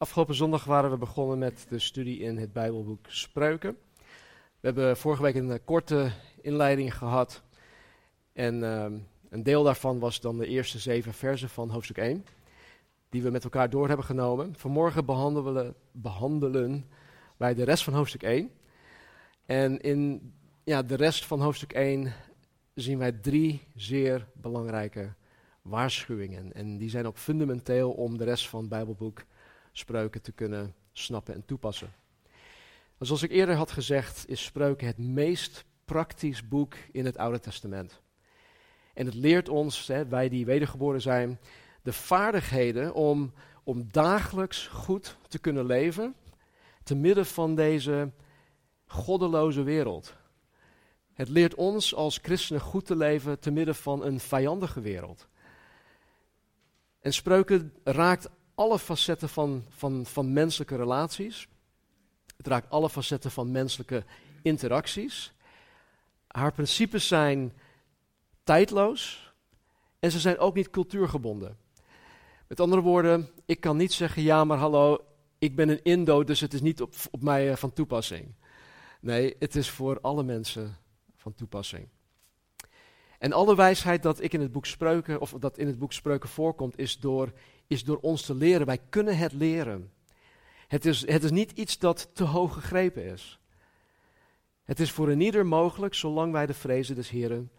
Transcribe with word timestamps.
Afgelopen 0.00 0.34
zondag 0.34 0.64
waren 0.64 0.90
we 0.90 0.96
begonnen 0.96 1.38
met 1.38 1.66
de 1.68 1.78
studie 1.78 2.18
in 2.18 2.36
het 2.36 2.52
Bijbelboek 2.52 3.06
Spreuken. 3.08 3.76
We 4.60 4.66
hebben 4.66 4.96
vorige 4.96 5.22
week 5.22 5.34
een 5.34 5.50
eh, 5.50 5.58
korte 5.64 6.10
inleiding 6.40 6.96
gehad. 6.96 7.42
En 8.32 8.64
ehm, 8.64 8.98
een 9.28 9.42
deel 9.42 9.62
daarvan 9.62 9.98
was 9.98 10.20
dan 10.20 10.38
de 10.38 10.46
eerste 10.46 10.78
zeven 10.78 11.12
versen 11.12 11.48
van 11.48 11.70
hoofdstuk 11.70 11.96
1. 11.96 12.24
Die 13.08 13.22
we 13.22 13.30
met 13.30 13.44
elkaar 13.44 13.70
door 13.70 13.88
hebben 13.88 14.06
genomen. 14.06 14.54
Vanmorgen 14.56 15.04
behandelen, 15.04 15.74
behandelen 15.92 16.84
wij 17.36 17.54
de 17.54 17.64
rest 17.64 17.84
van 17.84 17.94
hoofdstuk 17.94 18.22
1. 18.22 18.50
En 19.46 19.80
in 19.80 20.32
ja, 20.64 20.82
de 20.82 20.96
rest 20.96 21.24
van 21.26 21.40
hoofdstuk 21.40 21.72
1 21.72 22.12
zien 22.74 22.98
wij 22.98 23.12
drie 23.12 23.62
zeer 23.74 24.28
belangrijke 24.34 25.12
waarschuwingen. 25.62 26.52
En 26.52 26.78
die 26.78 26.90
zijn 26.90 27.06
ook 27.06 27.18
fundamenteel 27.18 27.90
om 27.90 28.18
de 28.18 28.24
rest 28.24 28.48
van 28.48 28.60
het 28.60 28.68
Bijbelboek 28.68 29.24
spreuken 29.72 30.22
te 30.22 30.32
kunnen 30.32 30.74
snappen 30.92 31.34
en 31.34 31.44
toepassen. 31.44 31.92
zoals 32.98 33.22
ik 33.22 33.30
eerder 33.30 33.54
had 33.54 33.70
gezegd, 33.70 34.28
is 34.28 34.44
spreuken 34.44 34.86
het 34.86 34.98
meest 34.98 35.64
praktisch 35.84 36.48
boek 36.48 36.74
in 36.92 37.04
het 37.04 37.16
Oude 37.16 37.40
Testament. 37.40 38.00
En 38.94 39.06
het 39.06 39.14
leert 39.14 39.48
ons, 39.48 39.86
hè, 39.86 40.06
wij 40.06 40.28
die 40.28 40.44
wedergeboren 40.44 41.00
zijn, 41.00 41.40
de 41.82 41.92
vaardigheden 41.92 42.94
om, 42.94 43.32
om 43.64 43.88
dagelijks 43.90 44.66
goed 44.66 45.16
te 45.28 45.38
kunnen 45.38 45.66
leven, 45.66 46.14
te 46.82 46.94
midden 46.94 47.26
van 47.26 47.54
deze 47.54 48.10
goddeloze 48.86 49.62
wereld. 49.62 50.14
Het 51.12 51.28
leert 51.28 51.54
ons 51.54 51.94
als 51.94 52.18
christenen 52.22 52.62
goed 52.62 52.86
te 52.86 52.96
leven 52.96 53.38
te 53.38 53.50
midden 53.50 53.74
van 53.74 54.04
een 54.04 54.20
vijandige 54.20 54.80
wereld. 54.80 55.28
En 57.00 57.12
spreuken 57.12 57.74
raakt 57.84 58.28
alle 58.60 58.78
facetten 58.78 59.28
van, 59.28 59.64
van, 59.68 60.06
van 60.06 60.32
menselijke 60.32 60.76
relaties. 60.76 61.48
Het 62.36 62.46
raakt 62.46 62.70
alle 62.70 62.90
facetten 62.90 63.30
van 63.30 63.50
menselijke 63.50 64.04
interacties. 64.42 65.32
Haar 66.26 66.52
principes 66.52 67.06
zijn 67.06 67.52
tijdloos 68.44 69.32
en 69.98 70.10
ze 70.10 70.20
zijn 70.20 70.38
ook 70.38 70.54
niet 70.54 70.70
cultuurgebonden. 70.70 71.56
Met 72.46 72.60
andere 72.60 72.82
woorden, 72.82 73.28
ik 73.44 73.60
kan 73.60 73.76
niet 73.76 73.92
zeggen, 73.92 74.22
ja 74.22 74.44
maar 74.44 74.58
hallo, 74.58 75.04
ik 75.38 75.56
ben 75.56 75.68
een 75.68 75.82
Indo, 75.82 76.24
dus 76.24 76.40
het 76.40 76.54
is 76.54 76.60
niet 76.60 76.80
op, 76.80 76.94
op 77.10 77.22
mij 77.22 77.50
eh, 77.50 77.56
van 77.56 77.72
toepassing. 77.72 78.34
Nee, 79.00 79.36
het 79.38 79.56
is 79.56 79.70
voor 79.70 80.00
alle 80.00 80.22
mensen 80.22 80.76
van 81.16 81.34
toepassing. 81.34 81.88
En 83.20 83.32
alle 83.32 83.56
wijsheid 83.56 84.02
dat 84.02 84.22
ik 84.22 84.32
in 84.32 84.40
het 84.40 84.52
boek 84.52 84.66
Spreuken, 84.66 85.20
of 85.20 85.34
dat 85.38 85.58
in 85.58 85.66
het 85.66 85.78
boek 85.78 85.92
Spreuken 85.92 86.28
voorkomt, 86.28 86.78
is 86.78 86.98
door 86.98 87.32
is 87.66 87.84
door 87.84 87.98
ons 87.98 88.22
te 88.22 88.34
leren. 88.34 88.66
Wij 88.66 88.78
kunnen 88.88 89.16
het 89.16 89.32
leren. 89.32 89.92
Het 90.68 90.84
is, 90.84 91.06
het 91.06 91.24
is 91.24 91.30
niet 91.30 91.50
iets 91.50 91.78
dat 91.78 92.10
te 92.12 92.24
hoog 92.24 92.54
gegrepen 92.54 93.04
is. 93.04 93.40
Het 94.64 94.80
is 94.80 94.90
voor 94.90 95.08
een 95.08 95.20
ieder 95.20 95.46
mogelijk, 95.46 95.94
zolang 95.94 96.32
wij 96.32 96.46
de 96.46 96.54
vrezen 96.54 96.94
des 96.94 97.10
Heren 97.10 97.50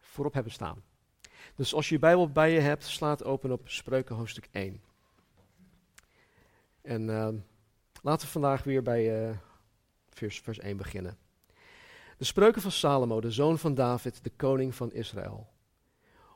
voorop 0.00 0.34
hebben 0.34 0.52
staan. 0.52 0.82
Dus 1.54 1.74
als 1.74 1.88
je 1.88 1.94
je 1.94 2.00
Bijbel 2.00 2.30
bij 2.30 2.52
je 2.52 2.60
hebt, 2.60 2.84
slaat 2.84 3.24
open 3.24 3.50
op 3.52 3.68
Spreuken 3.68 4.16
hoofdstuk 4.16 4.48
1. 4.50 4.82
En 6.82 7.08
uh, 7.08 7.28
laten 8.02 8.26
we 8.26 8.32
vandaag 8.32 8.64
weer 8.64 8.82
bij 8.82 9.28
uh, 9.28 9.36
vers, 10.08 10.40
vers 10.40 10.58
1 10.58 10.76
beginnen. 10.76 11.18
De 12.22 12.28
spreuken 12.28 12.62
van 12.62 12.70
Salomo, 12.70 13.20
de 13.20 13.30
zoon 13.30 13.58
van 13.58 13.74
David, 13.74 14.24
de 14.24 14.30
koning 14.30 14.74
van 14.74 14.92
Israël. 14.92 15.48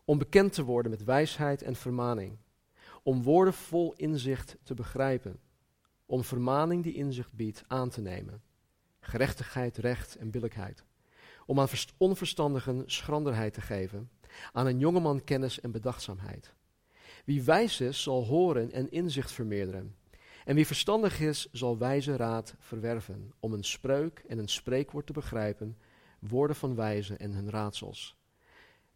Om 0.04 0.18
bekend 0.18 0.52
te 0.52 0.64
worden 0.64 0.90
met 0.90 1.04
wijsheid 1.04 1.62
en 1.62 1.76
vermaning 1.76 2.38
om 3.02 3.22
woorden 3.22 3.54
vol 3.54 3.94
inzicht 3.96 4.56
te 4.62 4.74
begrijpen, 4.74 5.38
om 6.06 6.24
vermaning 6.24 6.82
die 6.82 6.94
inzicht 6.94 7.32
biedt 7.32 7.64
aan 7.66 7.88
te 7.88 8.00
nemen, 8.00 8.42
gerechtigheid, 9.00 9.76
recht 9.76 10.16
en 10.16 10.30
billijkheid, 10.30 10.84
om 11.46 11.60
aan 11.60 11.68
onverstandigen 11.96 12.82
schranderheid 12.86 13.52
te 13.52 13.60
geven, 13.60 14.10
aan 14.52 14.66
een 14.66 14.78
jongeman 14.78 15.24
kennis 15.24 15.60
en 15.60 15.70
bedachtzaamheid. 15.70 16.54
Wie 17.24 17.42
wijs 17.42 17.80
is, 17.80 18.02
zal 18.02 18.24
horen 18.24 18.72
en 18.72 18.90
inzicht 18.90 19.32
vermeerderen. 19.32 19.96
En 20.46 20.54
wie 20.54 20.66
verstandig 20.66 21.20
is, 21.20 21.48
zal 21.52 21.78
wijze 21.78 22.16
raad 22.16 22.54
verwerven, 22.58 23.32
om 23.40 23.52
een 23.52 23.64
spreuk 23.64 24.24
en 24.28 24.38
een 24.38 24.48
spreekwoord 24.48 25.06
te 25.06 25.12
begrijpen, 25.12 25.78
woorden 26.18 26.56
van 26.56 26.74
wijze 26.74 27.16
en 27.16 27.32
hun 27.32 27.50
raadsels. 27.50 28.16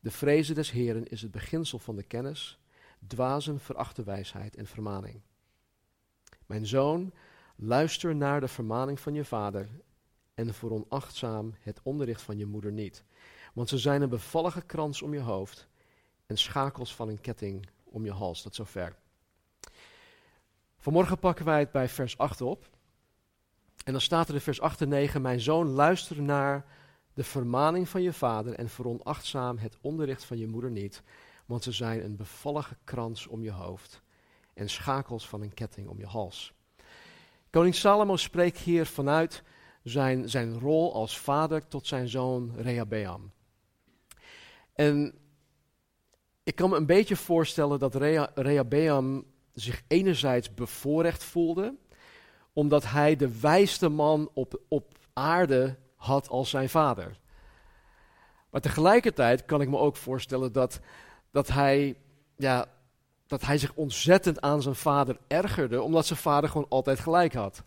De 0.01 0.11
vrezen 0.11 0.55
des 0.55 0.71
Heren 0.71 1.07
is 1.07 1.23
het 1.23 1.31
beginsel 1.31 1.79
van 1.79 1.97
de 1.97 2.03
kennis, 2.03 2.59
dwazen 3.07 3.61
verachten 3.61 4.05
wijsheid 4.05 4.57
en 4.57 4.67
vermaning. 4.67 5.21
Mijn 6.47 6.67
zoon, 6.67 7.13
luister 7.57 8.17
naar 8.17 8.41
de 8.41 8.49
vermaning 8.49 9.01
van 9.01 9.15
je 9.15 9.25
vader 9.25 9.69
en 10.35 10.55
veronachtzaam 10.55 11.55
het 11.61 11.81
onderricht 11.83 12.23
van 12.23 12.39
je 12.39 12.47
moeder 12.47 12.73
niet. 12.73 13.05
Want 13.55 13.69
ze 13.69 13.79
zijn 13.79 14.03
een 14.03 14.09
bevallige 14.09 14.63
krans 14.63 15.03
om 15.03 15.15
je 15.15 15.21
hoofd 15.21 15.69
en 16.27 16.37
schakels 16.37 16.95
van 16.95 17.09
een 17.09 17.21
ketting 17.21 17.69
om 17.85 18.05
je 18.05 18.13
hals. 18.13 18.43
Tot 18.43 18.55
zover. 18.55 18.97
Vanmorgen 20.81 21.19
pakken 21.19 21.45
wij 21.45 21.59
het 21.59 21.73
bij 21.73 21.89
vers 21.89 22.19
8 22.19 22.41
op. 22.41 22.69
En 23.85 23.93
dan 23.93 24.01
staat 24.01 24.29
er 24.29 24.35
in 24.35 24.41
vers 24.41 24.61
8 24.61 24.81
en 24.81 24.89
9: 24.89 25.23
Mijn 25.23 25.41
zoon, 25.41 25.69
luister 25.69 26.23
naar 26.23 26.65
de 27.15 27.25
vermaning 27.25 27.89
van 27.89 28.03
je 28.03 28.13
vader 28.13 28.55
en 28.55 28.69
veronachtzaam 28.69 29.59
het 29.59 29.77
onderricht 29.81 30.25
van 30.25 30.39
je 30.39 30.47
moeder 30.47 30.71
niet 30.71 31.03
want 31.51 31.63
ze 31.63 31.73
zijn 31.73 32.05
een 32.05 32.17
bevallige 32.17 32.77
krans 32.85 33.27
om 33.27 33.43
je 33.43 33.51
hoofd 33.51 34.03
en 34.55 34.69
schakels 34.69 35.29
van 35.29 35.43
een 35.43 35.55
ketting 35.55 35.89
om 35.89 35.99
je 35.99 36.07
hals. 36.07 36.53
Koning 37.51 37.75
Salomo 37.75 38.17
spreekt 38.17 38.59
hier 38.59 38.87
vanuit 38.87 39.43
zijn, 39.83 40.29
zijn 40.29 40.59
rol 40.59 40.95
als 40.95 41.19
vader 41.19 41.69
tot 41.69 41.87
zijn 41.87 42.09
zoon 42.09 42.53
Rehabeam. 42.57 43.31
En 44.73 45.19
ik 46.43 46.55
kan 46.55 46.71
me 46.71 46.77
een 46.77 46.87
beetje 46.87 47.17
voorstellen 47.17 47.79
dat 47.79 47.95
Rehabeam 48.35 49.25
zich 49.61 49.83
enerzijds 49.89 50.55
bevoorrecht 50.55 51.25
voelde, 51.25 51.75
omdat 52.53 52.91
hij 52.91 53.17
de 53.17 53.41
wijste 53.41 53.89
man 53.89 54.31
op, 54.35 54.61
op 54.69 54.99
aarde 55.13 55.77
had 55.97 56.29
als 56.29 56.51
zijn 56.51 56.69
vader. 56.69 57.19
Maar 58.51 58.61
tegelijkertijd 58.61 59.45
kan 59.45 59.61
ik 59.61 59.69
me 59.69 59.79
ook 59.79 59.97
voorstellen 59.97 60.53
dat 60.53 60.81
dat 61.31 61.49
hij, 61.49 61.97
ja, 62.37 62.67
dat 63.27 63.43
hij 63.43 63.59
zich 63.59 63.75
ontzettend 63.75 64.41
aan 64.41 64.63
zijn 64.63 64.75
vader 64.75 65.19
ergerde, 65.27 65.83
omdat 65.83 66.07
zijn 66.07 66.19
vader 66.19 66.51
gewoon 66.51 66.69
altijd 66.69 67.01
gelijk 67.01 67.35
had. 67.35 67.63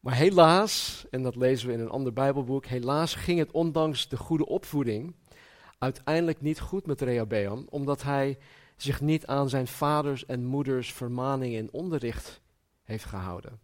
Maar 0.00 0.14
helaas, 0.14 1.04
en 1.10 1.22
dat 1.22 1.36
lezen 1.36 1.68
we 1.68 1.74
in 1.74 1.80
een 1.80 1.90
ander 1.90 2.12
Bijbelboek, 2.12 2.66
helaas 2.66 3.14
ging 3.14 3.38
het 3.38 3.50
ondanks 3.50 4.08
de 4.08 4.16
goede 4.16 4.46
opvoeding 4.46 5.14
uiteindelijk 5.80 6.40
niet 6.40 6.60
goed 6.60 6.86
met 6.86 7.00
Rehabeam, 7.00 7.66
omdat 7.70 8.02
hij 8.02 8.38
zich 8.76 9.00
niet 9.00 9.26
aan 9.26 9.48
zijn 9.48 9.66
vaders 9.66 10.26
en 10.26 10.44
moeders 10.44 10.92
vermaning 10.92 11.56
en 11.56 11.72
onderricht 11.72 12.40
heeft 12.82 13.04
gehouden. 13.04 13.60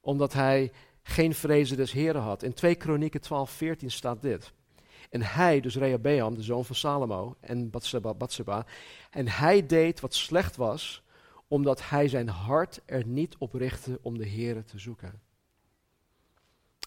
Omdat 0.00 0.32
hij 0.32 0.72
geen 1.02 1.34
vrezen 1.34 1.76
des 1.76 1.92
Heren 1.92 2.22
had. 2.22 2.42
In 2.42 2.52
2 2.52 2.74
Kronieken 2.74 3.20
12, 3.20 3.50
14 3.50 3.90
staat 3.90 4.22
dit. 4.22 4.52
En 5.10 5.22
hij, 5.22 5.60
dus 5.60 5.76
Rehabeam, 5.76 6.34
de 6.34 6.42
zoon 6.42 6.64
van 6.64 6.76
Salomo 6.76 7.36
en 7.40 7.70
Batseba, 8.16 8.66
en 9.10 9.28
hij 9.28 9.66
deed 9.66 10.00
wat 10.00 10.14
slecht 10.14 10.56
was, 10.56 11.02
omdat 11.48 11.88
hij 11.88 12.08
zijn 12.08 12.28
hart 12.28 12.80
er 12.84 13.06
niet 13.06 13.36
op 13.38 13.54
richtte 13.54 13.98
om 14.02 14.18
de 14.18 14.26
Heren 14.26 14.64
te 14.64 14.78
zoeken. 14.78 15.20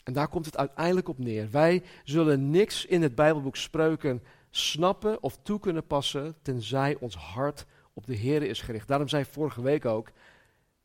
En 0.08 0.14
daar 0.14 0.28
komt 0.28 0.46
het 0.46 0.58
uiteindelijk 0.58 1.10
op 1.10 1.18
neer. 1.18 1.50
Wij 1.52 1.84
zullen 2.04 2.50
niks 2.50 2.86
in 2.86 3.02
het 3.02 3.16
Bijbelboek 3.16 3.56
Spreuken 3.56 4.24
snappen 4.50 5.24
of 5.24 5.38
toe 5.42 5.60
kunnen 5.60 5.88
passen, 5.88 6.36
tenzij 6.42 6.98
ons 7.00 7.16
hart 7.16 7.66
op 7.94 8.06
de 8.06 8.16
Heren 8.16 8.50
is 8.50 8.62
gericht. 8.62 8.88
Daarom 8.88 9.08
zei 9.08 9.26
vorige 9.26 9.62
week 9.62 9.86
ook, 9.86 10.12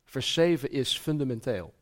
vers 0.05 0.33
7 0.33 0.71
is 0.71 0.99
fundamenteel. 0.99 1.75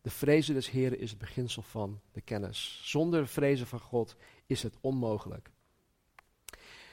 De 0.00 0.10
vrezen 0.10 0.54
des 0.54 0.70
Heren 0.70 0.98
is 0.98 1.10
het 1.10 1.18
beginsel 1.18 1.62
van 1.62 2.00
de 2.12 2.20
kennis. 2.20 2.80
Zonder 2.84 3.26
vrezen 3.26 3.66
van 3.66 3.80
God 3.80 4.16
is 4.46 4.62
het 4.62 4.74
onmogelijk. 4.80 5.50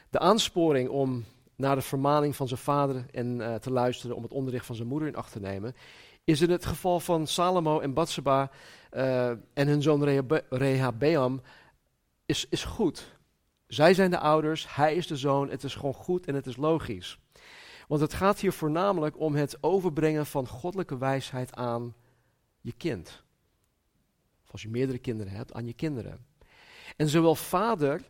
De 0.09 0.19
aansporing 0.19 0.89
om 0.89 1.25
naar 1.55 1.75
de 1.75 1.81
vermaning 1.81 2.35
van 2.35 2.47
zijn 2.47 2.59
vader 2.59 3.05
en 3.11 3.41
eh, 3.41 3.55
te 3.55 3.71
luisteren 3.71 4.15
om 4.15 4.23
het 4.23 4.31
onderricht 4.31 4.65
van 4.65 4.75
zijn 4.75 4.87
moeder 4.87 5.07
in 5.07 5.15
acht 5.15 5.31
te 5.31 5.39
nemen, 5.39 5.75
is 6.23 6.41
in 6.41 6.49
het 6.49 6.65
geval 6.65 6.99
van 6.99 7.27
Salomo 7.27 7.79
en 7.79 7.93
Bathsheba 7.93 8.51
uh, 8.95 9.29
en 9.29 9.67
hun 9.67 9.81
zoon 9.81 10.03
Rehabeam 10.49 11.41
is, 12.25 12.45
is 12.49 12.63
goed. 12.63 13.17
Zij 13.67 13.93
zijn 13.93 14.11
de 14.11 14.19
ouders, 14.19 14.75
hij 14.75 14.95
is 14.95 15.07
de 15.07 15.17
zoon, 15.17 15.49
het 15.49 15.63
is 15.63 15.75
gewoon 15.75 15.93
goed 15.93 16.25
en 16.25 16.35
het 16.35 16.47
is 16.47 16.55
logisch. 16.55 17.19
Want 17.87 18.01
het 18.01 18.13
gaat 18.13 18.39
hier 18.39 18.51
voornamelijk 18.51 19.19
om 19.19 19.35
het 19.35 19.57
overbrengen 19.61 20.25
van 20.25 20.47
goddelijke 20.47 20.97
wijsheid 20.97 21.55
aan 21.55 21.95
je 22.61 22.73
kind. 22.73 23.23
Of 24.43 24.51
als 24.51 24.61
je 24.61 24.69
meerdere 24.69 24.99
kinderen 24.99 25.33
hebt, 25.33 25.53
aan 25.53 25.65
je 25.65 25.73
kinderen. 25.73 26.25
En 26.97 27.09
zowel 27.09 27.35
vader 27.35 28.01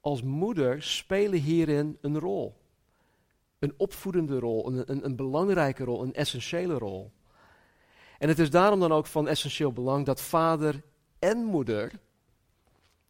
als 0.00 0.22
moeder 0.22 0.82
spelen 0.82 1.40
hierin 1.40 1.98
een 2.00 2.18
rol. 2.18 2.58
Een 3.58 3.74
opvoedende 3.76 4.38
rol, 4.38 4.66
een, 4.66 4.90
een, 4.90 5.04
een 5.04 5.16
belangrijke 5.16 5.84
rol, 5.84 6.02
een 6.02 6.14
essentiële 6.14 6.74
rol. 6.74 7.12
En 8.20 8.28
het 8.28 8.38
is 8.38 8.50
daarom 8.50 8.80
dan 8.80 8.92
ook 8.92 9.06
van 9.06 9.28
essentieel 9.28 9.72
belang 9.72 10.06
dat 10.06 10.20
vader 10.20 10.82
en 11.18 11.38
moeder 11.38 11.92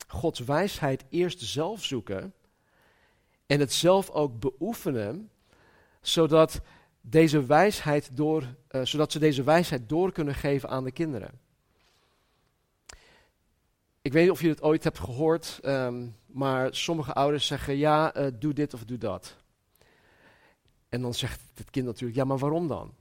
Gods 0.07 0.41
wijsheid 0.41 1.05
eerst 1.09 1.41
zelf 1.41 1.85
zoeken 1.85 2.35
en 3.47 3.61
het 3.61 3.73
zelf 3.73 4.11
ook 4.11 4.41
beoefenen, 4.41 5.31
zodat, 6.01 6.61
deze 7.01 7.47
wijsheid 7.47 8.17
door, 8.17 8.45
uh, 8.71 8.85
zodat 8.85 9.13
ze 9.13 9.19
deze 9.19 9.43
wijsheid 9.43 9.89
door 9.89 10.13
kunnen 10.13 10.35
geven 10.35 10.69
aan 10.69 10.85
de 10.85 10.93
kinderen. 10.93 11.41
Ik 14.03 14.13
weet 14.13 14.23
niet 14.23 14.33
of 14.33 14.41
je 14.41 14.49
het 14.49 14.63
ooit 14.63 14.85
hebt 14.85 14.99
gehoord, 14.99 15.61
um, 15.65 16.17
maar 16.27 16.75
sommige 16.75 17.13
ouders 17.13 17.47
zeggen 17.47 17.77
ja, 17.77 18.17
uh, 18.17 18.27
doe 18.35 18.53
dit 18.53 18.75
of 18.75 18.85
doe 18.85 18.99
dat. 18.99 19.37
En 20.89 21.03
dan 21.03 21.15
zegt 21.15 21.41
het 21.55 21.71
kind 21.71 21.87
natuurlijk, 21.87 22.19
ja, 22.19 22.25
maar 22.25 22.39
waarom 22.39 22.69
dan? 22.69 22.95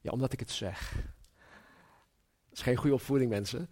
Ja, 0.00 0.10
omdat 0.10 0.32
ik 0.32 0.40
het 0.40 0.50
zeg. 0.50 1.06
Is 2.58 2.64
geen 2.64 2.76
goede 2.76 2.94
opvoeding, 2.94 3.30
mensen. 3.30 3.70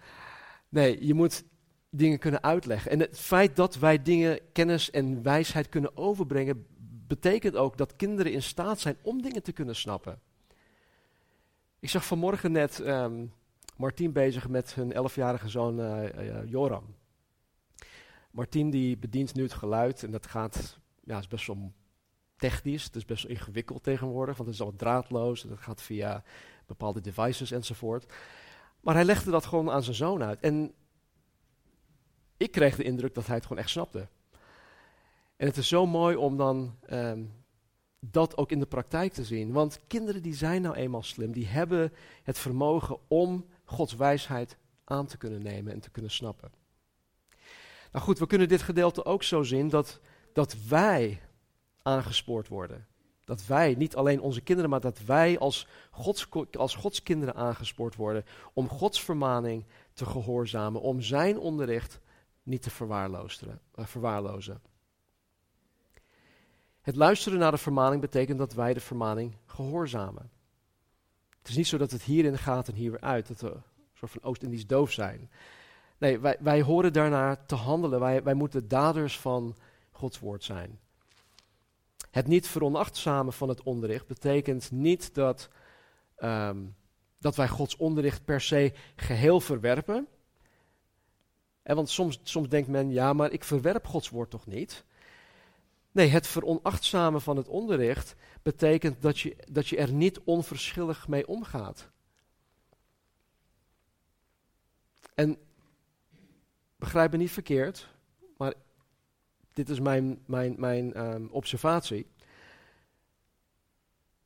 Nee, 0.69 1.07
je 1.07 1.15
moet 1.15 1.45
dingen 1.91 2.19
kunnen 2.19 2.43
uitleggen. 2.43 2.91
En 2.91 3.01
het 3.01 3.19
feit 3.19 3.57
dat 3.57 3.79
wij 3.79 4.03
dingen, 4.03 4.41
kennis 4.53 4.91
en 4.91 5.23
wijsheid 5.23 5.69
kunnen 5.69 5.97
overbrengen, 5.97 6.67
betekent 7.07 7.57
ook 7.57 7.77
dat 7.77 7.97
kinderen 7.97 8.33
in 8.33 8.43
staat 8.43 8.81
zijn 8.81 8.97
om 9.03 9.23
dingen 9.23 9.43
te 9.43 9.53
kunnen 9.53 9.77
snappen. 9.77 10.21
Ik 11.79 11.89
zag 11.89 12.07
vanmorgen 12.07 12.53
net 12.53 12.79
um, 12.79 13.33
Martien 13.77 14.13
bezig 14.13 14.49
met 14.49 14.75
hun 14.75 14.93
elfjarige 14.93 15.49
zoon 15.49 15.81
uh, 15.81 16.05
Joram. 16.45 16.95
Martien 18.31 18.71
die 18.71 18.97
bedient 18.97 19.35
nu 19.35 19.43
het 19.43 19.53
geluid 19.53 20.03
en 20.03 20.11
dat 20.11 20.27
gaat, 20.27 20.79
ja, 21.05 21.19
is 21.19 21.29
best 21.29 21.47
wel 21.47 21.73
technisch, 22.37 22.85
het 22.85 22.97
is 22.97 23.05
best 23.05 23.23
wel 23.23 23.33
ingewikkeld 23.33 23.83
tegenwoordig, 23.83 24.37
want 24.37 24.49
het 24.49 24.59
is 24.59 24.65
al 24.65 24.77
draadloos 24.77 25.43
en 25.43 25.49
dat 25.49 25.59
gaat 25.59 25.83
via 25.83 26.23
bepaalde 26.67 27.01
devices 27.01 27.51
enzovoort. 27.51 28.07
Maar 28.87 28.95
hij 28.95 29.05
legde 29.05 29.31
dat 29.31 29.47
gewoon 29.47 29.71
aan 29.71 29.83
zijn 29.83 29.97
zoon 29.97 30.23
uit. 30.23 30.41
En 30.41 30.73
ik 32.37 32.51
kreeg 32.51 32.77
de 32.77 32.83
indruk 32.83 33.15
dat 33.15 33.27
hij 33.27 33.35
het 33.35 33.47
gewoon 33.47 33.63
echt 33.63 33.71
snapte. 33.71 34.09
En 35.37 35.47
het 35.47 35.57
is 35.57 35.69
zo 35.69 35.87
mooi 35.87 36.17
om 36.17 36.37
dan 36.37 36.79
um, 36.91 37.33
dat 38.01 38.37
ook 38.37 38.51
in 38.51 38.59
de 38.59 38.67
praktijk 38.67 39.13
te 39.13 39.25
zien. 39.25 39.53
Want 39.53 39.81
kinderen 39.87 40.23
die 40.23 40.35
zijn 40.35 40.63
nou 40.63 40.75
eenmaal 40.75 41.03
slim, 41.03 41.33
die 41.33 41.47
hebben 41.47 41.93
het 42.23 42.39
vermogen 42.39 42.99
om 43.09 43.47
Gods 43.65 43.95
wijsheid 43.95 44.57
aan 44.85 45.07
te 45.07 45.17
kunnen 45.17 45.43
nemen 45.43 45.73
en 45.73 45.81
te 45.81 45.91
kunnen 45.91 46.11
snappen. 46.11 46.53
Nou 47.93 48.05
goed, 48.05 48.19
we 48.19 48.27
kunnen 48.27 48.49
dit 48.49 48.63
gedeelte 48.63 49.05
ook 49.05 49.23
zo 49.23 49.43
zien 49.43 49.69
dat, 49.69 50.01
dat 50.33 50.57
wij 50.69 51.23
aangespoord 51.83 52.49
worden. 52.49 52.87
Dat 53.27 53.47
wij, 53.47 53.75
niet 53.75 53.97
alleen 53.97 54.21
onze 54.21 54.41
kinderen, 54.41 54.71
maar 54.71 54.81
dat 54.81 54.99
wij 54.99 55.39
als 55.39 55.67
Gods, 55.91 56.29
als 56.53 56.75
Gods 56.75 57.03
kinderen 57.03 57.35
aangespoord 57.35 57.95
worden 57.95 58.25
om 58.53 58.69
Gods 58.69 59.03
vermaning 59.03 59.65
te 59.93 60.07
gehoorzamen, 60.07 60.81
om 60.81 61.01
zijn 61.01 61.39
onderricht 61.39 62.01
niet 62.43 62.63
te 62.63 62.71
verwaarlozen. 62.71 63.61
Uh, 63.75 63.87
verwaarlozen. 63.87 64.61
Het 66.81 66.97
luisteren 66.97 67.39
naar 67.39 67.51
de 67.51 67.59
vermaning 67.59 68.01
betekent 68.01 68.39
dat 68.39 68.53
wij 68.53 68.75
de 68.75 68.81
vermaning 68.81 69.37
gehoorzamen. 69.47 70.31
Het 71.39 71.49
is 71.49 71.57
niet 71.57 71.67
zo 71.67 71.79
dat 71.79 71.91
het 71.91 72.03
hierin 72.03 72.39
gaat 72.39 72.69
en 72.69 72.75
hier 72.75 73.01
uit, 73.01 73.29
dat 73.29 73.41
we 73.41 73.51
een 73.51 73.63
soort 73.95 74.13
van 74.13 74.23
Oost-Indisch 74.23 74.67
doof 74.67 74.93
zijn. 74.93 75.31
Nee, 75.99 76.19
wij, 76.19 76.37
wij 76.41 76.63
horen 76.63 76.93
daarnaar 76.93 77.47
te 77.47 77.55
handelen. 77.55 78.01
Wij, 78.01 78.23
wij 78.23 78.35
moeten 78.35 78.69
daders 78.69 79.19
van 79.19 79.57
Gods 79.91 80.19
woord 80.19 80.45
zijn. 80.45 80.81
Het 82.11 82.27
niet 82.27 82.49
veronachtzamen 82.49 83.33
van 83.33 83.49
het 83.49 83.63
onderricht 83.63 84.07
betekent 84.07 84.71
niet 84.71 85.15
dat, 85.15 85.49
um, 86.19 86.77
dat 87.19 87.37
wij 87.37 87.49
Gods 87.49 87.77
onderricht 87.77 88.25
per 88.25 88.41
se 88.41 88.73
geheel 88.97 89.41
verwerpen. 89.41 90.07
En 91.63 91.77
want 91.77 91.89
soms, 91.89 92.21
soms 92.23 92.49
denkt 92.49 92.69
men, 92.69 92.91
ja, 92.91 93.13
maar 93.13 93.31
ik 93.33 93.45
verwerp 93.45 93.87
Gods 93.87 94.09
woord 94.09 94.31
toch 94.31 94.47
niet? 94.47 94.85
Nee, 95.93 96.09
het 96.09 96.27
veronachtzamen 96.27 97.21
van 97.21 97.37
het 97.37 97.49
onderricht 97.49 98.15
betekent 98.43 99.03
dat 99.03 99.19
je, 99.19 99.37
dat 99.51 99.69
je 99.69 99.77
er 99.77 99.93
niet 99.93 100.21
onverschillig 100.21 101.09
mee 101.09 101.29
omgaat. 101.29 101.91
En 105.15 105.39
begrijp 106.77 107.11
me 107.11 107.17
niet 107.17 107.31
verkeerd, 107.31 107.89
dit 109.57 109.69
is 109.69 109.81
mijn, 109.81 110.23
mijn, 110.27 110.55
mijn 110.59 111.01
um, 111.01 111.29
observatie. 111.31 112.07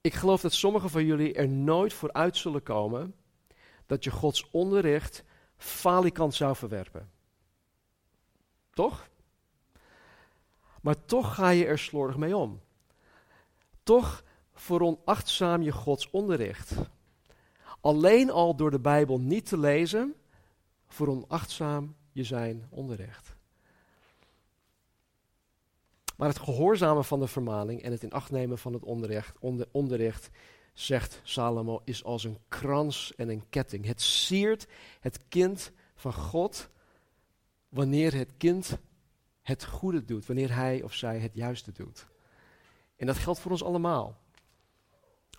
Ik 0.01 0.15
geloof 0.15 0.41
dat 0.41 0.53
sommigen 0.53 0.91
van 0.91 1.05
jullie 1.05 1.35
er 1.35 1.49
nooit 1.49 1.93
voor 1.93 2.13
uit 2.13 2.37
zullen 2.37 2.63
komen 2.63 3.15
dat 3.87 4.05
je 4.05 4.11
Gods 4.11 4.51
onderricht 4.51 5.25
falikant 5.57 6.35
zou 6.35 6.57
verwerpen. 6.57 7.11
Toch? 8.73 9.09
Maar 10.83 11.05
toch 11.05 11.35
ga 11.35 11.49
je 11.49 11.67
er 11.67 11.79
slordig 11.79 12.17
mee 12.17 12.37
om. 12.37 12.61
Toch 13.83 14.25
veronachtzaam 14.53 15.63
je 15.63 15.73
Gods 15.73 16.11
onderricht. 16.11 16.73
Alleen 17.81 18.31
al 18.31 18.57
door 18.57 18.71
de 18.71 18.81
Bijbel 18.81 19.21
niet 19.21 19.47
te 19.47 19.59
lezen, 19.59 20.15
veronachtzaam 20.87 21.97
je 22.13 22.25
zijn 22.25 22.67
onderricht. 22.71 23.39
Maar 26.21 26.29
het 26.29 26.39
gehoorzamen 26.39 27.05
van 27.05 27.21
de 27.21 27.27
vermaning 27.27 27.83
en 27.83 27.93
het 27.93 28.03
in 28.03 28.13
acht 28.13 28.31
nemen 28.31 28.59
van 28.59 28.73
het 28.73 28.85
onderricht, 28.85 29.37
onder, 29.39 29.69
onderricht 29.71 30.31
zegt 30.73 31.21
Salomo, 31.23 31.81
is 31.85 32.05
als 32.05 32.25
een 32.25 32.39
krans 32.49 33.13
en 33.17 33.29
een 33.29 33.49
ketting. 33.49 33.87
Het 33.87 34.01
siert 34.01 34.67
het 35.01 35.21
kind 35.29 35.73
van 35.95 36.13
God 36.13 36.69
wanneer 37.69 38.15
het 38.15 38.37
kind 38.37 38.79
het 39.43 39.65
goede 39.65 40.05
doet, 40.05 40.27
wanneer 40.27 40.55
hij 40.55 40.83
of 40.83 40.95
zij 40.95 41.19
het 41.19 41.35
juiste 41.35 41.73
doet. 41.73 42.07
En 42.97 43.07
dat 43.07 43.17
geldt 43.17 43.41
voor 43.41 43.51
ons 43.51 43.65
allemaal. 43.65 44.19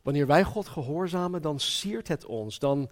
Wanneer 0.03 0.27
wij 0.27 0.43
God 0.43 0.67
gehoorzamen, 0.67 1.41
dan 1.41 1.59
siert 1.59 2.07
het 2.07 2.25
ons. 2.25 2.59
Dan, 2.59 2.89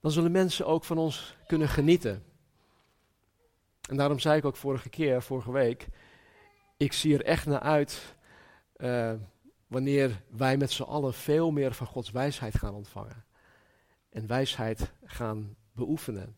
dan 0.00 0.10
zullen 0.10 0.32
mensen 0.32 0.66
ook 0.66 0.84
van 0.84 0.98
ons 0.98 1.36
kunnen 1.46 1.68
genieten. 1.68 2.24
En 3.88 3.96
daarom 3.96 4.18
zei 4.18 4.38
ik 4.38 4.44
ook 4.44 4.56
vorige 4.56 4.88
keer, 4.88 5.22
vorige 5.22 5.52
week, 5.52 5.88
ik 6.80 6.92
zie 6.92 7.14
er 7.14 7.24
echt 7.24 7.46
naar 7.46 7.60
uit 7.60 8.14
uh, 8.76 9.12
wanneer 9.66 10.22
wij 10.28 10.56
met 10.56 10.70
z'n 10.70 10.82
allen 10.82 11.14
veel 11.14 11.50
meer 11.50 11.74
van 11.74 11.86
Gods 11.86 12.10
wijsheid 12.10 12.54
gaan 12.54 12.74
ontvangen. 12.74 13.24
En 14.10 14.26
wijsheid 14.26 14.92
gaan 15.04 15.56
beoefenen. 15.72 16.36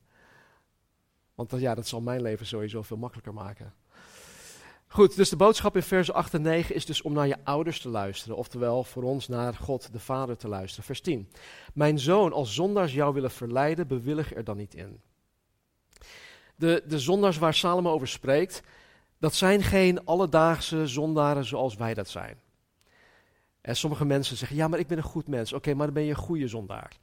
Want 1.35 1.51
dat, 1.51 1.61
ja, 1.61 1.75
dat 1.75 1.87
zal 1.87 2.01
mijn 2.01 2.23
leven 2.23 2.47
sowieso 2.47 2.83
veel 2.83 2.97
makkelijker 2.97 3.35
maken. 3.35 3.75
Goed, 4.87 5.17
dus 5.17 5.29
de 5.29 5.37
boodschap 5.37 5.77
in 5.77 5.83
vers 5.83 6.13
8 6.13 6.35
en 6.35 6.43
9 6.43 6.75
is 6.75 6.87
dus 6.87 7.03
om 7.03 7.13
naar 7.13 7.27
je 7.27 7.45
ouders 7.45 7.81
te 7.81 7.89
luisteren. 7.89 8.37
Oftewel 8.37 8.85
voor 8.85 9.03
ons 9.03 9.29
naar 9.29 9.55
God 9.55 9.93
de 9.93 10.01
Vader 10.01 10.37
te 10.37 10.49
luisteren. 10.49 10.85
Vers 10.85 11.01
10. 11.01 11.31
Mijn 11.75 11.99
zoon, 11.99 12.33
als 12.33 12.55
zondaars 12.55 12.93
jou 12.93 13.15
willen 13.15 13.31
verleiden, 13.31 13.87
bewillig 13.87 14.35
er 14.35 14.45
dan 14.45 14.57
niet 14.57 14.75
in. 14.75 15.01
De, 16.57 16.83
de 16.87 16.99
zondaars 16.99 17.39
waar 17.39 17.55
Salomo 17.55 17.91
over 17.91 18.09
spreekt, 18.09 18.63
dat 19.23 19.35
zijn 19.35 19.63
geen 19.63 20.05
alledaagse 20.05 20.87
zondaren 20.87 21.45
zoals 21.45 21.75
wij 21.75 21.95
dat 21.95 22.09
zijn. 22.09 22.41
En 23.61 23.77
sommige 23.77 24.05
mensen 24.05 24.37
zeggen, 24.37 24.57
ja, 24.57 24.69
maar 24.69 24.79
ik 24.79 24.87
ben 24.87 24.97
een 24.97 25.03
goed 25.03 25.29
mens. 25.29 25.53
Oké, 25.53 25.75
maar 25.75 25.87
dan 25.87 25.95
ben 25.95 26.03
je 26.05 26.11
een 26.11 26.17
goede 26.17 26.49
zondaar. 26.49 26.97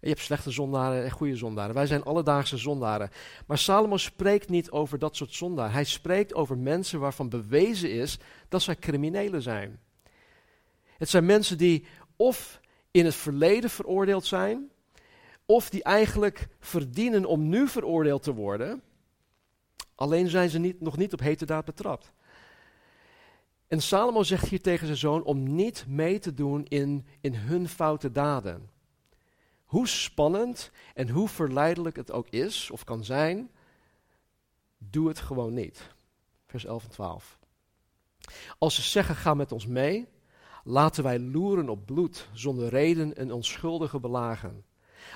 Je 0.00 0.08
hebt 0.08 0.20
slechte 0.20 0.50
zondaren 0.50 1.04
en 1.04 1.10
goede 1.10 1.36
zondaren. 1.36 1.74
Wij 1.74 1.86
zijn 1.86 2.02
alledaagse 2.02 2.56
zondaren. 2.56 3.10
Maar 3.46 3.58
Salomo 3.58 3.96
spreekt 3.96 4.48
niet 4.48 4.70
over 4.70 4.98
dat 4.98 5.16
soort 5.16 5.34
zondaren. 5.34 5.72
Hij 5.72 5.84
spreekt 5.84 6.34
over 6.34 6.58
mensen 6.58 7.00
waarvan 7.00 7.28
bewezen 7.28 7.90
is 7.90 8.18
dat 8.48 8.62
zij 8.62 8.76
criminelen 8.76 9.42
zijn. 9.42 9.80
Het 10.98 11.08
zijn 11.08 11.26
mensen 11.26 11.58
die 11.58 11.86
of 12.16 12.60
in 12.90 13.04
het 13.04 13.14
verleden 13.14 13.70
veroordeeld 13.70 14.24
zijn, 14.24 14.70
of 15.46 15.70
die 15.70 15.82
eigenlijk 15.82 16.48
verdienen 16.60 17.24
om 17.24 17.48
nu 17.48 17.68
veroordeeld 17.68 18.22
te 18.22 18.34
worden. 18.34 18.82
Alleen 19.96 20.28
zijn 20.28 20.50
ze 20.50 20.58
niet, 20.58 20.80
nog 20.80 20.96
niet 20.96 21.12
op 21.12 21.20
heterdaad 21.20 21.64
betrapt. 21.64 22.12
En 23.66 23.82
Salomo 23.82 24.22
zegt 24.22 24.48
hier 24.48 24.62
tegen 24.62 24.86
zijn 24.86 24.98
zoon 24.98 25.22
om 25.22 25.54
niet 25.54 25.84
mee 25.88 26.18
te 26.18 26.34
doen 26.34 26.64
in, 26.64 27.06
in 27.20 27.34
hun 27.34 27.68
foute 27.68 28.12
daden. 28.12 28.70
Hoe 29.64 29.88
spannend 29.88 30.70
en 30.94 31.08
hoe 31.08 31.28
verleidelijk 31.28 31.96
het 31.96 32.12
ook 32.12 32.28
is 32.28 32.70
of 32.70 32.84
kan 32.84 33.04
zijn, 33.04 33.50
doe 34.78 35.08
het 35.08 35.18
gewoon 35.18 35.54
niet. 35.54 35.94
Vers 36.46 36.64
11 36.64 36.84
en 36.84 36.90
12. 36.90 37.38
Als 38.58 38.74
ze 38.74 38.82
zeggen: 38.82 39.14
ga 39.14 39.34
met 39.34 39.52
ons 39.52 39.66
mee, 39.66 40.08
laten 40.64 41.02
wij 41.02 41.18
loeren 41.18 41.68
op 41.68 41.86
bloed, 41.86 42.28
zonder 42.32 42.68
reden 42.68 43.20
een 43.20 43.32
onschuldige 43.32 44.00
belagen. 44.00 44.64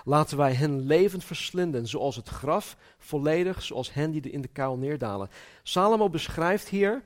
Laten 0.04 0.36
wij 0.36 0.52
hen 0.52 0.80
levend 0.80 1.24
verslinden, 1.24 1.86
zoals 1.86 2.16
het 2.16 2.28
graf, 2.28 2.76
volledig 2.98 3.62
zoals 3.62 3.92
hen 3.92 4.10
die 4.10 4.30
in 4.30 4.40
de 4.40 4.48
kuil 4.48 4.76
neerdalen. 4.76 5.28
Salomo 5.62 6.08
beschrijft 6.08 6.68
hier 6.68 7.04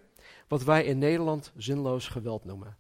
wat 0.49 0.63
wij 0.65 0.85
in 0.85 0.99
Nederland 0.99 1.53
zinloos 1.57 2.09
geweld 2.09 2.45
noemen. 2.45 2.77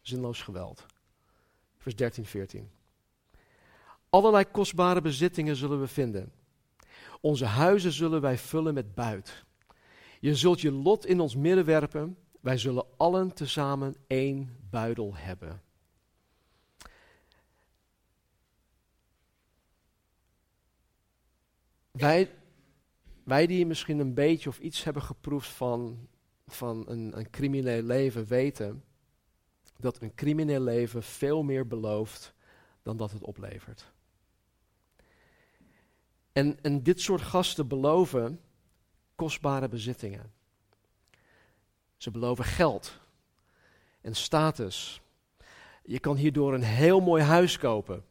Zinloos 0.00 0.42
geweld. 0.42 0.86
Vers 1.78 1.96
13, 1.96 2.26
14. 2.26 2.70
Allerlei 4.08 4.44
kostbare 4.44 5.00
bezittingen 5.00 5.56
zullen 5.56 5.80
we 5.80 5.86
vinden. 5.86 6.32
Onze 7.20 7.44
huizen 7.44 7.92
zullen 7.92 8.20
wij 8.20 8.38
vullen 8.38 8.74
met 8.74 8.94
buit. 8.94 9.44
Je 10.20 10.34
zult 10.34 10.60
je 10.60 10.72
lot 10.72 11.06
in 11.06 11.20
ons 11.20 11.36
midden 11.36 11.64
werpen. 11.64 12.16
Wij 12.40 12.58
zullen 12.58 12.86
allen 12.96 13.34
tezamen 13.34 13.96
één 14.06 14.56
buidel 14.70 15.16
hebben. 15.16 15.62
Wij, 21.98 22.30
wij 23.24 23.46
die 23.46 23.66
misschien 23.66 23.98
een 23.98 24.14
beetje 24.14 24.48
of 24.48 24.58
iets 24.58 24.84
hebben 24.84 25.02
geproefd 25.02 25.48
van, 25.48 26.08
van 26.46 26.84
een, 26.88 27.18
een 27.18 27.30
crimineel 27.30 27.82
leven, 27.82 28.26
weten 28.26 28.84
dat 29.78 30.02
een 30.02 30.14
crimineel 30.14 30.60
leven 30.60 31.02
veel 31.02 31.42
meer 31.42 31.66
belooft 31.66 32.34
dan 32.82 32.96
dat 32.96 33.10
het 33.10 33.22
oplevert. 33.22 33.92
En, 36.32 36.62
en 36.62 36.82
dit 36.82 37.00
soort 37.00 37.20
gasten 37.20 37.68
beloven 37.68 38.40
kostbare 39.14 39.68
bezittingen. 39.68 40.32
Ze 41.96 42.10
beloven 42.10 42.44
geld 42.44 43.00
en 44.00 44.14
status. 44.14 45.00
Je 45.84 45.98
kan 45.98 46.16
hierdoor 46.16 46.54
een 46.54 46.62
heel 46.62 47.00
mooi 47.00 47.22
huis 47.22 47.58
kopen. 47.58 48.04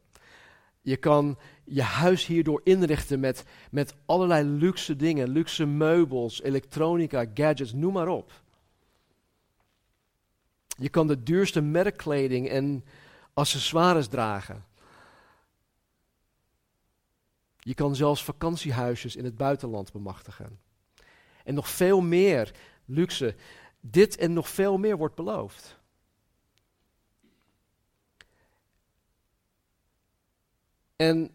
Je 0.84 0.96
kan 0.96 1.38
je 1.64 1.82
huis 1.82 2.26
hierdoor 2.26 2.60
inrichten 2.64 3.20
met, 3.20 3.44
met 3.70 3.94
allerlei 4.06 4.44
luxe 4.44 4.96
dingen, 4.96 5.28
luxe 5.28 5.66
meubels, 5.66 6.42
elektronica, 6.42 7.26
gadgets, 7.34 7.72
noem 7.72 7.92
maar 7.92 8.08
op. 8.08 8.42
Je 10.78 10.88
kan 10.88 11.06
de 11.06 11.22
duurste 11.22 11.60
merkkleding 11.60 12.48
en 12.48 12.84
accessoires 13.34 14.06
dragen. 14.06 14.64
Je 17.58 17.74
kan 17.74 17.96
zelfs 17.96 18.24
vakantiehuisjes 18.24 19.16
in 19.16 19.24
het 19.24 19.36
buitenland 19.36 19.92
bemachtigen. 19.92 20.58
En 21.44 21.54
nog 21.54 21.68
veel 21.68 22.00
meer 22.00 22.52
luxe. 22.84 23.34
Dit 23.80 24.16
en 24.16 24.32
nog 24.32 24.48
veel 24.48 24.78
meer 24.78 24.96
wordt 24.96 25.14
beloofd. 25.14 25.78
En 31.04 31.30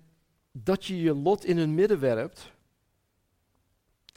dat 0.52 0.86
je 0.86 1.02
je 1.02 1.14
lot 1.14 1.46
in 1.46 1.58
hun 1.58 1.74
midden 1.74 2.00
werpt, 2.00 2.52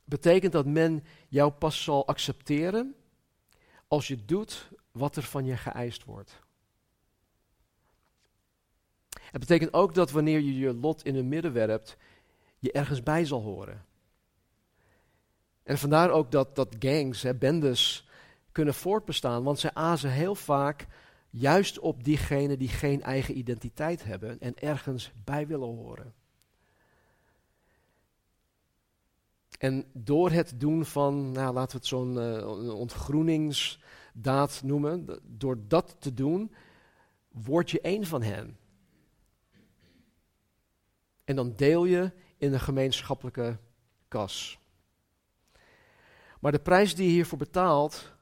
betekent 0.05 0.53
dat 0.53 0.67
men 0.67 1.05
jou 1.29 1.53
pas 1.53 1.83
zal 1.83 2.07
accepteren 2.07 2.95
als 3.89 4.09
je 4.09 4.25
doet 4.25 4.71
wat 4.93 5.17
er 5.17 5.23
van 5.23 5.45
je 5.45 5.57
geëist 5.57 6.05
wordt. 6.05 6.41
Het 9.09 9.41
betekent 9.41 9.73
ook 9.73 9.95
dat 9.95 10.11
wanneer 10.11 10.41
je 10.41 10.59
je 10.59 10.75
lot 10.75 11.05
in 11.05 11.15
hun 11.15 11.29
midden 11.29 11.53
werpt, 11.53 11.97
je 12.59 12.73
ergens 12.73 13.03
bij 13.03 13.25
zal 13.25 13.43
horen. 13.43 13.85
En 15.63 15.79
vandaar 15.79 16.11
ook 16.11 16.31
dat, 16.31 16.57
dat 16.57 16.77
gangs, 16.79 17.23
hè, 17.23 17.35
bendes, 17.35 18.09
kunnen 18.53 18.75
voortbestaan, 18.75 19.43
want 19.43 19.59
zij 19.59 19.75
azen 19.75 20.11
heel 20.11 20.35
vaak 20.35 20.87
juist 21.33 21.79
op 21.79 22.05
diegenen 22.05 22.59
die 22.59 22.69
geen 22.69 23.03
eigen 23.03 23.39
identiteit 23.39 24.05
hebben 24.05 24.41
en 24.41 24.59
ergens 24.59 25.13
bij 25.25 25.47
willen 25.47 25.69
horen. 25.69 26.15
En 29.59 29.85
door 29.93 30.31
het 30.31 30.61
doen 30.61 30.85
van, 30.85 31.33
nou, 31.33 31.55
laten 31.55 31.71
we 31.71 31.77
het 31.77 31.87
zo'n 31.87 32.17
uh, 32.17 32.75
ontgroeningsdaad 32.79 34.63
noemen, 34.65 35.21
door 35.23 35.59
dat 35.69 35.97
te 35.99 36.15
doen, 36.15 36.53
word 37.29 37.71
je 37.71 37.81
één 37.81 38.07
van 38.07 38.23
hen. 38.23 38.57
En 41.25 41.37
dan 41.37 41.53
deel 41.57 41.85
je 41.85 42.13
in 42.37 42.53
een 42.53 42.61
gemeenschappelijke 42.61 43.59
kas. 44.09 44.59
Maar 46.41 46.53
de 46.53 46.59
prijs 46.59 46.95
die 46.95 47.07
je 47.07 47.13
hiervoor 47.13 47.39
betaalt 47.39 48.13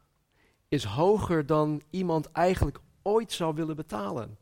is 0.69 0.85
hoger 0.85 1.47
dan 1.47 1.83
iemand 1.91 2.33
eigenlijk 2.33 2.79
ooit 3.03 3.33
zou 3.33 3.55
willen 3.55 3.77
betalen. 3.77 4.39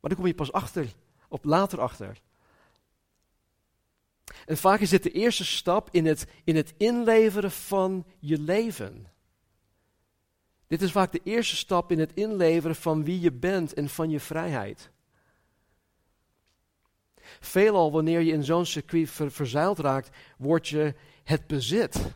Maar 0.00 0.10
daar 0.10 0.16
kom 0.18 0.26
je 0.26 0.34
pas 0.34 0.52
achter, 0.52 0.86
op 1.28 1.44
later 1.44 1.80
achter. 1.80 2.20
En 4.46 4.56
vaak 4.56 4.80
is 4.80 4.90
dit 4.90 5.02
de 5.02 5.10
eerste 5.10 5.44
stap 5.44 5.88
in 5.90 6.06
het, 6.06 6.26
in 6.44 6.56
het 6.56 6.74
inleveren 6.76 7.50
van 7.50 8.06
je 8.18 8.38
leven. 8.38 9.06
Dit 10.66 10.82
is 10.82 10.92
vaak 10.92 11.12
de 11.12 11.20
eerste 11.24 11.56
stap 11.56 11.90
in 11.90 11.98
het 11.98 12.14
inleveren 12.14 12.76
van 12.76 13.04
wie 13.04 13.20
je 13.20 13.32
bent 13.32 13.74
en 13.74 13.88
van 13.88 14.10
je 14.10 14.20
vrijheid. 14.20 14.90
Veelal 17.40 17.92
wanneer 17.92 18.20
je 18.20 18.32
in 18.32 18.44
zo'n 18.44 18.66
circuit 18.66 19.10
verzeild 19.10 19.78
raakt, 19.78 20.16
word 20.38 20.68
je 20.68 20.94
het 21.24 21.46
bezit 21.46 22.14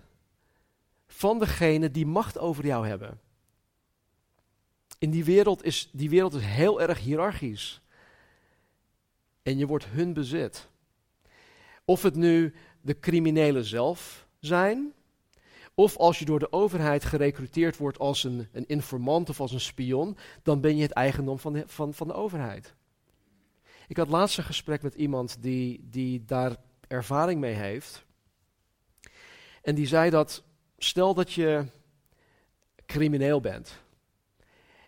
van 1.07 1.39
degene 1.39 1.91
die 1.91 2.07
macht 2.07 2.39
over 2.39 2.67
jou 2.67 2.87
hebben. 2.87 3.21
In 4.99 5.11
die 5.11 5.25
wereld 5.25 5.65
is 5.65 5.91
die 5.93 6.11
wereld 6.11 6.35
is 6.35 6.45
heel 6.45 6.81
erg 6.81 6.99
hiërarchisch. 6.99 7.81
En 9.43 9.59
je 9.59 9.67
wordt 9.67 9.87
hun 9.87 10.13
bezit. 10.13 10.69
Of 11.85 12.03
het 12.03 12.15
nu 12.15 12.55
de 12.81 12.99
criminelen 12.99 13.65
zelf 13.65 14.27
zijn, 14.39 14.93
of 15.75 15.97
als 15.97 16.19
je 16.19 16.25
door 16.25 16.39
de 16.39 16.53
overheid 16.53 17.05
gerecruiteerd 17.05 17.77
wordt 17.77 17.99
als 17.99 18.25
een, 18.25 18.49
een 18.53 18.67
informant 18.67 19.29
of 19.29 19.41
als 19.41 19.53
een 19.53 19.61
spion, 19.61 20.17
dan 20.43 20.61
ben 20.61 20.77
je 20.77 20.83
het 20.83 20.93
eigendom 20.93 21.39
van 21.39 21.53
de, 21.53 21.63
van, 21.67 21.95
van 21.95 22.07
de 22.07 22.15
overheid. 22.15 22.75
Ik 23.89 23.97
had 23.97 24.09
laatst 24.09 24.39
een 24.39 24.45
gesprek 24.45 24.83
met 24.83 24.95
iemand 24.95 25.43
die, 25.43 25.87
die 25.91 26.25
daar 26.25 26.57
ervaring 26.89 27.41
mee 27.41 27.55
heeft. 27.55 28.05
En 29.63 29.75
die 29.75 29.87
zei 29.87 30.11
dat, 30.11 30.45
stel 30.79 31.15
dat 31.15 31.33
je 31.33 31.65
crimineel 32.87 33.41
bent 33.41 33.85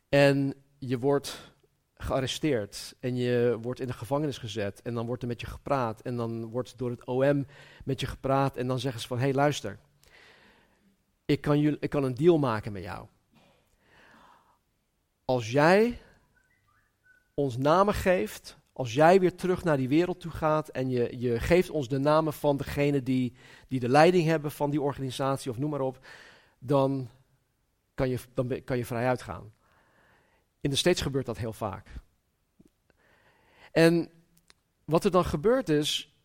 en 0.08 0.54
je 0.78 0.98
wordt 0.98 1.52
gearresteerd 1.94 2.94
en 3.00 3.16
je 3.16 3.58
wordt 3.62 3.80
in 3.80 3.86
de 3.86 3.92
gevangenis 3.92 4.38
gezet 4.38 4.82
en 4.82 4.94
dan 4.94 5.06
wordt 5.06 5.22
er 5.22 5.28
met 5.28 5.40
je 5.40 5.46
gepraat 5.46 6.00
en 6.00 6.16
dan 6.16 6.44
wordt 6.44 6.78
door 6.78 6.90
het 6.90 7.04
OM 7.04 7.46
met 7.84 8.00
je 8.00 8.06
gepraat 8.06 8.56
en 8.56 8.66
dan 8.66 8.78
zeggen 8.78 9.00
ze 9.00 9.06
van, 9.06 9.18
hé 9.18 9.24
hey, 9.24 9.34
luister, 9.34 9.78
ik 11.24 11.40
kan, 11.40 11.60
jullie, 11.60 11.78
ik 11.80 11.90
kan 11.90 12.04
een 12.04 12.14
deal 12.14 12.38
maken 12.38 12.72
met 12.72 12.82
jou. 12.82 13.06
Als 15.24 15.50
jij 15.50 15.98
ons 17.34 17.56
namen 17.56 17.94
geeft 17.94 18.58
als 18.78 18.94
jij 18.94 19.20
weer 19.20 19.34
terug 19.34 19.64
naar 19.64 19.76
die 19.76 19.88
wereld 19.88 20.20
toe 20.20 20.30
gaat 20.30 20.68
en 20.68 20.90
je, 20.90 21.18
je 21.18 21.40
geeft 21.40 21.70
ons 21.70 21.88
de 21.88 21.98
namen 21.98 22.32
van 22.32 22.56
degene 22.56 23.02
die, 23.02 23.34
die 23.68 23.80
de 23.80 23.88
leiding 23.88 24.26
hebben 24.26 24.50
van 24.50 24.70
die 24.70 24.80
organisatie 24.80 25.50
of 25.50 25.58
noem 25.58 25.70
maar 25.70 25.80
op, 25.80 26.06
dan 26.58 27.08
kan 27.94 28.08
je, 28.08 28.18
dan 28.34 28.64
kan 28.64 28.76
je 28.76 28.84
vrij 28.84 29.06
uitgaan. 29.06 29.52
In 30.60 30.70
de 30.70 30.76
States 30.76 31.00
gebeurt 31.00 31.26
dat 31.26 31.38
heel 31.38 31.52
vaak. 31.52 31.86
En 33.72 34.10
wat 34.84 35.04
er 35.04 35.10
dan 35.10 35.24
gebeurt 35.24 35.68
is, 35.68 36.16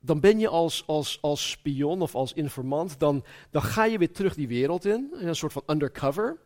dan 0.00 0.20
ben 0.20 0.38
je 0.38 0.48
als, 0.48 0.86
als, 0.86 1.18
als 1.22 1.50
spion 1.50 2.02
of 2.02 2.14
als 2.14 2.32
informant, 2.32 2.98
dan, 2.98 3.24
dan 3.50 3.62
ga 3.62 3.84
je 3.84 3.98
weer 3.98 4.12
terug 4.12 4.34
die 4.34 4.48
wereld 4.48 4.84
in, 4.84 5.08
een 5.12 5.36
soort 5.36 5.52
van 5.52 5.62
undercover. 5.66 6.38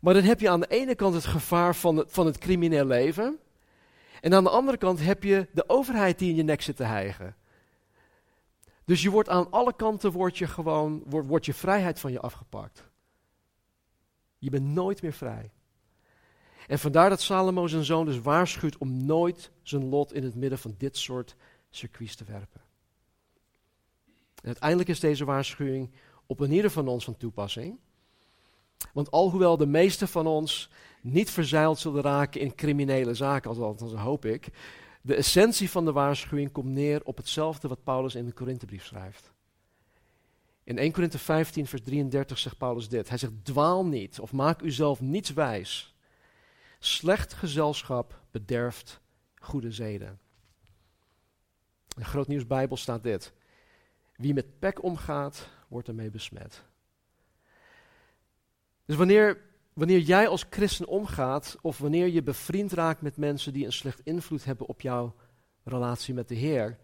Maar 0.00 0.14
dan 0.14 0.22
heb 0.22 0.40
je 0.40 0.50
aan 0.50 0.60
de 0.60 0.68
ene 0.68 0.94
kant 0.94 1.14
het 1.14 1.24
gevaar 1.24 1.74
van 1.74 1.96
het, 1.96 2.12
van 2.12 2.26
het 2.26 2.38
crimineel 2.38 2.84
leven. 2.84 3.38
En 4.20 4.34
aan 4.34 4.44
de 4.44 4.50
andere 4.50 4.76
kant 4.76 5.00
heb 5.00 5.22
je 5.22 5.48
de 5.52 5.68
overheid 5.68 6.18
die 6.18 6.30
in 6.30 6.36
je 6.36 6.42
nek 6.42 6.62
zit 6.62 6.76
te 6.76 6.84
hijgen. 6.84 7.36
Dus 8.84 9.02
je 9.02 9.10
wordt 9.10 9.28
aan 9.28 9.50
alle 9.50 9.76
kanten 9.76 10.12
wordt 10.12 10.38
je 10.38 10.46
gewoon, 10.46 11.02
wordt, 11.06 11.28
wordt 11.28 11.46
je 11.46 11.54
vrijheid 11.54 12.00
van 12.00 12.12
je 12.12 12.20
afgepakt. 12.20 12.84
Je 14.38 14.50
bent 14.50 14.64
nooit 14.64 15.02
meer 15.02 15.12
vrij. 15.12 15.50
En 16.66 16.78
vandaar 16.78 17.08
dat 17.08 17.20
Salomo 17.20 17.66
zijn 17.66 17.84
zoon 17.84 18.06
dus 18.06 18.20
waarschuwt 18.20 18.78
om 18.78 19.04
nooit 19.04 19.50
zijn 19.62 19.88
lot 19.88 20.12
in 20.12 20.24
het 20.24 20.34
midden 20.34 20.58
van 20.58 20.74
dit 20.78 20.96
soort 20.96 21.36
circuits 21.70 22.16
te 22.16 22.24
werpen. 22.24 22.60
En 24.36 24.46
uiteindelijk 24.46 24.88
is 24.88 25.00
deze 25.00 25.24
waarschuwing 25.24 25.90
op 26.26 26.40
een 26.40 26.52
ieder 26.52 26.70
van 26.70 26.88
ons 26.88 27.04
van 27.04 27.16
toepassing. 27.16 27.78
Want 28.92 29.10
alhoewel 29.10 29.56
de 29.56 29.66
meesten 29.66 30.08
van 30.08 30.26
ons 30.26 30.70
niet 31.02 31.30
verzeild 31.30 31.78
zullen 31.78 32.02
raken 32.02 32.40
in 32.40 32.54
criminele 32.54 33.14
zaken, 33.14 33.50
althans 33.50 33.92
hoop 33.92 34.24
ik, 34.24 34.48
de 35.02 35.14
essentie 35.14 35.70
van 35.70 35.84
de 35.84 35.92
waarschuwing 35.92 36.52
komt 36.52 36.68
neer 36.68 37.00
op 37.04 37.16
hetzelfde 37.16 37.68
wat 37.68 37.84
Paulus 37.84 38.14
in 38.14 38.24
de 38.24 38.32
Korinthebrief 38.32 38.84
schrijft. 38.84 39.32
In 40.64 40.78
1 40.78 40.92
Korinthe 40.92 41.18
15, 41.18 41.66
vers 41.66 41.82
33 41.82 42.38
zegt 42.38 42.58
Paulus 42.58 42.88
dit. 42.88 43.08
Hij 43.08 43.18
zegt, 43.18 43.32
dwaal 43.42 43.86
niet 43.86 44.20
of 44.20 44.32
maak 44.32 44.62
uzelf 44.62 45.00
niets 45.00 45.32
wijs. 45.32 45.95
Slecht 46.78 47.32
gezelschap 47.32 48.20
bederft 48.30 49.00
goede 49.34 49.72
zeden. 49.72 50.08
In 51.96 52.02
de 52.02 52.04
Groot 52.04 52.28
Nieuws 52.28 52.46
Bijbel 52.46 52.76
staat 52.76 53.02
dit. 53.02 53.32
Wie 54.16 54.34
met 54.34 54.58
pek 54.58 54.82
omgaat, 54.82 55.48
wordt 55.68 55.88
ermee 55.88 56.10
besmet. 56.10 56.64
Dus 58.84 58.96
wanneer, 58.96 59.40
wanneer 59.72 59.98
jij 59.98 60.28
als 60.28 60.44
christen 60.50 60.86
omgaat, 60.86 61.56
of 61.60 61.78
wanneer 61.78 62.08
je 62.08 62.22
bevriend 62.22 62.72
raakt 62.72 63.00
met 63.00 63.16
mensen 63.16 63.52
die 63.52 63.64
een 63.64 63.72
slecht 63.72 64.00
invloed 64.04 64.44
hebben 64.44 64.66
op 64.66 64.80
jouw 64.80 65.14
relatie 65.64 66.14
met 66.14 66.28
de 66.28 66.34
Heer, 66.34 66.78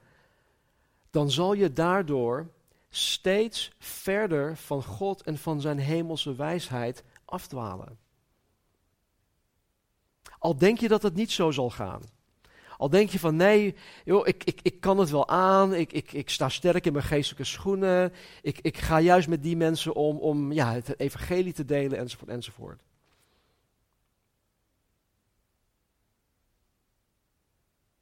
dan 1.10 1.30
zal 1.30 1.52
je 1.52 1.72
daardoor 1.72 2.50
steeds 2.88 3.72
verder 3.78 4.56
van 4.56 4.82
God 4.82 5.22
en 5.22 5.38
van 5.38 5.60
zijn 5.60 5.78
hemelse 5.78 6.34
wijsheid 6.34 7.04
afdwalen. 7.24 7.98
Al 10.42 10.56
denk 10.56 10.78
je 10.78 10.88
dat 10.88 11.02
het 11.02 11.14
niet 11.14 11.30
zo 11.30 11.50
zal 11.50 11.70
gaan. 11.70 12.02
Al 12.76 12.88
denk 12.88 13.10
je 13.10 13.18
van 13.18 13.36
nee, 13.36 13.74
joh, 14.04 14.26
ik, 14.26 14.44
ik, 14.44 14.60
ik 14.62 14.80
kan 14.80 14.98
het 14.98 15.10
wel 15.10 15.28
aan, 15.28 15.74
ik, 15.74 15.92
ik, 15.92 16.12
ik 16.12 16.30
sta 16.30 16.48
sterk 16.48 16.86
in 16.86 16.92
mijn 16.92 17.04
geestelijke 17.04 17.44
schoenen, 17.44 18.12
ik, 18.40 18.58
ik 18.60 18.78
ga 18.78 19.00
juist 19.00 19.28
met 19.28 19.42
die 19.42 19.56
mensen 19.56 19.94
om, 19.94 20.18
om 20.18 20.52
ja, 20.52 20.72
het 20.72 21.00
evangelie 21.00 21.52
te 21.52 21.64
delen 21.64 21.98
enzovoort 21.98 22.30
enzovoort. 22.30 22.82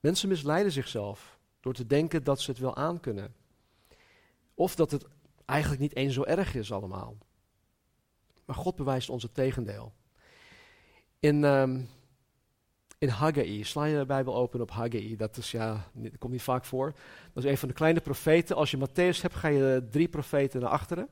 Mensen 0.01 0.29
misleiden 0.29 0.73
zichzelf 0.73 1.39
door 1.61 1.75
te 1.75 1.87
denken 1.87 2.25
dat 2.25 2.41
ze 2.41 2.51
het 2.51 2.61
wel 2.61 2.77
aan 2.77 3.01
kunnen. 3.01 3.35
Of 4.55 4.75
dat 4.75 4.91
het 4.91 5.07
eigenlijk 5.45 5.81
niet 5.81 5.97
eens 5.97 6.15
zo 6.15 6.23
erg 6.25 6.55
is 6.55 6.73
allemaal. 6.73 7.17
Maar 8.45 8.57
God 8.57 8.77
bewijst 8.77 9.09
ons 9.09 9.23
het 9.23 9.35
tegendeel. 9.35 9.93
In, 11.19 11.45
um, 11.45 11.89
in 13.01 13.09
Haggai, 13.09 13.65
sla 13.65 13.85
je 13.85 13.99
de 13.99 14.07
Bijbel 14.07 14.35
open 14.35 14.61
op 14.61 14.71
Haggai, 14.71 15.17
dat, 15.17 15.37
is, 15.37 15.51
ja, 15.51 15.91
komt 16.19 16.33
niet 16.33 16.43
vaak 16.43 16.65
voor. 16.65 16.93
Dat 17.33 17.45
is 17.45 17.51
een 17.51 17.59
van 17.59 17.69
de 17.69 17.75
kleine 17.75 18.01
profeten. 18.01 18.57
Als 18.57 18.71
je 18.71 18.77
Matthäus 18.77 19.21
hebt, 19.21 19.35
ga 19.35 19.49
je 19.49 19.87
drie 19.91 20.09
profeten 20.09 20.61
naar 20.61 20.71
achteren. 20.71 21.09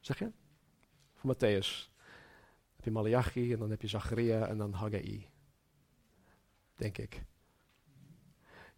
Zeg 0.00 0.18
je? 0.18 0.30
Voor 1.14 1.34
Matthäus. 1.34 1.88
Dan 1.88 2.76
heb 2.76 2.84
je 2.84 2.90
Malachi 2.90 3.52
en 3.52 3.58
dan 3.58 3.70
heb 3.70 3.82
je 3.82 3.88
Zacharia 3.88 4.46
en 4.46 4.58
dan 4.58 4.72
Haggai. 4.72 5.28
Denk 6.76 6.98
ik. 6.98 7.22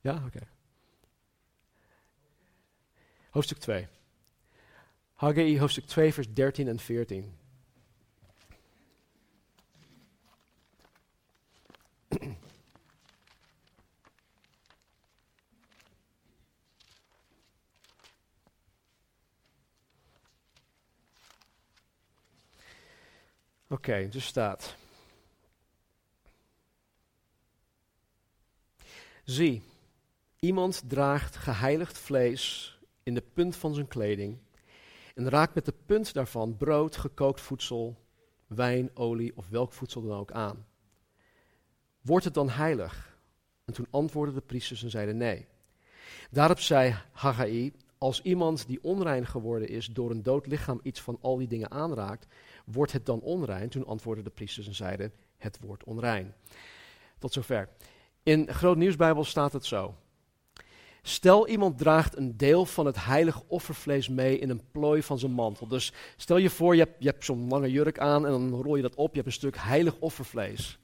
Ja, 0.00 0.22
oké. 0.26 0.40
Hoofdstuk 3.30 3.58
2. 3.58 3.88
Haggai, 5.12 5.60
hoofdstuk 5.60 5.84
2, 5.84 6.12
vers 6.12 6.32
13 6.32 6.68
en 6.68 6.78
14. 6.78 7.40
Oké, 23.72 24.08
dus 24.08 24.24
staat. 24.24 24.76
Zie, 29.24 29.62
iemand 30.38 30.82
draagt 30.86 31.36
geheiligd 31.36 31.98
vlees 31.98 32.78
in 33.02 33.14
de 33.14 33.22
punt 33.32 33.56
van 33.56 33.74
zijn 33.74 33.88
kleding 33.88 34.38
en 35.14 35.28
raakt 35.28 35.54
met 35.54 35.64
de 35.64 35.74
punt 35.86 36.12
daarvan 36.12 36.56
brood, 36.56 36.96
gekookt 36.96 37.40
voedsel, 37.40 37.96
wijn, 38.46 38.90
olie 38.94 39.36
of 39.36 39.48
welk 39.48 39.72
voedsel 39.72 40.02
dan 40.02 40.18
ook 40.18 40.32
aan. 40.32 40.66
Wordt 42.00 42.24
het 42.24 42.34
dan 42.34 42.48
heilig? 42.48 43.18
En 43.64 43.72
toen 43.72 43.86
antwoordden 43.90 44.34
de 44.34 44.46
priesters 44.46 44.82
en 44.82 44.90
zeiden 44.90 45.16
nee. 45.16 45.46
Daarop 46.30 46.60
zei 46.60 46.94
Haggai, 47.12 47.72
als 47.98 48.22
iemand 48.22 48.66
die 48.66 48.82
onrein 48.82 49.26
geworden 49.26 49.68
is 49.68 49.86
door 49.86 50.10
een 50.10 50.22
dood 50.22 50.46
lichaam 50.46 50.80
iets 50.82 51.00
van 51.00 51.18
al 51.20 51.36
die 51.36 51.48
dingen 51.48 51.70
aanraakt, 51.70 52.26
wordt 52.64 52.92
het 52.92 53.06
dan 53.06 53.20
onrein? 53.20 53.68
Toen 53.68 53.86
antwoordden 53.86 54.24
de 54.24 54.30
priesters 54.30 54.66
en 54.66 54.74
zeiden, 54.74 55.12
het 55.36 55.58
wordt 55.60 55.84
onrein. 55.84 56.34
Tot 57.18 57.32
zover. 57.32 57.68
In 58.22 58.48
Groot 58.48 58.76
Nieuwsbijbel 58.76 59.24
staat 59.24 59.52
het 59.52 59.64
zo. 59.64 59.94
Stel 61.02 61.48
iemand 61.48 61.78
draagt 61.78 62.16
een 62.16 62.36
deel 62.36 62.66
van 62.66 62.86
het 62.86 63.04
heilige 63.04 63.42
offervlees 63.46 64.08
mee 64.08 64.38
in 64.38 64.50
een 64.50 64.70
plooi 64.70 65.02
van 65.02 65.18
zijn 65.18 65.32
mantel. 65.32 65.66
Dus 65.66 65.92
stel 66.16 66.36
je 66.36 66.50
voor, 66.50 66.74
je 66.74 66.82
hebt, 66.82 66.96
je 66.98 67.08
hebt 67.08 67.24
zo'n 67.24 67.48
lange 67.48 67.70
jurk 67.70 67.98
aan 67.98 68.26
en 68.26 68.30
dan 68.32 68.62
rol 68.62 68.76
je 68.76 68.82
dat 68.82 68.94
op. 68.94 69.08
Je 69.08 69.14
hebt 69.14 69.26
een 69.26 69.32
stuk 69.32 69.56
heilig 69.56 69.94
offervlees. 69.98 70.78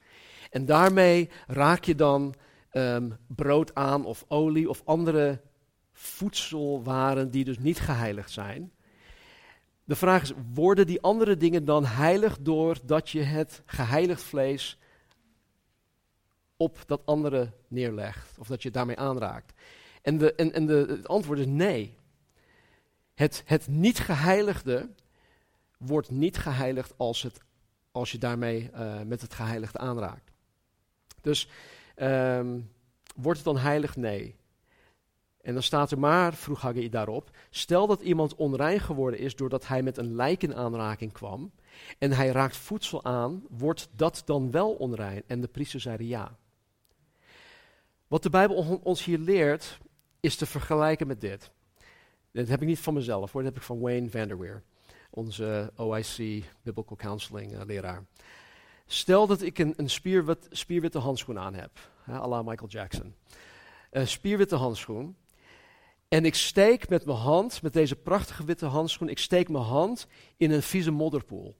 En 0.49 0.65
daarmee 0.65 1.29
raak 1.47 1.83
je 1.83 1.95
dan 1.95 2.35
um, 2.71 3.17
brood 3.27 3.75
aan 3.75 4.05
of 4.05 4.25
olie 4.27 4.69
of 4.69 4.81
andere 4.85 5.41
voedselwaren 5.91 7.31
die 7.31 7.43
dus 7.43 7.59
niet 7.59 7.79
geheiligd 7.79 8.31
zijn. 8.31 8.71
De 9.89 9.95
vraag 9.95 10.21
is, 10.21 10.33
worden 10.53 10.87
die 10.87 11.01
andere 11.01 11.37
dingen 11.37 11.65
dan 11.65 11.85
heilig 11.85 12.37
doordat 12.39 13.09
je 13.09 13.21
het 13.21 13.61
geheiligd 13.65 14.23
vlees 14.23 14.77
op 16.57 16.83
dat 16.85 17.01
andere 17.05 17.51
neerlegt? 17.67 18.37
Of 18.37 18.47
dat 18.47 18.61
je 18.61 18.67
het 18.67 18.77
daarmee 18.77 18.97
aanraakt? 18.97 19.53
En, 20.01 20.17
de, 20.17 20.33
en, 20.33 20.53
en 20.53 20.65
de, 20.65 20.85
het 20.89 21.07
antwoord 21.07 21.39
is 21.39 21.45
nee. 21.45 21.95
Het, 23.13 23.43
het 23.45 23.67
niet 23.67 23.99
geheiligde 23.99 24.89
wordt 25.77 26.09
niet 26.09 26.37
geheiligd 26.37 26.93
als, 26.97 27.21
het, 27.21 27.39
als 27.91 28.11
je 28.11 28.17
daarmee 28.17 28.69
uh, 28.73 29.01
met 29.01 29.21
het 29.21 29.33
geheiligde 29.33 29.77
aanraakt. 29.77 30.31
Dus 31.21 31.49
um, 31.95 32.71
wordt 33.15 33.39
het 33.39 33.47
dan 33.47 33.57
heilig? 33.57 33.95
Nee. 33.95 34.35
En 35.41 35.53
dan 35.53 35.63
staat 35.63 35.91
er 35.91 35.99
maar, 35.99 36.33
vroeg 36.33 36.61
Haggai 36.61 36.89
daarop, 36.89 37.29
stel 37.49 37.87
dat 37.87 38.01
iemand 38.01 38.35
onrein 38.35 38.79
geworden 38.79 39.19
is 39.19 39.35
doordat 39.35 39.67
hij 39.67 39.81
met 39.81 39.97
een 39.97 40.15
lijk 40.15 40.43
in 40.43 40.55
aanraking 40.55 41.11
kwam 41.11 41.51
en 41.97 42.11
hij 42.11 42.27
raakt 42.27 42.57
voedsel 42.57 43.03
aan, 43.03 43.45
wordt 43.49 43.89
dat 43.95 44.21
dan 44.25 44.51
wel 44.51 44.71
onrein? 44.73 45.23
En 45.27 45.41
de 45.41 45.47
priester 45.47 45.79
zeiden 45.79 46.07
ja. 46.07 46.37
Wat 48.07 48.23
de 48.23 48.29
Bijbel 48.29 48.79
ons 48.83 49.03
hier 49.03 49.17
leert, 49.17 49.77
is 50.19 50.35
te 50.35 50.45
vergelijken 50.45 51.07
met 51.07 51.21
dit. 51.21 51.51
Dat 52.31 52.47
heb 52.47 52.61
ik 52.61 52.67
niet 52.67 52.79
van 52.79 52.93
mezelf 52.93 53.31
hoor, 53.31 53.43
dat 53.43 53.51
heb 53.51 53.61
ik 53.61 53.67
van 53.67 53.79
Wayne 53.79 54.09
Vanderweer, 54.09 54.63
onze 55.09 55.71
OIC 55.75 56.43
Biblical 56.61 56.95
Counseling 56.95 57.53
uh, 57.53 57.61
leraar. 57.65 58.05
Stel 58.85 59.27
dat 59.27 59.41
ik 59.41 59.57
een, 59.57 59.73
een 59.77 59.89
spierwit, 59.89 60.47
spierwitte 60.49 60.97
handschoen 60.97 61.39
aan 61.39 61.53
heb, 61.53 61.71
à 62.09 62.27
la 62.27 62.41
Michael 62.41 62.69
Jackson. 62.69 63.15
Een 63.91 64.07
spierwitte 64.07 64.55
handschoen. 64.55 65.15
En 66.09 66.25
ik 66.25 66.35
steek 66.35 66.89
met 66.89 67.05
mijn 67.05 67.17
hand, 67.17 67.61
met 67.61 67.73
deze 67.73 67.95
prachtige 67.95 68.43
witte 68.43 68.65
handschoen, 68.65 69.09
ik 69.09 69.17
steek 69.17 69.49
mijn 69.49 69.63
hand 69.63 70.07
in 70.37 70.51
een 70.51 70.63
vieze 70.63 70.91
modderpoel. 70.91 71.57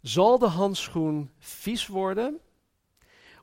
Zal 0.00 0.38
de 0.38 0.46
handschoen 0.46 1.30
vies 1.38 1.86
worden 1.86 2.40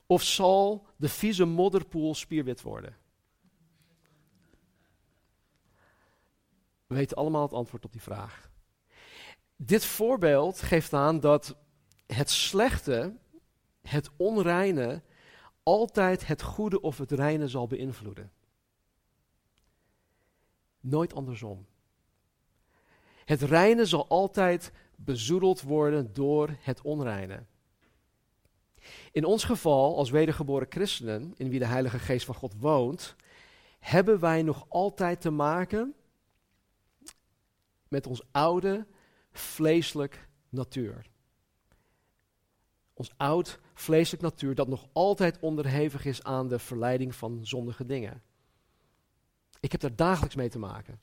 of 0.06 0.22
zal 0.22 0.86
de 0.96 1.08
vieze 1.08 1.44
modderpoel 1.44 2.14
spierwit 2.14 2.62
worden? 2.62 2.96
We 6.86 6.94
weten 6.94 7.16
allemaal 7.16 7.42
het 7.42 7.52
antwoord 7.52 7.84
op 7.84 7.92
die 7.92 8.02
vraag. 8.02 8.50
Dit 9.56 9.84
voorbeeld 9.84 10.60
geeft 10.60 10.92
aan 10.92 11.20
dat 11.20 11.56
het 12.06 12.30
slechte, 12.30 13.16
het 13.82 14.10
onreine, 14.16 15.02
altijd 15.62 16.26
het 16.26 16.42
goede 16.42 16.80
of 16.80 16.98
het 16.98 17.12
reine 17.12 17.48
zal 17.48 17.66
beïnvloeden. 17.66 18.32
Nooit 20.80 21.14
andersom. 21.14 21.66
Het 23.24 23.42
reine 23.42 23.86
zal 23.86 24.08
altijd 24.08 24.72
bezoedeld 24.96 25.62
worden 25.62 26.12
door 26.12 26.56
het 26.60 26.80
onreine. 26.82 27.44
In 29.12 29.24
ons 29.24 29.44
geval, 29.44 29.96
als 29.96 30.10
wedergeboren 30.10 30.66
christenen, 30.70 31.34
in 31.36 31.48
wie 31.48 31.58
de 31.58 31.66
Heilige 31.66 31.98
Geest 31.98 32.26
van 32.26 32.34
God 32.34 32.54
woont, 32.58 33.16
hebben 33.78 34.20
wij 34.20 34.42
nog 34.42 34.66
altijd 34.68 35.20
te 35.20 35.30
maken 35.30 35.94
met 37.88 38.06
ons 38.06 38.22
oude 38.30 38.86
vleeselijk 39.32 40.28
natuur. 40.48 41.06
Ons 42.94 43.12
oud 43.16 43.60
vleeselijk 43.74 44.22
natuur 44.22 44.54
dat 44.54 44.68
nog 44.68 44.88
altijd 44.92 45.38
onderhevig 45.40 46.04
is 46.04 46.22
aan 46.22 46.48
de 46.48 46.58
verleiding 46.58 47.14
van 47.14 47.46
zondige 47.46 47.86
dingen. 47.86 48.22
Ik 49.60 49.72
heb 49.72 49.80
daar 49.80 49.96
dagelijks 49.96 50.34
mee 50.34 50.48
te 50.48 50.58
maken. 50.58 51.00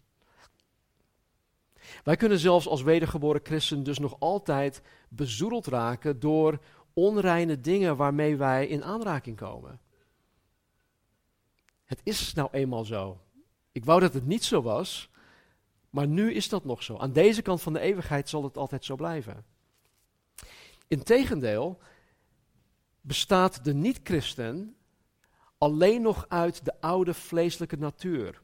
Wij 2.04 2.16
kunnen 2.16 2.40
zelfs 2.40 2.68
als 2.68 2.82
wedergeboren 2.82 3.42
christen 3.44 3.84
dus 3.84 4.00
nog 4.00 4.20
altijd 4.20 4.82
bezoedeld 5.10 5.68
raken 5.68 6.20
door 6.20 6.60
onreine 6.94 7.62
dingen 7.62 7.96
waarmee 7.96 8.36
wij 8.36 8.68
in 8.68 8.84
aanraking 8.84 9.38
komen. 9.38 9.80
Het 11.84 12.00
is 12.04 12.34
nou 12.34 12.50
eenmaal 12.52 12.86
zo. 12.86 13.20
Ik 13.72 13.86
wou 13.86 14.00
dat 14.00 14.14
het 14.14 14.26
niet 14.26 14.44
zo 14.44 14.62
was, 14.62 15.10
maar 15.90 16.08
nu 16.08 16.34
is 16.34 16.50
dat 16.50 16.66
nog 16.66 16.84
zo. 16.84 16.98
Aan 16.98 17.14
deze 17.14 17.42
kant 17.42 17.62
van 17.62 17.74
de 17.74 17.80
eeuwigheid 17.80 18.30
zal 18.30 18.44
het 18.44 18.58
altijd 18.58 18.86
zo 18.86 18.96
blijven. 18.96 19.46
Integendeel 20.88 21.80
bestaat 23.02 23.64
de 23.64 23.74
niet-christen 23.74 24.76
alleen 25.58 26.02
nog 26.02 26.26
uit 26.30 26.66
de 26.66 26.82
oude 26.82 27.14
vleeselijke 27.14 27.78
natuur. 27.78 28.42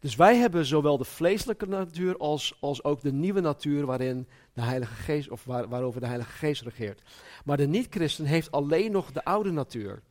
Dus 0.00 0.16
wij 0.16 0.36
hebben 0.36 0.64
zowel 0.64 0.98
de 0.98 1.04
vleeselijke 1.04 1.66
natuur 1.66 2.16
als, 2.16 2.56
als 2.60 2.84
ook 2.84 3.00
de 3.00 3.12
nieuwe 3.12 3.40
natuur 3.40 3.86
waarin 3.86 4.28
de 4.52 4.60
Heilige 4.60 4.94
Geest, 4.94 5.30
of 5.30 5.44
waar, 5.44 5.68
waarover 5.68 6.00
de 6.00 6.06
Heilige 6.06 6.30
Geest 6.30 6.62
regeert. 6.62 7.02
Maar 7.44 7.56
de 7.56 7.66
niet-christen 7.66 8.24
heeft 8.24 8.50
alleen 8.50 8.92
nog 8.92 9.12
de 9.12 9.24
oude 9.24 9.50
natuur. 9.50 10.02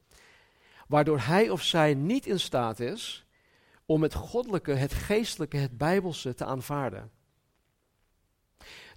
Waardoor 0.87 1.19
hij 1.19 1.49
of 1.49 1.63
zij 1.63 1.93
niet 1.93 2.25
in 2.25 2.39
staat 2.39 2.79
is 2.79 3.25
om 3.85 4.03
het 4.03 4.13
goddelijke, 4.13 4.71
het 4.71 4.93
geestelijke, 4.93 5.57
het 5.57 5.77
bijbelse 5.77 6.33
te 6.33 6.45
aanvaarden. 6.45 7.11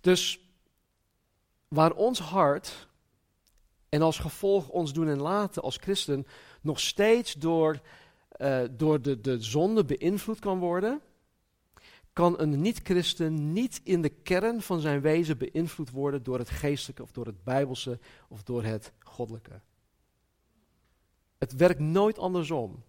Dus 0.00 0.40
waar 1.68 1.92
ons 1.92 2.20
hart 2.20 2.88
en 3.88 4.02
als 4.02 4.18
gevolg 4.18 4.68
ons 4.68 4.92
doen 4.92 5.08
en 5.08 5.20
laten 5.20 5.62
als 5.62 5.76
christen 5.76 6.26
nog 6.60 6.80
steeds 6.80 7.32
door, 7.34 7.80
uh, 8.42 8.62
door 8.70 9.02
de, 9.02 9.20
de 9.20 9.40
zonde 9.40 9.84
beïnvloed 9.84 10.38
kan 10.38 10.58
worden, 10.58 11.00
kan 12.12 12.40
een 12.40 12.60
niet-christen 12.60 13.52
niet 13.52 13.80
in 13.84 14.02
de 14.02 14.08
kern 14.08 14.62
van 14.62 14.80
zijn 14.80 15.00
wezen 15.00 15.38
beïnvloed 15.38 15.90
worden 15.90 16.22
door 16.22 16.38
het 16.38 16.50
geestelijke 16.50 17.02
of 17.02 17.12
door 17.12 17.26
het 17.26 17.44
bijbelse 17.44 17.98
of 18.28 18.42
door 18.42 18.64
het 18.64 18.92
goddelijke. 18.98 19.60
Het 21.38 21.54
werkt 21.54 21.80
nooit 21.80 22.18
andersom. 22.18 22.82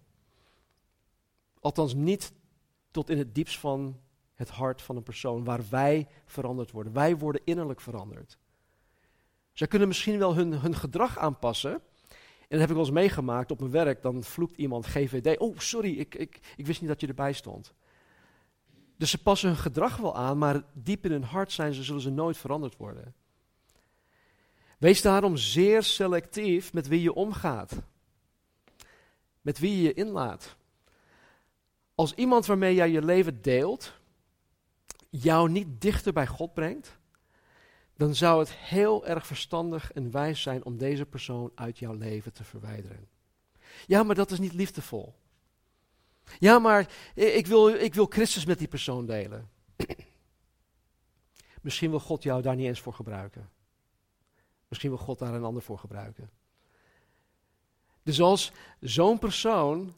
Althans 1.60 1.94
niet 1.94 2.32
tot 2.90 3.10
in 3.10 3.18
het 3.18 3.34
diepst 3.34 3.58
van 3.58 4.00
het 4.34 4.48
hart 4.48 4.82
van 4.82 4.96
een 4.96 5.02
persoon 5.02 5.44
waar 5.44 5.62
wij 5.70 6.08
veranderd 6.26 6.70
worden. 6.70 6.92
Wij 6.92 7.16
worden 7.16 7.40
innerlijk 7.44 7.80
veranderd. 7.80 8.38
Zij 9.52 9.66
kunnen 9.66 9.88
misschien 9.88 10.18
wel 10.18 10.34
hun, 10.34 10.52
hun 10.52 10.74
gedrag 10.74 11.18
aanpassen. 11.18 11.82
En 12.54 12.60
dat 12.60 12.68
heb 12.68 12.78
ik 12.78 12.84
wel 12.84 12.94
eens 12.94 13.04
meegemaakt 13.04 13.50
op 13.50 13.58
mijn 13.60 13.70
werk. 13.70 14.02
Dan 14.02 14.22
vloekt 14.22 14.56
iemand 14.56 14.86
GVD. 14.86 15.38
Oh, 15.38 15.58
sorry, 15.58 15.98
ik, 15.98 16.14
ik, 16.14 16.40
ik 16.56 16.66
wist 16.66 16.80
niet 16.80 16.90
dat 16.90 17.00
je 17.00 17.06
erbij 17.06 17.32
stond. 17.32 17.72
Dus 18.96 19.10
ze 19.10 19.22
passen 19.22 19.48
hun 19.48 19.58
gedrag 19.58 19.96
wel 19.96 20.16
aan, 20.16 20.38
maar 20.38 20.62
diep 20.72 21.04
in 21.04 21.10
hun 21.10 21.24
hart 21.24 21.52
zijn 21.52 21.74
ze, 21.74 21.82
zullen 21.82 22.00
ze 22.00 22.10
nooit 22.10 22.36
veranderd 22.36 22.76
worden. 22.76 23.14
Wees 24.78 25.02
daarom 25.02 25.36
zeer 25.36 25.82
selectief 25.82 26.72
met 26.72 26.88
wie 26.88 27.02
je 27.02 27.14
omgaat. 27.14 27.82
Met 29.40 29.58
wie 29.58 29.76
je 29.76 29.82
je 29.82 29.94
inlaat. 29.94 30.56
Als 31.94 32.14
iemand 32.14 32.46
waarmee 32.46 32.74
jij 32.74 32.90
je 32.90 33.04
leven 33.04 33.42
deelt, 33.42 33.92
jou 35.10 35.50
niet 35.50 35.80
dichter 35.80 36.12
bij 36.12 36.26
God 36.26 36.54
brengt, 36.54 36.98
dan 37.96 38.14
zou 38.14 38.38
het 38.38 38.52
heel 38.52 39.06
erg 39.06 39.26
verstandig 39.26 39.92
en 39.92 40.10
wijs 40.10 40.42
zijn 40.42 40.64
om 40.64 40.78
deze 40.78 41.06
persoon 41.06 41.52
uit 41.54 41.78
jouw 41.78 41.94
leven 41.94 42.32
te 42.32 42.44
verwijderen. 42.44 43.08
Ja, 43.86 44.02
maar 44.02 44.14
dat 44.14 44.30
is 44.30 44.38
niet 44.38 44.52
liefdevol. 44.52 45.14
Ja, 46.38 46.58
maar 46.58 46.90
ik 47.14 47.46
wil, 47.46 47.68
ik 47.68 47.94
wil 47.94 48.06
Christus 48.06 48.44
met 48.44 48.58
die 48.58 48.68
persoon 48.68 49.06
delen. 49.06 49.50
Misschien 51.62 51.90
wil 51.90 52.00
God 52.00 52.22
jou 52.22 52.42
daar 52.42 52.56
niet 52.56 52.66
eens 52.66 52.80
voor 52.80 52.92
gebruiken. 52.92 53.50
Misschien 54.68 54.90
wil 54.90 54.98
God 54.98 55.18
daar 55.18 55.34
een 55.34 55.44
ander 55.44 55.62
voor 55.62 55.78
gebruiken. 55.78 56.30
Dus 58.02 58.20
als 58.20 58.52
zo'n 58.80 59.18
persoon 59.18 59.94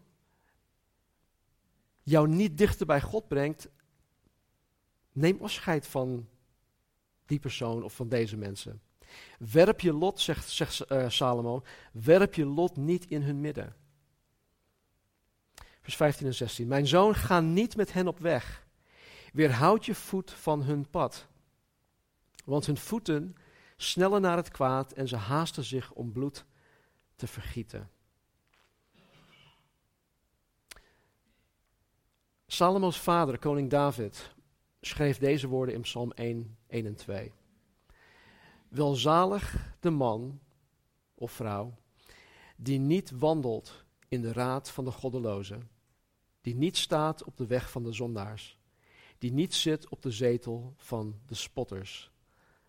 jou 2.02 2.28
niet 2.28 2.58
dichter 2.58 2.86
bij 2.86 3.00
God 3.00 3.28
brengt, 3.28 3.68
neem 5.12 5.38
afscheid 5.42 5.86
van 5.86 6.28
die 7.26 7.38
persoon 7.38 7.82
of 7.82 7.94
van 7.94 8.08
deze 8.08 8.36
mensen. 8.36 8.80
Werp 9.38 9.80
je 9.80 9.92
lot, 9.92 10.20
zegt, 10.20 10.50
zegt 10.50 10.90
uh, 10.92 11.08
Salomo, 11.08 11.62
werp 11.92 12.34
je 12.34 12.46
lot 12.46 12.76
niet 12.76 13.06
in 13.06 13.22
hun 13.22 13.40
midden. 13.40 13.76
Vers 15.80 15.96
15 15.96 16.26
en 16.26 16.34
16. 16.34 16.68
Mijn 16.68 16.86
zoon, 16.86 17.14
ga 17.14 17.40
niet 17.40 17.76
met 17.76 17.92
hen 17.92 18.08
op 18.08 18.18
weg. 18.18 18.66
Weerhoud 19.32 19.86
je 19.86 19.94
voet 19.94 20.30
van 20.30 20.62
hun 20.62 20.90
pad. 20.90 21.26
Want 22.44 22.66
hun 22.66 22.76
voeten 22.76 23.36
snellen 23.76 24.20
naar 24.20 24.36
het 24.36 24.50
kwaad 24.50 24.92
en 24.92 25.08
ze 25.08 25.16
haasten 25.16 25.64
zich 25.64 25.92
om 25.92 26.12
bloed 26.12 26.44
te 27.16 27.26
vergieten. 27.26 27.90
Salomo's 32.46 33.00
vader, 33.00 33.38
koning 33.38 33.70
David, 33.70 34.34
schreef 34.80 35.18
deze 35.18 35.46
woorden 35.46 35.74
in 35.74 35.80
Psalm 35.80 36.12
1, 36.12 36.56
1 36.76 36.86
en 36.86 36.94
2. 36.94 37.32
Welzalig 38.68 39.74
de 39.80 39.90
man 39.90 40.40
of 41.14 41.32
vrouw 41.32 41.74
die 42.56 42.78
niet 42.78 43.10
wandelt 43.10 43.84
in 44.08 44.20
de 44.22 44.32
raad 44.32 44.70
van 44.70 44.84
de 44.84 44.90
goddelozen, 44.90 45.70
die 46.40 46.54
niet 46.54 46.76
staat 46.76 47.24
op 47.24 47.36
de 47.36 47.46
weg 47.46 47.70
van 47.70 47.82
de 47.82 47.92
zondaars, 47.92 48.58
die 49.18 49.32
niet 49.32 49.54
zit 49.54 49.88
op 49.88 50.02
de 50.02 50.10
zetel 50.10 50.74
van 50.76 51.20
de 51.26 51.34
spotters, 51.34 52.10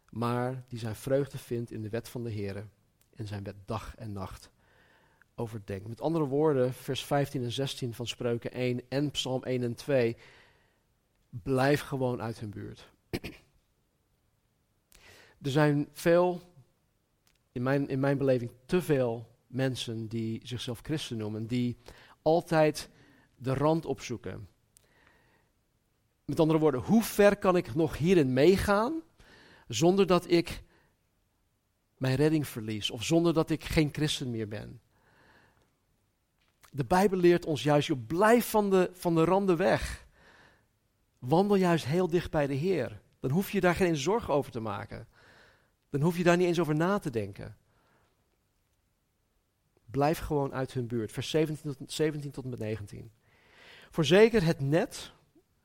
maar 0.09 0.63
die 0.67 0.79
zijn 0.79 0.95
vreugde 0.95 1.37
vindt 1.37 1.71
in 1.71 1.81
de 1.81 1.89
wet 1.89 2.09
van 2.09 2.23
de 2.23 2.31
Heer 2.31 2.67
en 3.15 3.27
zijn 3.27 3.43
wet 3.43 3.55
dag 3.65 3.95
en 3.95 4.11
nacht 4.11 4.49
overdenkt. 5.35 5.87
Met 5.87 6.01
andere 6.01 6.25
woorden, 6.25 6.73
vers 6.73 7.05
15 7.05 7.43
en 7.43 7.51
16 7.51 7.93
van 7.93 8.07
Spreuken 8.07 8.51
1 8.51 8.89
en 8.89 9.11
Psalm 9.11 9.43
1 9.43 9.63
en 9.63 9.75
2 9.75 10.17
blijf 11.29 11.81
gewoon 11.81 12.21
uit 12.21 12.39
hun 12.39 12.49
buurt. 12.49 12.89
Er 15.41 15.51
zijn 15.51 15.87
veel, 15.93 16.41
in 17.51 17.63
mijn, 17.63 17.87
in 17.87 17.99
mijn 17.99 18.17
beleving 18.17 18.51
te 18.65 18.81
veel 18.81 19.35
mensen 19.47 20.07
die 20.07 20.39
zichzelf 20.43 20.79
christen 20.83 21.17
noemen, 21.17 21.47
die 21.47 21.77
altijd 22.21 22.89
de 23.35 23.53
rand 23.53 23.85
opzoeken. 23.85 24.47
Met 26.25 26.39
andere 26.39 26.59
woorden, 26.59 26.81
hoe 26.81 27.03
ver 27.03 27.37
kan 27.37 27.55
ik 27.55 27.75
nog 27.75 27.97
hierin 27.97 28.33
meegaan 28.33 29.01
zonder 29.67 30.07
dat 30.07 30.29
ik 30.29 30.63
mijn 31.97 32.15
redding 32.15 32.47
verlies 32.47 32.91
of 32.91 33.03
zonder 33.03 33.33
dat 33.33 33.49
ik 33.49 33.63
geen 33.63 33.89
christen 33.91 34.31
meer 34.31 34.47
ben? 34.47 34.81
De 36.71 36.85
Bijbel 36.85 37.17
leert 37.17 37.45
ons 37.45 37.63
juist, 37.63 37.87
joh, 37.87 38.07
blijf 38.07 38.49
van 38.49 38.69
de, 38.69 38.89
van 38.93 39.15
de 39.15 39.23
randen 39.23 39.57
weg. 39.57 40.05
Wandel 41.19 41.55
juist 41.55 41.85
heel 41.85 42.07
dicht 42.07 42.31
bij 42.31 42.47
de 42.47 42.53
Heer. 42.53 43.01
Dan 43.19 43.31
hoef 43.31 43.51
je 43.51 43.59
daar 43.59 43.75
geen 43.75 43.95
zorgen 43.95 44.33
over 44.33 44.51
te 44.51 44.59
maken. 44.59 45.07
Dan 45.89 46.01
hoef 46.01 46.17
je 46.17 46.23
daar 46.23 46.37
niet 46.37 46.47
eens 46.47 46.59
over 46.59 46.75
na 46.75 46.99
te 46.99 47.09
denken. 47.09 47.57
Blijf 49.85 50.19
gewoon 50.19 50.53
uit 50.53 50.73
hun 50.73 50.87
buurt. 50.87 51.11
Vers 51.11 51.29
17 51.29 51.75
tot, 51.75 51.91
17 51.91 52.31
tot 52.31 52.43
en 52.43 52.49
met 52.49 52.59
19. 52.59 53.11
Voorzeker, 53.91 54.43
het 54.45 54.59
net 54.59 55.11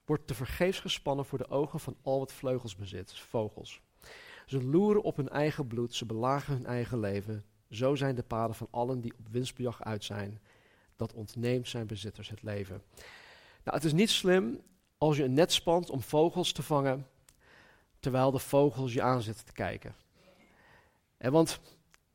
wordt 0.04 0.26
te 0.26 0.35
vergeefs 0.35 0.80
gespannen 0.80 1.24
voor 1.24 1.38
de 1.38 1.48
ogen 1.48 1.80
van 1.80 1.96
al 2.02 2.18
wat 2.18 2.32
vleugels 2.32 2.76
bezit, 2.76 3.18
vogels. 3.18 3.80
Ze 4.46 4.64
loeren 4.64 5.02
op 5.02 5.16
hun 5.16 5.28
eigen 5.28 5.66
bloed, 5.66 5.94
ze 5.94 6.06
belagen 6.06 6.54
hun 6.54 6.66
eigen 6.66 7.00
leven. 7.00 7.44
Zo 7.70 7.94
zijn 7.94 8.14
de 8.14 8.22
paden 8.22 8.56
van 8.56 8.68
allen 8.70 9.00
die 9.00 9.12
op 9.18 9.28
winstbejag 9.30 9.82
uit 9.82 10.04
zijn. 10.04 10.40
Dat 10.96 11.12
ontneemt 11.12 11.68
zijn 11.68 11.87
bezitters 11.87 12.28
het 12.28 12.42
leven. 12.42 12.82
Nou, 13.64 13.76
het 13.76 13.85
is 13.85 13.92
niet 13.92 14.11
slim 14.11 14.61
als 14.98 15.16
je 15.16 15.24
een 15.24 15.32
net 15.32 15.52
spant 15.52 15.90
om 15.90 16.02
vogels 16.02 16.52
te 16.52 16.62
vangen, 16.62 17.06
terwijl 18.00 18.30
de 18.30 18.38
vogels 18.38 18.92
je 18.92 19.02
aan 19.02 19.22
zitten 19.22 19.44
te 19.44 19.52
kijken. 19.52 19.94
En 21.22 21.32
want 21.32 21.61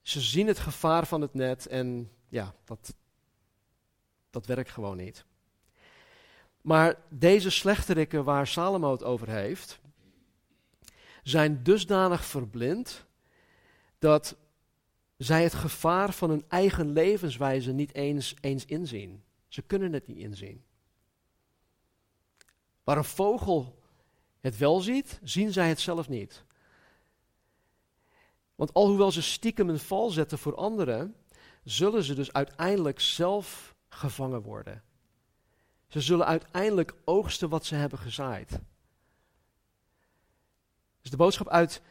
ze 0.01 0.21
zien 0.21 0.47
het 0.47 0.59
gevaar 0.59 1.07
van 1.07 1.21
het 1.21 1.33
net 1.33 1.67
en 1.67 2.11
ja, 2.27 2.53
dat, 2.63 2.95
dat 4.29 4.45
werkt 4.45 4.69
gewoon 4.69 4.97
niet. 4.97 5.25
Maar 6.61 7.01
deze 7.09 7.49
slechterikken 7.49 8.23
waar 8.23 8.47
Salomo 8.47 8.91
het 8.91 9.03
over 9.03 9.29
heeft, 9.29 9.79
zijn 11.23 11.63
dusdanig 11.63 12.25
verblind 12.25 13.05
dat 13.99 14.35
zij 15.17 15.43
het 15.43 15.53
gevaar 15.53 16.13
van 16.13 16.29
hun 16.29 16.45
eigen 16.47 16.91
levenswijze 16.91 17.71
niet 17.71 17.93
eens, 17.93 18.35
eens 18.41 18.65
inzien. 18.65 19.23
Ze 19.47 19.61
kunnen 19.61 19.93
het 19.93 20.07
niet 20.07 20.17
inzien. 20.17 20.63
Waar 22.83 22.97
een 22.97 23.03
vogel 23.03 23.79
het 24.39 24.57
wel 24.57 24.79
ziet, 24.79 25.19
zien 25.23 25.51
zij 25.51 25.69
het 25.69 25.79
zelf 25.79 26.09
niet. 26.09 26.45
Want 28.57 28.73
alhoewel 28.73 29.11
ze 29.11 29.21
stiekem 29.21 29.69
een 29.69 29.79
val 29.79 30.09
zetten 30.09 30.37
voor 30.37 30.55
anderen, 30.55 31.15
zullen 31.63 32.03
ze 32.03 32.13
dus 32.13 32.33
uiteindelijk 32.33 32.99
zelf 32.99 33.75
gevangen 33.89 34.41
worden. 34.41 34.83
Ze 35.87 36.01
zullen 36.01 36.25
uiteindelijk 36.25 36.93
oogsten 37.05 37.49
wat 37.49 37.65
ze 37.65 37.75
hebben 37.75 37.99
gezaaid. 37.99 38.59
Dus 41.01 41.11
de 41.11 41.17
boodschap 41.17 41.47
uit, 41.49 41.81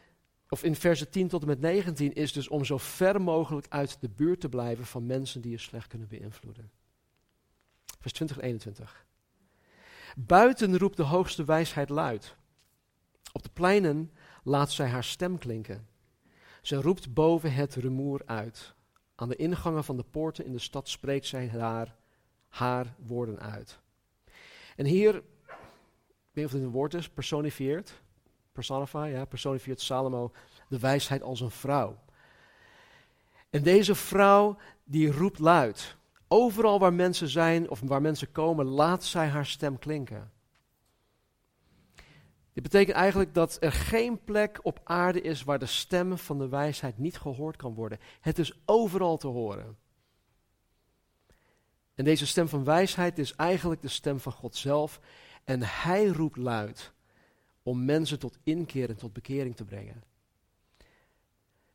of 0.48 0.62
in 0.62 0.76
versen 0.76 1.11
10 1.11 1.29
tot 1.29 1.40
en 1.40 1.48
met 1.48 1.61
19 1.61 2.14
is 2.14 2.33
dus 2.33 2.48
om 2.48 2.64
zo 2.64 2.79
ver 2.79 3.20
mogelijk 3.22 3.66
uit 3.68 4.00
de 4.00 4.09
buurt 4.09 4.40
te 4.40 4.48
blijven 4.48 4.87
van 4.87 5.07
mensen 5.07 5.40
die 5.40 5.50
je 5.50 5.59
slecht 5.59 5.87
kunnen 5.88 6.09
beïnvloeden. 6.09 6.70
Vers 8.00 8.12
20 8.12 8.37
en 8.37 8.42
21. 8.42 9.07
Buiten 10.16 10.79
roept 10.79 10.96
de 10.96 11.02
hoogste 11.02 11.44
wijsheid 11.44 11.88
luid. 11.88 12.37
Op 13.33 13.42
de 13.42 13.50
pleinen 13.52 14.12
laat 14.42 14.72
zij 14.72 14.88
haar 14.88 15.05
stem 15.05 15.38
klinken. 15.38 15.94
Ze 16.66 16.81
roept 16.81 17.14
boven 17.14 17.52
het 17.52 17.74
rumoer 17.74 18.22
uit. 18.24 18.74
Aan 19.14 19.29
de 19.29 19.37
ingangen 19.37 19.85
van 19.85 19.96
de 19.96 20.02
poorten 20.02 20.44
in 20.44 20.52
de 20.52 20.59
stad 20.59 20.88
spreekt 20.88 21.26
zij 21.26 21.48
haar, 21.48 21.96
haar 22.48 22.94
woorden 22.98 23.40
uit. 23.40 23.79
En 24.76 24.85
hier, 24.85 25.14
ik 25.14 25.22
weet 25.44 26.35
niet 26.35 26.44
of 26.44 26.50
dit 26.50 26.62
een 26.62 26.70
woord 26.70 26.94
is, 26.94 27.09
personifieert, 27.09 28.02
personifieert 29.29 29.81
Salomo 29.81 30.33
de 30.68 30.79
wijsheid 30.79 31.22
als 31.22 31.40
een 31.40 31.50
vrouw. 31.50 31.98
En 33.50 33.62
deze 33.62 33.94
vrouw 33.94 34.57
die 34.85 35.12
roept 35.12 35.38
luid. 35.38 35.96
Overal 36.29 36.79
waar 36.79 36.94
mensen 36.94 37.29
zijn 37.29 37.70
of 37.70 37.81
waar 37.81 38.02
mensen 38.02 38.33
komen, 38.33 38.66
laat 38.66 39.05
zij 39.05 39.29
haar 39.29 39.46
stem 39.46 39.79
klinken. 39.79 40.33
Dit 42.57 42.64
betekent 42.64 42.97
eigenlijk 42.97 43.35
dat 43.35 43.57
er 43.61 43.73
geen 43.73 44.25
plek 44.25 44.59
op 44.62 44.81
aarde 44.85 45.21
is 45.21 45.45
waar 45.45 45.59
de 45.59 45.66
stem 45.66 46.19
van 46.19 46.38
de 46.38 46.49
wijsheid 46.49 46.99
niet 46.99 47.19
gehoord 47.19 47.57
kan 47.57 47.75
worden. 47.75 47.99
Het 48.21 48.38
is 48.38 48.61
overal 48.64 49.16
te 49.16 49.27
horen. 49.27 49.77
En 51.95 52.05
deze 52.05 52.27
stem 52.27 52.49
van 52.49 52.64
wijsheid 52.64 53.19
is 53.19 53.35
eigenlijk 53.35 53.83
de 53.83 53.88
stem 53.88 54.21
van 54.21 54.33
God 54.33 54.57
zelf. 54.57 55.01
En 55.45 55.62
hij 55.62 56.07
roept 56.07 56.37
luid 56.37 56.92
om 57.62 57.85
mensen 57.85 58.19
tot 58.19 58.38
inkeer 58.42 58.88
en 58.88 58.97
tot 58.97 59.12
bekering 59.12 59.57
te 59.57 59.64
brengen. 59.64 60.03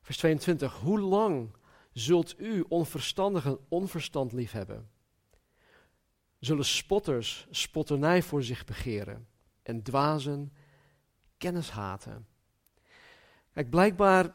Vers 0.00 0.18
22. 0.18 0.78
Hoe 0.78 1.00
lang 1.00 1.56
zult 1.92 2.38
u 2.38 2.64
onverstandigen 2.68 3.58
onverstand 3.68 4.32
liefhebben? 4.32 4.90
Zullen 6.38 6.64
spotters 6.64 7.46
spotternij 7.50 8.22
voor 8.22 8.42
zich 8.42 8.64
begeren 8.64 9.26
en 9.62 9.82
dwazen 9.82 10.52
kennis 11.42 11.70
haten? 11.70 12.26
Kijk, 13.52 13.70
blijkbaar 13.70 14.32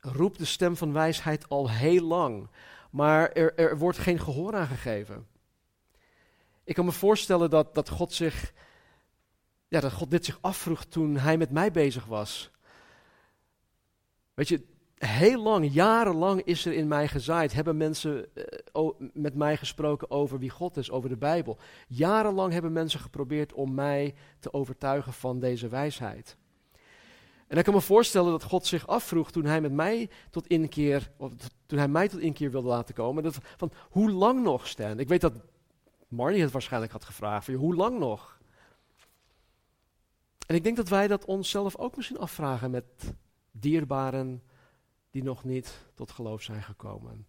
roept 0.00 0.38
de 0.38 0.44
stem 0.44 0.76
van 0.76 0.92
wijsheid 0.92 1.48
al 1.48 1.70
heel 1.70 2.02
lang, 2.02 2.50
maar 2.90 3.32
er, 3.32 3.58
er 3.58 3.78
wordt 3.78 3.98
geen 3.98 4.20
gehoor 4.20 4.54
aan 4.54 4.66
gegeven. 4.66 5.26
Ik 6.64 6.74
kan 6.74 6.84
me 6.84 6.92
voorstellen 6.92 7.50
dat, 7.50 7.74
dat 7.74 7.88
God 7.88 8.12
zich, 8.12 8.52
ja, 9.68 9.80
dat 9.80 9.92
God 9.92 10.10
dit 10.10 10.24
zich 10.24 10.38
afvroeg 10.40 10.84
toen 10.84 11.16
hij 11.16 11.36
met 11.36 11.50
mij 11.50 11.70
bezig 11.70 12.04
was. 12.04 12.50
Weet 14.34 14.48
je, 14.48 14.66
heel 14.96 15.42
lang, 15.42 15.72
jarenlang 15.72 16.42
is 16.42 16.66
er 16.66 16.72
in 16.72 16.88
mij 16.88 17.08
gezaaid. 17.08 17.52
Hebben 17.52 17.76
mensen 17.76 18.26
uh, 18.74 18.90
met 19.12 19.34
mij 19.34 19.56
gesproken 19.56 20.10
over 20.10 20.38
wie 20.38 20.50
God 20.50 20.76
is, 20.76 20.90
over 20.90 21.08
de 21.08 21.16
Bijbel. 21.16 21.58
Jarenlang 21.88 22.52
hebben 22.52 22.72
mensen 22.72 23.00
geprobeerd 23.00 23.52
om 23.52 23.74
mij 23.74 24.14
te 24.38 24.52
overtuigen 24.52 25.12
van 25.12 25.40
deze 25.40 25.68
wijsheid. 25.68 26.36
En 27.46 27.58
ik 27.58 27.64
kan 27.64 27.74
me 27.74 27.80
voorstellen 27.80 28.30
dat 28.30 28.42
God 28.42 28.66
zich 28.66 28.86
afvroeg 28.86 29.30
toen 29.30 29.44
hij 29.44 29.60
met 29.60 29.72
mij 29.72 30.10
tot 30.30 30.46
inkeer, 30.46 31.10
of 31.16 31.32
toen 31.66 31.78
hij 31.78 31.88
mij 31.88 32.08
tot 32.08 32.20
inkeer 32.20 32.50
wilde 32.50 32.68
laten 32.68 32.94
komen, 32.94 33.22
dat, 33.22 33.38
van 33.56 33.72
hoe 33.90 34.10
lang 34.10 34.42
nog, 34.42 34.66
Stan? 34.66 34.98
Ik 34.98 35.08
weet 35.08 35.20
dat 35.20 35.32
Marnie 36.08 36.42
het 36.42 36.50
waarschijnlijk 36.50 36.92
had 36.92 37.04
gevraagd, 37.04 37.44
van, 37.44 37.54
hoe 37.54 37.74
lang 37.74 37.98
nog? 37.98 38.38
En 40.46 40.54
ik 40.54 40.64
denk 40.64 40.76
dat 40.76 40.88
wij 40.88 41.06
dat 41.06 41.24
onszelf 41.24 41.76
ook 41.76 41.96
misschien 41.96 42.18
afvragen 42.18 42.70
met 42.70 42.84
dierbaren 43.50 44.42
die 45.16 45.24
nog 45.24 45.44
niet 45.44 45.86
tot 45.94 46.10
geloof 46.10 46.42
zijn 46.42 46.62
gekomen. 46.62 47.26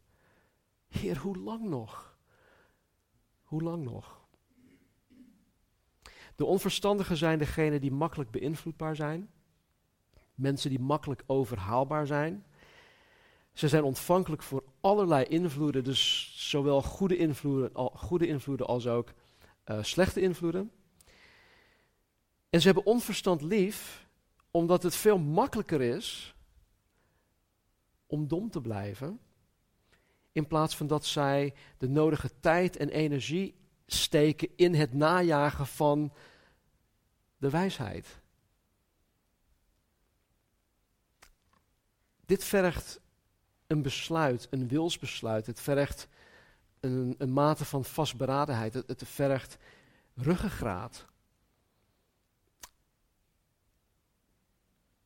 Heer, 0.87 1.17
hoe 1.17 1.37
lang 1.37 1.63
nog? 1.63 2.17
Hoe 3.43 3.61
lang 3.61 3.83
nog? 3.83 4.27
De 6.35 6.45
onverstandigen 6.45 7.17
zijn 7.17 7.39
degenen 7.39 7.81
die 7.81 7.91
makkelijk 7.91 8.31
beïnvloedbaar 8.31 8.95
zijn. 8.95 9.29
Mensen 10.35 10.69
die 10.69 10.79
makkelijk 10.79 11.23
overhaalbaar 11.25 12.07
zijn. 12.07 12.45
Ze 13.53 13.67
zijn 13.67 13.83
ontvankelijk 13.83 14.43
voor 14.43 14.63
allerlei 14.81 15.25
invloeden, 15.25 15.83
dus 15.83 16.33
zowel 16.49 16.81
goede 16.81 17.17
invloeden, 17.17 17.89
goede 17.93 18.27
invloeden 18.27 18.67
als 18.67 18.87
ook 18.87 19.13
uh, 19.65 19.83
slechte 19.83 20.21
invloeden. 20.21 20.71
En 22.49 22.59
ze 22.61 22.65
hebben 22.65 22.85
onverstand 22.85 23.41
lief, 23.41 24.07
omdat 24.51 24.83
het 24.83 24.95
veel 24.95 25.17
makkelijker 25.17 25.81
is 25.81 26.35
om 28.07 28.27
dom 28.27 28.49
te 28.49 28.61
blijven, 28.61 29.19
in 30.31 30.47
plaats 30.47 30.75
van 30.75 30.87
dat 30.87 31.05
zij 31.05 31.53
de 31.77 31.89
nodige 31.89 32.39
tijd 32.39 32.77
en 32.77 32.89
energie 32.89 33.55
steken 33.85 34.49
in 34.55 34.73
het 34.73 34.93
najagen 34.93 35.67
van 35.67 36.13
de 37.37 37.49
wijsheid. 37.49 38.19
Dit 42.25 42.43
vergt 42.43 42.99
een 43.67 43.81
besluit, 43.81 44.47
een 44.49 44.67
wilsbesluit. 44.67 45.45
Het 45.45 45.59
vergt 45.59 46.07
een, 46.79 47.15
een 47.17 47.33
mate 47.33 47.65
van 47.65 47.85
vastberadenheid. 47.85 48.73
Het, 48.73 48.87
het 48.87 49.03
vergt 49.05 49.57
ruggengraat. 50.15 51.05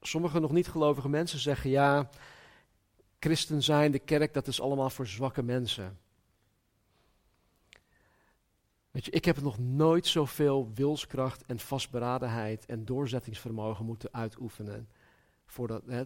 Sommige 0.02 0.40
nog 0.40 0.52
niet 0.52 0.68
gelovige 0.68 1.10
mensen 1.10 1.40
zeggen 1.40 1.70
ja, 1.70 2.10
christen 3.22 3.64
zijn, 3.64 3.92
de 3.92 4.00
kerk, 4.00 4.34
dat 4.34 4.48
is 4.48 4.62
allemaal 4.62 4.90
voor 4.90 5.08
zwakke 5.08 5.44
mensen. 5.44 6.00
Weet 8.92 9.06
je, 9.06 9.12
ik 9.12 9.26
heb 9.26 9.42
nog 9.42 9.60
nooit 9.60 10.08
zoveel 10.08 10.72
wilskracht 10.74 11.46
en 11.46 11.60
vastberadenheid 11.60 12.66
en 12.66 12.86
doorzettingsvermogen 12.86 13.86
moeten 13.86 14.14
uitoefenen. 14.14 14.90
Voordat, 15.46 15.86
hè. 15.86 16.04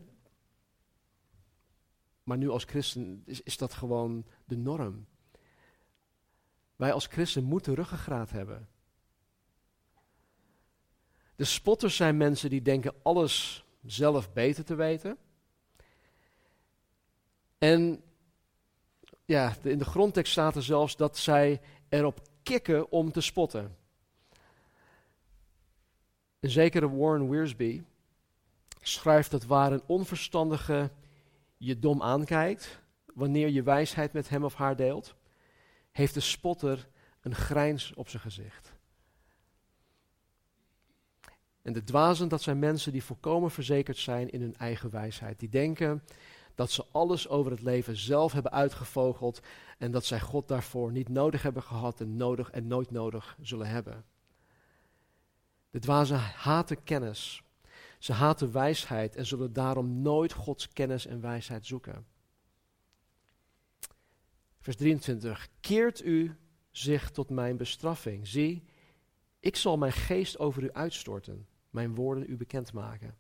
Maar 2.24 2.38
nu 2.38 2.50
als 2.50 2.64
christen 2.64 3.22
is, 3.26 3.42
is 3.42 3.58
dat 3.58 3.74
gewoon 3.74 4.26
de 4.46 4.58
norm. 4.58 5.06
Wij 6.76 6.94
als 6.94 7.08
christen 7.08 7.44
moeten 7.44 7.74
ruggengraat 7.74 8.32
hebben. 8.32 8.70
De 11.36 11.44
spotters 11.44 11.96
zijn 11.96 12.18
mensen 12.18 12.50
die 12.50 12.62
denken 12.62 12.94
alles 13.04 13.66
zelf 13.86 14.34
beter 14.34 14.64
te 14.64 14.76
weten. 14.76 15.18
En 17.58 18.04
ja, 19.26 19.56
in 19.64 19.78
de 19.78 19.86
grondtekst 19.86 20.32
staat 20.32 20.56
er 20.56 20.64
zelfs 20.64 20.96
dat 20.96 21.18
zij 21.18 21.62
erop 21.90 22.22
kikken 22.44 22.92
om 22.92 23.12
te 23.12 23.22
spotten. 23.22 23.76
Een 26.40 26.50
zekere 26.50 26.96
Warren 26.96 27.30
Wiersbe 27.30 27.84
schrijft 28.82 29.32
dat 29.32 29.46
waar 29.46 29.72
een 29.72 29.84
onverstandige 29.86 30.92
je 31.58 31.80
dom 31.80 32.02
aankijkt, 32.02 32.80
wanneer 33.14 33.50
je 33.50 33.64
wijsheid 33.64 34.14
met 34.14 34.30
hem 34.30 34.44
of 34.44 34.54
haar 34.54 34.76
deelt, 34.76 35.16
heeft 35.92 36.14
de 36.14 36.20
spotter 36.20 36.88
een 37.22 37.36
grijns 37.36 37.94
op 37.94 38.10
zijn 38.10 38.22
gezicht. 38.22 38.74
En 41.62 41.74
de 41.74 41.84
dwazen, 41.84 42.28
dat 42.28 42.42
zijn 42.42 42.60
mensen 42.60 42.92
die 42.92 43.04
volkomen 43.04 43.52
verzekerd 43.52 43.98
zijn 43.98 44.30
in 44.30 44.42
hun 44.42 44.56
eigen 44.56 44.90
wijsheid. 44.90 45.40
Die 45.40 45.50
denken, 45.50 46.04
dat 46.56 46.72
ze 46.72 46.86
alles 46.92 47.28
over 47.28 47.52
het 47.52 47.62
leven 47.62 47.98
zelf 47.98 48.32
hebben 48.32 48.52
uitgevogeld 48.52 49.40
en 49.78 49.92
dat 49.92 50.06
zij 50.06 50.20
God 50.20 50.48
daarvoor 50.48 50.92
niet 50.92 51.10
nodig 51.10 51.42
hebben 51.42 51.64
gehad 51.64 52.02
en 52.02 52.18
nodig 52.18 52.52
en 52.52 52.68
nooit 52.68 52.92
nodig 52.92 53.38
zullen 53.42 53.68
hebben. 53.68 54.06
De 55.70 55.80
dwazen 55.80 56.20
haten 56.20 56.84
kennis. 56.84 57.44
Ze 58.00 58.14
haten 58.14 58.52
wijsheid 58.52 59.16
en 59.16 59.26
zullen 59.26 59.54
daarom 59.54 60.02
nooit 60.02 60.34
Gods 60.34 60.70
kennis 60.70 61.06
en 61.06 61.22
wijsheid 61.22 61.66
zoeken. 61.66 62.06
Vers 64.60 64.78
23. 64.78 65.48
Keert 65.60 66.04
u 66.04 66.36
zich 66.72 67.12
tot 67.12 67.30
mijn 67.30 67.58
bestraffing. 67.58 68.28
Zie, 68.28 68.64
ik 69.40 69.56
zal 69.56 69.78
mijn 69.78 69.92
geest 69.92 70.40
over 70.40 70.64
u 70.64 70.72
uitstorten, 70.72 71.48
mijn 71.70 71.96
woorden 71.96 72.30
u 72.30 72.38
bekendmaken. 72.38 73.16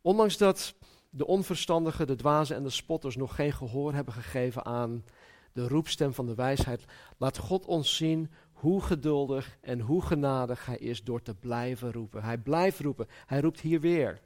Ondanks 0.00 0.36
dat 0.36 0.74
de 1.16 1.26
onverstandigen, 1.26 2.06
de 2.06 2.14
dwazen 2.14 2.56
en 2.56 2.62
de 2.62 2.70
spotters 2.70 3.16
nog 3.16 3.34
geen 3.34 3.52
gehoor 3.52 3.92
hebben 3.92 4.14
gegeven 4.14 4.64
aan 4.64 5.04
de 5.52 5.68
roepstem 5.68 6.14
van 6.14 6.26
de 6.26 6.34
wijsheid, 6.34 6.84
laat 7.16 7.38
God 7.38 7.66
ons 7.66 7.96
zien 7.96 8.30
hoe 8.52 8.82
geduldig 8.82 9.58
en 9.60 9.80
hoe 9.80 10.02
genadig 10.02 10.66
Hij 10.66 10.78
is 10.78 11.04
door 11.04 11.22
te 11.22 11.34
blijven 11.34 11.92
roepen. 11.92 12.22
Hij 12.22 12.38
blijft 12.38 12.80
roepen, 12.80 13.06
Hij 13.26 13.40
roept 13.40 13.60
hier 13.60 13.80
weer. 13.80 14.20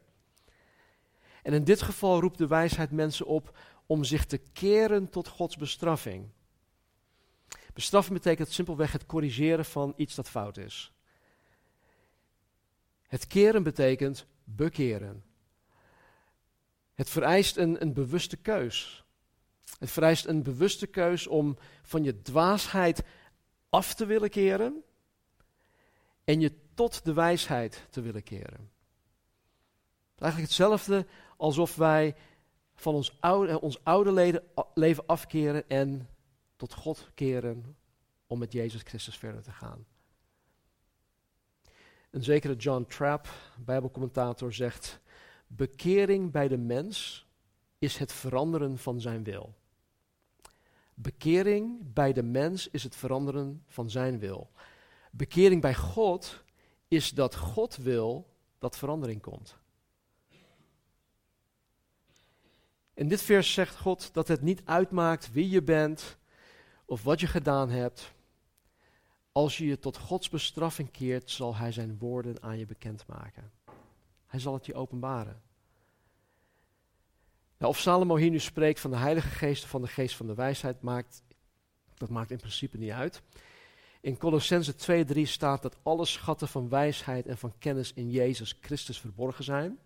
En 1.42 1.52
in 1.52 1.64
dit 1.64 1.82
geval 1.82 2.20
roept 2.20 2.38
de 2.38 2.46
wijsheid 2.46 2.90
mensen 2.90 3.26
op 3.26 3.58
om 3.86 4.04
zich 4.04 4.24
te 4.24 4.38
keren 4.52 5.10
tot 5.10 5.28
Gods 5.28 5.56
bestraffing. 5.56 6.28
Bestraffen 7.74 8.12
betekent 8.12 8.48
simpelweg 8.48 8.92
het 8.92 9.06
corrigeren 9.06 9.64
van 9.64 9.92
iets 9.96 10.14
dat 10.14 10.28
fout 10.28 10.56
is. 10.56 10.92
Het 13.06 13.26
keren 13.26 13.62
betekent 13.62 14.26
bekeren. 14.44 15.29
Het 17.00 17.10
vereist 17.10 17.56
een, 17.56 17.82
een 17.82 17.92
bewuste 17.92 18.36
keus. 18.36 19.04
Het 19.78 19.90
vereist 19.90 20.26
een 20.26 20.42
bewuste 20.42 20.86
keus 20.86 21.26
om 21.26 21.58
van 21.82 22.04
je 22.04 22.22
dwaasheid 22.22 23.02
af 23.68 23.94
te 23.94 24.06
willen 24.06 24.30
keren 24.30 24.82
en 26.24 26.40
je 26.40 26.52
tot 26.74 27.04
de 27.04 27.12
wijsheid 27.12 27.86
te 27.90 28.00
willen 28.00 28.22
keren. 28.22 28.70
Eigenlijk 30.16 30.50
hetzelfde 30.50 31.06
alsof 31.36 31.76
wij 31.76 32.16
van 32.74 32.94
ons 32.94 33.20
oude, 33.20 33.60
ons 33.60 33.84
oude 33.84 34.42
leven 34.74 35.06
afkeren 35.06 35.68
en 35.68 36.08
tot 36.56 36.74
God 36.74 37.10
keren 37.14 37.76
om 38.26 38.38
met 38.38 38.52
Jezus 38.52 38.82
Christus 38.82 39.16
verder 39.16 39.42
te 39.42 39.52
gaan. 39.52 39.86
Een 42.10 42.24
zekere 42.24 42.56
John 42.56 42.84
Trapp, 42.88 43.28
Bijbelcommentator, 43.58 44.52
zegt: 44.52 45.00
Bekering 45.52 46.30
bij 46.30 46.48
de 46.48 46.56
mens 46.56 47.26
is 47.78 47.98
het 47.98 48.12
veranderen 48.12 48.78
van 48.78 49.00
zijn 49.00 49.24
wil. 49.24 49.54
Bekering 50.94 51.92
bij 51.92 52.12
de 52.12 52.22
mens 52.22 52.68
is 52.68 52.82
het 52.82 52.96
veranderen 52.96 53.64
van 53.66 53.90
zijn 53.90 54.18
wil. 54.18 54.50
Bekering 55.10 55.60
bij 55.60 55.74
God 55.74 56.44
is 56.88 57.10
dat 57.10 57.36
God 57.36 57.76
wil 57.76 58.26
dat 58.58 58.76
verandering 58.76 59.22
komt. 59.22 59.56
In 62.94 63.08
dit 63.08 63.22
vers 63.22 63.52
zegt 63.52 63.76
God 63.76 64.14
dat 64.14 64.28
het 64.28 64.40
niet 64.40 64.62
uitmaakt 64.64 65.32
wie 65.32 65.48
je 65.48 65.62
bent 65.62 66.16
of 66.84 67.02
wat 67.02 67.20
je 67.20 67.26
gedaan 67.26 67.70
hebt. 67.70 68.12
Als 69.32 69.58
je 69.58 69.66
je 69.66 69.78
tot 69.78 69.96
Gods 69.96 70.28
bestraffing 70.28 70.90
keert, 70.90 71.30
zal 71.30 71.56
Hij 71.56 71.72
zijn 71.72 71.98
woorden 71.98 72.42
aan 72.42 72.58
je 72.58 72.66
bekendmaken. 72.66 73.50
Hij 74.30 74.40
zal 74.40 74.54
het 74.54 74.66
je 74.66 74.74
openbaren. 74.74 75.42
Nou, 77.58 77.72
of 77.72 77.78
Salomo 77.78 78.16
hier 78.16 78.30
nu 78.30 78.38
spreekt 78.38 78.80
van 78.80 78.90
de 78.90 78.96
Heilige 78.96 79.28
Geest 79.28 79.64
of 79.64 79.70
van 79.70 79.82
de 79.82 79.88
Geest 79.88 80.16
van 80.16 80.26
de 80.26 80.34
Wijsheid, 80.34 80.82
maakt, 80.82 81.22
dat 81.94 82.08
maakt 82.08 82.30
in 82.30 82.36
principe 82.36 82.78
niet 82.78 82.90
uit. 82.90 83.22
In 84.00 84.16
Colossense 84.16 85.04
2:3 85.14 85.20
staat 85.22 85.62
dat 85.62 85.76
alle 85.82 86.04
schatten 86.04 86.48
van 86.48 86.68
wijsheid 86.68 87.26
en 87.26 87.38
van 87.38 87.58
kennis 87.58 87.92
in 87.92 88.10
Jezus 88.10 88.58
Christus 88.60 89.00
verborgen 89.00 89.44
zijn. 89.44 89.78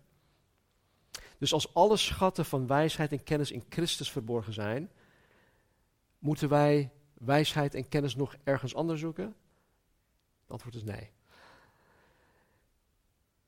Dus 1.37 1.53
als 1.53 1.73
alle 1.73 1.97
schatten 1.97 2.45
van 2.45 2.67
wijsheid 2.67 3.11
en 3.11 3.23
kennis 3.23 3.51
in 3.51 3.63
Christus 3.69 4.11
verborgen 4.11 4.53
zijn, 4.53 4.91
moeten 6.19 6.49
wij 6.49 6.91
wijsheid 7.13 7.75
en 7.75 7.89
kennis 7.89 8.15
nog 8.15 8.35
ergens 8.43 8.75
anders 8.75 8.99
zoeken? 8.99 9.35
Het 10.41 10.51
antwoord 10.51 10.75
is 10.75 10.83
nee. 10.83 11.14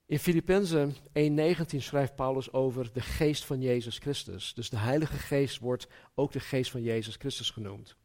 In 0.08 0.18
Filippenzen 0.18 0.94
1:19 1.12 1.76
schrijft 1.76 2.14
Paulus 2.14 2.52
over 2.52 2.92
de 2.92 3.00
geest 3.00 3.44
van 3.44 3.60
Jezus 3.60 3.98
Christus. 3.98 4.54
Dus 4.54 4.70
de 4.70 4.76
Heilige 4.76 5.16
Geest 5.16 5.58
wordt 5.58 5.88
ook 6.14 6.32
de 6.32 6.40
geest 6.40 6.70
van 6.70 6.82
Jezus 6.82 7.16
Christus 7.16 7.50
genoemd. 7.50 7.96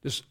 Dus 0.00 0.28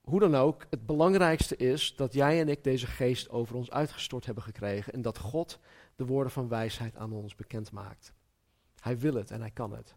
hoe 0.00 0.20
dan 0.20 0.34
ook, 0.34 0.66
het 0.70 0.86
belangrijkste 0.86 1.56
is 1.56 1.96
dat 1.96 2.12
jij 2.12 2.40
en 2.40 2.48
ik 2.48 2.64
deze 2.64 2.86
geest 2.86 3.30
over 3.30 3.54
ons 3.54 3.70
uitgestort 3.70 4.24
hebben 4.26 4.42
gekregen 4.42 4.92
en 4.92 5.02
dat 5.02 5.18
God 5.18 5.58
de 5.96 6.04
woorden 6.04 6.32
van 6.32 6.48
wijsheid 6.48 6.96
aan 6.96 7.12
ons 7.12 7.34
bekend 7.34 7.72
maakt. 7.72 8.12
Hij 8.80 8.98
wil 8.98 9.14
het 9.14 9.30
en 9.30 9.40
hij 9.40 9.50
kan 9.50 9.72
het. 9.72 9.94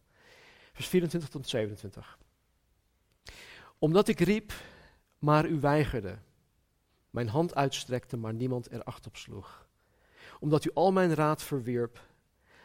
Vers 0.74 0.88
24 0.88 1.30
tot 1.30 1.50
27. 1.50 2.18
Omdat 3.78 4.08
ik 4.08 4.20
riep, 4.20 4.54
maar 5.20 5.46
u 5.46 5.60
weigerde. 5.60 6.18
Mijn 7.10 7.28
hand 7.28 7.56
uitstrekte, 7.56 8.18
maar 8.18 8.34
niemand 8.34 8.72
er 8.72 8.84
acht 8.84 9.08
op 9.08 9.16
sloeg. 9.16 9.70
Omdat 10.42 10.66
u 10.66 10.72
al 10.74 10.92
mijn 10.92 11.14
raad 11.14 11.44
verwierp, 11.44 12.06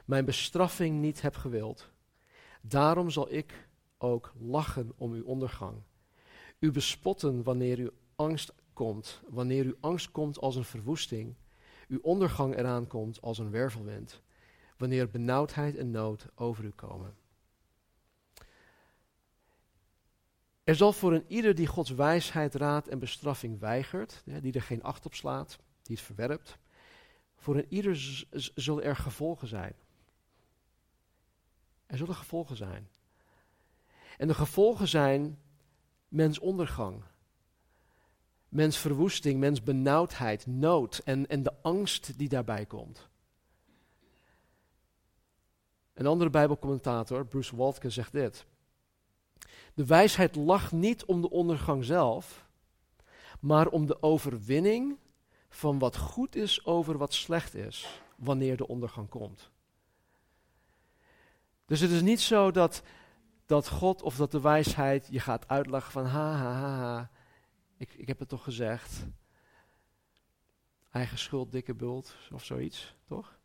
mijn 0.05 0.25
bestraffing 0.25 1.01
niet 1.01 1.23
hebt 1.23 1.37
gewild. 1.37 1.91
Daarom 2.61 3.11
zal 3.11 3.33
ik 3.33 3.69
ook 3.99 4.33
lachen 4.39 4.93
om 4.97 5.13
uw 5.13 5.25
ondergang. 5.25 5.83
U 6.59 6.71
bespotten 6.71 7.43
wanneer 7.43 7.79
uw 7.79 7.91
angst 8.15 8.53
komt, 8.73 9.21
wanneer 9.29 9.65
uw 9.65 9.77
angst 9.81 10.11
komt 10.11 10.39
als 10.39 10.57
een 10.57 10.65
verwoesting, 10.65 11.35
uw 11.89 11.99
ondergang 12.03 12.57
eraan 12.57 12.87
komt 12.87 13.21
als 13.21 13.39
een 13.39 13.51
wervelwind, 13.51 14.23
wanneer 14.77 15.11
benauwdheid 15.11 15.77
en 15.77 15.91
nood 15.91 16.27
over 16.35 16.65
u 16.65 16.71
komen. 16.71 17.15
Er 20.65 20.75
zal 20.75 20.93
voor 20.93 21.13
een 21.13 21.25
ieder 21.29 21.55
die 21.55 21.67
Gods 21.67 21.91
wijsheid, 21.91 22.55
raad 22.55 22.89
en 22.89 22.99
bestraffing 22.99 23.61
weigert, 23.61 24.23
die 24.25 24.53
er 24.53 24.63
geen 24.63 24.83
acht 24.83 25.07
op 25.07 25.15
slaat, 25.15 25.59
die 25.83 25.97
het 25.97 26.05
verwerpt, 26.05 26.59
voor 27.37 27.57
een 27.57 27.67
ieder 27.69 28.25
zullen 28.55 28.85
er 28.85 28.97
gevolgen 28.97 29.49
zijn. 29.49 29.75
Er 31.87 31.97
zullen 31.97 32.15
gevolgen 32.15 32.57
zijn. 32.57 32.89
En 34.17 34.27
de 34.27 34.35
gevolgen 34.35 34.89
zijn 34.89 35.39
mensondergang, 36.09 37.03
mensverwoesting, 38.49 39.41
mensbenauwdheid, 39.41 40.47
nood 40.47 40.99
en, 40.99 41.29
en 41.29 41.43
de 41.43 41.53
angst 41.63 42.19
die 42.19 42.29
daarbij 42.29 42.67
komt. 42.67 43.09
Een 45.95 46.07
andere 46.07 46.31
Bijbelcommentator, 46.31 47.27
Bruce 47.27 47.57
Waltke, 47.57 47.91
zegt 47.91 48.13
dit. 48.13 48.47
De 49.75 49.87
wijsheid 49.87 50.37
lacht 50.37 50.73
niet 50.73 51.05
om 51.05 51.21
de 51.21 51.31
ondergang 51.31 51.85
zelf, 51.85 52.47
maar 53.41 53.69
om 53.69 53.87
de 53.87 54.03
overwinning 54.03 54.99
van 55.57 55.79
wat 55.79 55.97
goed 55.97 56.35
is 56.35 56.65
over 56.65 56.99
wat 56.99 57.15
slecht 57.15 57.55
is, 57.55 58.03
wanneer 58.17 58.57
de 58.57 58.67
ondergang 58.67 59.09
komt. 59.09 59.51
Dus 61.67 61.81
het 61.81 61.91
is 61.91 62.03
niet 62.03 62.21
zo 62.21 62.51
dat, 62.51 62.83
dat 63.47 63.69
God 63.69 64.03
of 64.03 64.17
dat 64.17 64.31
de 64.31 64.41
wijsheid 64.41 65.09
je 65.11 65.21
gaat 65.21 65.49
uitlachen 65.49 65.93
van 65.93 66.05
ha 66.05 66.33
ha 66.33 66.53
ha 66.53 66.77
ha, 66.79 67.11
ik, 67.77 67.95
ik 67.95 68.07
heb 68.07 68.19
het 68.19 68.29
toch 68.29 68.43
gezegd. 68.43 69.07
Eigen 70.91 71.19
schuld, 71.19 71.53
dikke 71.53 71.75
bult 71.75 72.15
of 72.33 72.45
zoiets, 72.45 72.95
toch? 73.07 73.39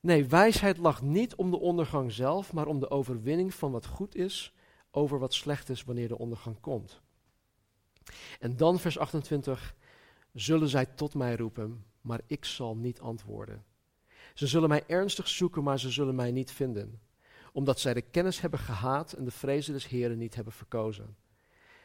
Nee, 0.00 0.26
wijsheid 0.26 0.76
lacht 0.76 1.02
niet 1.02 1.34
om 1.34 1.50
de 1.50 1.58
ondergang 1.58 2.12
zelf, 2.12 2.52
maar 2.52 2.66
om 2.66 2.80
de 2.80 2.90
overwinning 2.90 3.54
van 3.54 3.72
wat 3.72 3.86
goed 3.86 4.14
is 4.14 4.54
over 4.90 5.18
wat 5.18 5.34
slecht 5.34 5.68
is 5.68 5.84
wanneer 5.84 6.08
de 6.08 6.18
ondergang 6.18 6.60
komt. 6.60 7.00
En 8.40 8.56
dan 8.56 8.78
vers 8.78 8.98
28, 8.98 9.76
zullen 10.32 10.68
zij 10.68 10.86
tot 10.86 11.14
mij 11.14 11.36
roepen, 11.36 11.84
maar 12.00 12.20
ik 12.26 12.44
zal 12.44 12.76
niet 12.76 13.00
antwoorden. 13.00 13.64
Ze 14.34 14.46
zullen 14.46 14.68
mij 14.68 14.84
ernstig 14.86 15.28
zoeken, 15.28 15.62
maar 15.62 15.78
ze 15.78 15.90
zullen 15.90 16.14
mij 16.14 16.30
niet 16.30 16.50
vinden, 16.50 17.00
omdat 17.52 17.80
zij 17.80 17.94
de 17.94 18.00
kennis 18.00 18.40
hebben 18.40 18.58
gehaat 18.60 19.12
en 19.12 19.24
de 19.24 19.30
vrezen 19.30 19.72
des 19.72 19.88
Heren 19.88 20.18
niet 20.18 20.34
hebben 20.34 20.52
verkozen. 20.52 21.16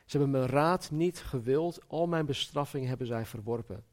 Ze 0.06 0.18
hebben 0.18 0.40
mijn 0.40 0.52
raad 0.52 0.92
niet 0.92 1.20
gewild, 1.20 1.80
al 1.88 2.08
mijn 2.08 2.26
bestraffingen 2.26 2.88
hebben 2.88 3.08
zij 3.08 3.26
verworpen. 3.26 3.86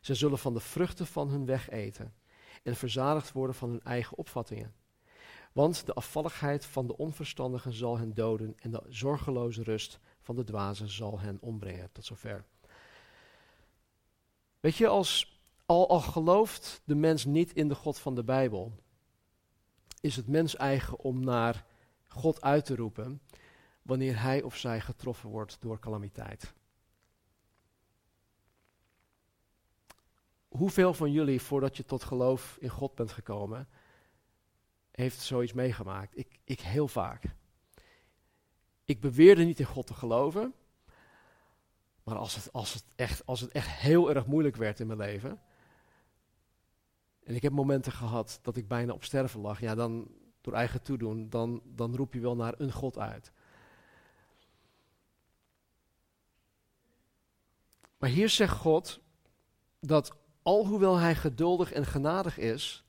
Ze 0.00 0.14
zullen 0.14 0.38
van 0.38 0.54
de 0.54 0.60
vruchten 0.60 1.06
van 1.06 1.28
hun 1.28 1.46
weg 1.46 1.70
eten 1.70 2.14
en 2.62 2.76
verzadigd 2.76 3.32
worden 3.32 3.56
van 3.56 3.70
hun 3.70 3.82
eigen 3.82 4.16
opvattingen. 4.16 4.74
Want 5.52 5.86
de 5.86 5.92
afvalligheid 5.94 6.64
van 6.64 6.86
de 6.86 6.96
onverstandigen 6.96 7.72
zal 7.72 7.98
hen 7.98 8.14
doden 8.14 8.54
en 8.58 8.70
de 8.70 8.82
zorgeloze 8.88 9.62
rust 9.62 9.98
van 10.20 10.36
de 10.36 10.44
dwazen 10.44 10.88
zal 10.88 11.20
hen 11.20 11.38
ombrengen. 11.40 11.92
Tot 11.92 12.04
zover. 12.04 12.44
Weet 14.62 14.76
je, 14.76 14.86
als, 14.88 15.40
al, 15.66 15.88
al 15.88 16.00
gelooft 16.00 16.82
de 16.84 16.94
mens 16.94 17.24
niet 17.24 17.52
in 17.52 17.68
de 17.68 17.74
God 17.74 17.98
van 17.98 18.14
de 18.14 18.24
Bijbel, 18.24 18.72
is 20.00 20.16
het 20.16 20.28
mens 20.28 20.56
eigen 20.56 20.98
om 20.98 21.24
naar 21.24 21.64
God 22.08 22.42
uit 22.42 22.64
te 22.64 22.76
roepen 22.76 23.20
wanneer 23.82 24.20
hij 24.20 24.42
of 24.42 24.56
zij 24.56 24.80
getroffen 24.80 25.30
wordt 25.30 25.56
door 25.60 25.78
calamiteit. 25.78 26.52
Hoeveel 30.48 30.94
van 30.94 31.12
jullie, 31.12 31.40
voordat 31.40 31.76
je 31.76 31.84
tot 31.84 32.04
geloof 32.04 32.56
in 32.60 32.68
God 32.68 32.94
bent 32.94 33.12
gekomen, 33.12 33.68
heeft 34.90 35.20
zoiets 35.20 35.52
meegemaakt? 35.52 36.18
Ik, 36.18 36.38
ik 36.44 36.60
heel 36.60 36.88
vaak. 36.88 37.24
Ik 38.84 39.00
beweerde 39.00 39.44
niet 39.44 39.60
in 39.60 39.66
God 39.66 39.86
te 39.86 39.94
geloven, 39.94 40.54
maar 42.04 42.16
als 42.16 42.34
het, 42.34 42.52
als, 42.52 42.74
het 42.74 42.84
echt, 42.96 43.26
als 43.26 43.40
het 43.40 43.50
echt 43.50 43.68
heel 43.68 44.14
erg 44.14 44.26
moeilijk 44.26 44.56
werd 44.56 44.80
in 44.80 44.86
mijn 44.86 44.98
leven, 44.98 45.40
en 47.24 47.34
ik 47.34 47.42
heb 47.42 47.52
momenten 47.52 47.92
gehad 47.92 48.38
dat 48.42 48.56
ik 48.56 48.68
bijna 48.68 48.92
op 48.92 49.04
sterven 49.04 49.40
lag, 49.40 49.60
ja, 49.60 49.74
dan 49.74 50.08
door 50.40 50.54
eigen 50.54 50.82
toedoen, 50.82 51.30
dan, 51.30 51.62
dan 51.64 51.96
roep 51.96 52.14
je 52.14 52.20
wel 52.20 52.36
naar 52.36 52.54
een 52.56 52.72
God 52.72 52.98
uit. 52.98 53.32
Maar 57.98 58.10
hier 58.10 58.28
zegt 58.28 58.56
God 58.56 59.00
dat 59.80 60.16
alhoewel 60.42 60.96
hij 60.96 61.14
geduldig 61.14 61.72
en 61.72 61.86
genadig 61.86 62.38
is, 62.38 62.84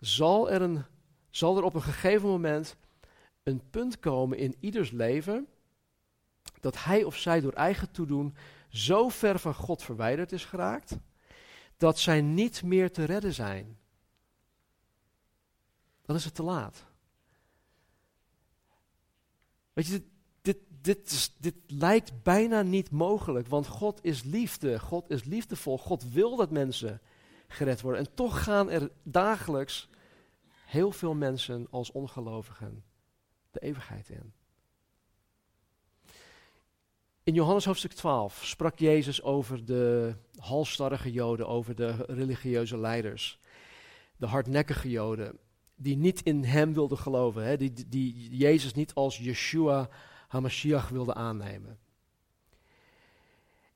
zal 0.00 0.50
er, 0.50 0.62
een, 0.62 0.84
zal 1.30 1.56
er 1.56 1.62
op 1.62 1.74
een 1.74 1.82
gegeven 1.82 2.28
moment 2.28 2.76
een 3.42 3.70
punt 3.70 3.98
komen 3.98 4.38
in 4.38 4.56
ieders 4.60 4.90
leven 4.90 5.48
dat 6.60 6.84
hij 6.84 7.04
of 7.04 7.16
zij 7.16 7.40
door 7.40 7.52
eigen 7.52 7.90
toedoen 7.90 8.36
zo 8.68 9.08
ver 9.08 9.38
van 9.38 9.54
God 9.54 9.82
verwijderd 9.82 10.32
is 10.32 10.44
geraakt, 10.44 10.96
dat 11.76 11.98
zij 11.98 12.20
niet 12.20 12.62
meer 12.62 12.92
te 12.92 13.04
redden 13.04 13.34
zijn. 13.34 13.78
Dan 16.02 16.16
is 16.16 16.24
het 16.24 16.34
te 16.34 16.42
laat. 16.42 16.84
Weet 19.72 19.86
je, 19.86 20.02
dit, 20.40 20.58
dit, 20.80 21.32
dit 21.38 21.54
lijkt 21.66 22.22
bijna 22.22 22.62
niet 22.62 22.90
mogelijk, 22.90 23.46
want 23.46 23.66
God 23.66 24.04
is 24.04 24.22
liefde, 24.22 24.80
God 24.80 25.10
is 25.10 25.24
liefdevol, 25.24 25.78
God 25.78 26.12
wil 26.12 26.36
dat 26.36 26.50
mensen 26.50 27.00
gered 27.48 27.80
worden. 27.80 28.00
En 28.00 28.14
toch 28.14 28.42
gaan 28.42 28.70
er 28.70 28.90
dagelijks 29.02 29.88
heel 30.64 30.92
veel 30.92 31.14
mensen 31.14 31.66
als 31.70 31.90
ongelovigen 31.90 32.84
de 33.50 33.60
eeuwigheid 33.60 34.08
in. 34.08 34.32
In 37.28 37.34
Johannes 37.34 37.64
hoofdstuk 37.64 37.92
12 37.92 38.44
sprak 38.44 38.78
Jezus 38.78 39.22
over 39.22 39.64
de 39.64 40.14
halstarrige 40.38 41.12
Joden, 41.12 41.48
over 41.48 41.74
de 41.74 42.04
religieuze 42.06 42.78
leiders, 42.78 43.38
de 44.16 44.26
hardnekkige 44.26 44.90
Joden, 44.90 45.38
die 45.76 45.96
niet 45.96 46.22
in 46.22 46.44
hem 46.44 46.74
wilden 46.74 46.98
geloven, 46.98 47.44
hè, 47.44 47.56
die, 47.56 47.88
die 47.88 48.36
Jezus 48.36 48.74
niet 48.74 48.94
als 48.94 49.16
Yeshua 49.18 49.88
HaMashiach 50.28 50.88
wilden 50.88 51.14
aannemen. 51.14 51.78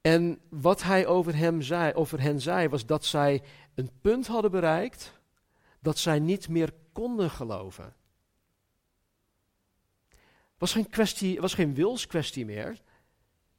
En 0.01 0.41
wat 0.49 0.83
hij 0.83 1.07
over, 1.07 1.37
hem 1.37 1.63
zei, 1.63 1.93
over 1.95 2.21
hen 2.21 2.41
zei, 2.41 2.69
was 2.69 2.87
dat 2.87 3.05
zij 3.05 3.43
een 3.75 3.91
punt 4.01 4.27
hadden 4.27 4.51
bereikt 4.51 5.21
dat 5.81 5.99
zij 5.99 6.19
niet 6.19 6.49
meer 6.49 6.73
konden 6.93 7.31
geloven. 7.31 7.95
Het 10.09 10.59
was 10.59 10.73
geen, 10.73 10.91
kwestie, 10.91 11.41
was 11.41 11.55
geen 11.55 11.75
wilskwestie 11.75 12.45
meer. 12.45 12.81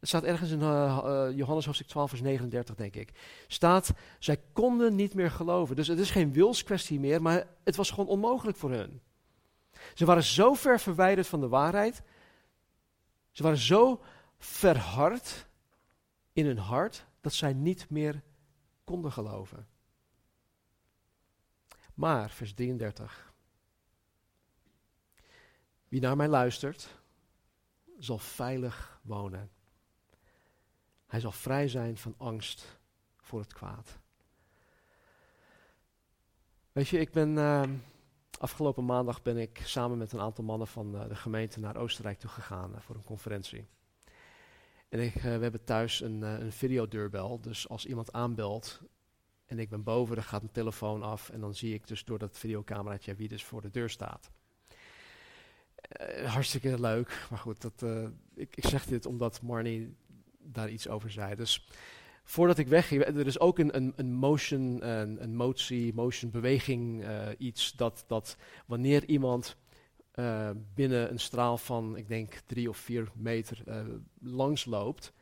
Het 0.03 0.11
staat 0.11 0.23
ergens 0.23 0.51
in 0.51 0.59
uh, 0.59 1.27
Johannes 1.35 1.65
hoofdstuk 1.65 1.87
12, 1.87 2.09
vers 2.09 2.21
39, 2.21 2.75
denk 2.75 2.95
ik. 2.95 3.11
Staat, 3.47 3.93
zij 4.19 4.41
konden 4.53 4.95
niet 4.95 5.13
meer 5.13 5.31
geloven. 5.31 5.75
Dus 5.75 5.87
het 5.87 5.99
is 5.99 6.11
geen 6.11 6.33
wilskwestie 6.33 6.99
meer, 6.99 7.21
maar 7.21 7.47
het 7.63 7.75
was 7.75 7.89
gewoon 7.89 8.07
onmogelijk 8.07 8.57
voor 8.57 8.71
hun. 8.71 9.01
Ze 9.93 10.05
waren 10.05 10.23
zo 10.23 10.53
ver 10.53 10.79
verwijderd 10.79 11.27
van 11.27 11.39
de 11.39 11.47
waarheid. 11.47 12.01
Ze 13.31 13.43
waren 13.43 13.57
zo 13.57 14.01
verhard 14.37 15.47
in 16.33 16.45
hun 16.45 16.57
hart 16.57 17.05
dat 17.21 17.33
zij 17.33 17.53
niet 17.53 17.89
meer 17.89 18.21
konden 18.83 19.11
geloven. 19.11 19.67
Maar, 21.93 22.29
vers 22.29 22.53
33. 22.53 23.33
Wie 25.87 26.01
naar 26.01 26.15
mij 26.15 26.27
luistert, 26.27 26.99
zal 27.99 28.17
veilig 28.17 28.99
wonen. 29.03 29.52
Hij 31.13 31.21
zal 31.21 31.31
vrij 31.31 31.67
zijn 31.67 31.97
van 31.97 32.13
angst 32.17 32.79
voor 33.17 33.39
het 33.39 33.53
kwaad. 33.53 33.99
Weet 36.71 36.87
je, 36.87 36.99
ik 36.99 37.11
ben 37.11 37.29
uh, 37.35 37.63
afgelopen 38.39 38.85
maandag 38.85 39.21
ben 39.21 39.37
ik 39.37 39.61
samen 39.63 39.97
met 39.97 40.11
een 40.11 40.19
aantal 40.19 40.43
mannen 40.43 40.67
van 40.67 40.95
uh, 40.95 41.07
de 41.07 41.15
gemeente 41.15 41.59
naar 41.59 41.77
Oostenrijk 41.77 42.19
toe 42.19 42.29
gegaan 42.29 42.71
uh, 42.71 42.79
voor 42.79 42.95
een 42.95 43.03
conferentie. 43.03 43.67
En 44.89 44.99
ik, 44.99 45.13
we 45.13 45.27
hebben 45.29 45.63
thuis 45.63 46.01
een, 46.01 46.21
een 46.21 46.51
videodeurbel, 46.51 47.41
dus 47.41 47.69
als 47.69 47.85
iemand 47.85 48.13
aanbelt 48.13 48.81
en 49.45 49.59
ik 49.59 49.69
ben 49.69 49.83
boven, 49.83 50.15
dan 50.15 50.23
gaat 50.23 50.41
mijn 50.41 50.53
telefoon 50.53 51.03
af 51.03 51.29
en 51.29 51.39
dan 51.39 51.55
zie 51.55 51.73
ik 51.73 51.87
dus 51.87 52.05
door 52.05 52.19
dat 52.19 52.37
videocameraatje 52.37 53.15
wie 53.15 53.27
dus 53.27 53.43
voor 53.43 53.61
de 53.61 53.69
deur 53.69 53.89
staat. 53.89 54.31
hartstikke 56.25 56.79
leuk, 56.79 57.25
maar 57.29 57.39
goed, 57.39 57.61
dat, 57.61 57.85
ik, 58.35 58.55
ik 58.55 58.65
zeg 58.65 58.85
dit 58.85 59.05
omdat 59.05 59.41
Marnie 59.41 59.95
daar 60.43 60.69
iets 60.69 60.87
over 60.87 61.11
zei. 61.11 61.35
Dus 61.35 61.67
voordat 62.23 62.57
ik 62.57 62.67
wegging, 62.67 63.05
er 63.05 63.27
is 63.27 63.39
ook 63.39 63.59
een, 63.59 63.75
een, 63.75 63.93
een 63.95 64.13
motion, 64.13 64.89
een, 64.89 65.23
een 65.23 65.35
motie, 65.35 65.93
motion 65.93 66.31
beweging, 66.31 67.03
uh, 67.03 67.27
iets 67.37 67.71
dat, 67.71 68.03
dat 68.07 68.37
wanneer 68.65 69.05
iemand 69.05 69.55
uh, 70.15 70.49
binnen 70.75 71.11
een 71.11 71.19
straal 71.19 71.57
van, 71.57 71.97
ik 71.97 72.07
denk 72.07 72.33
drie 72.33 72.69
of 72.69 72.77
vier 72.77 73.11
meter 73.15 73.63
uh, 73.67 73.81
langs 74.19 74.65
loopt, 74.65 75.13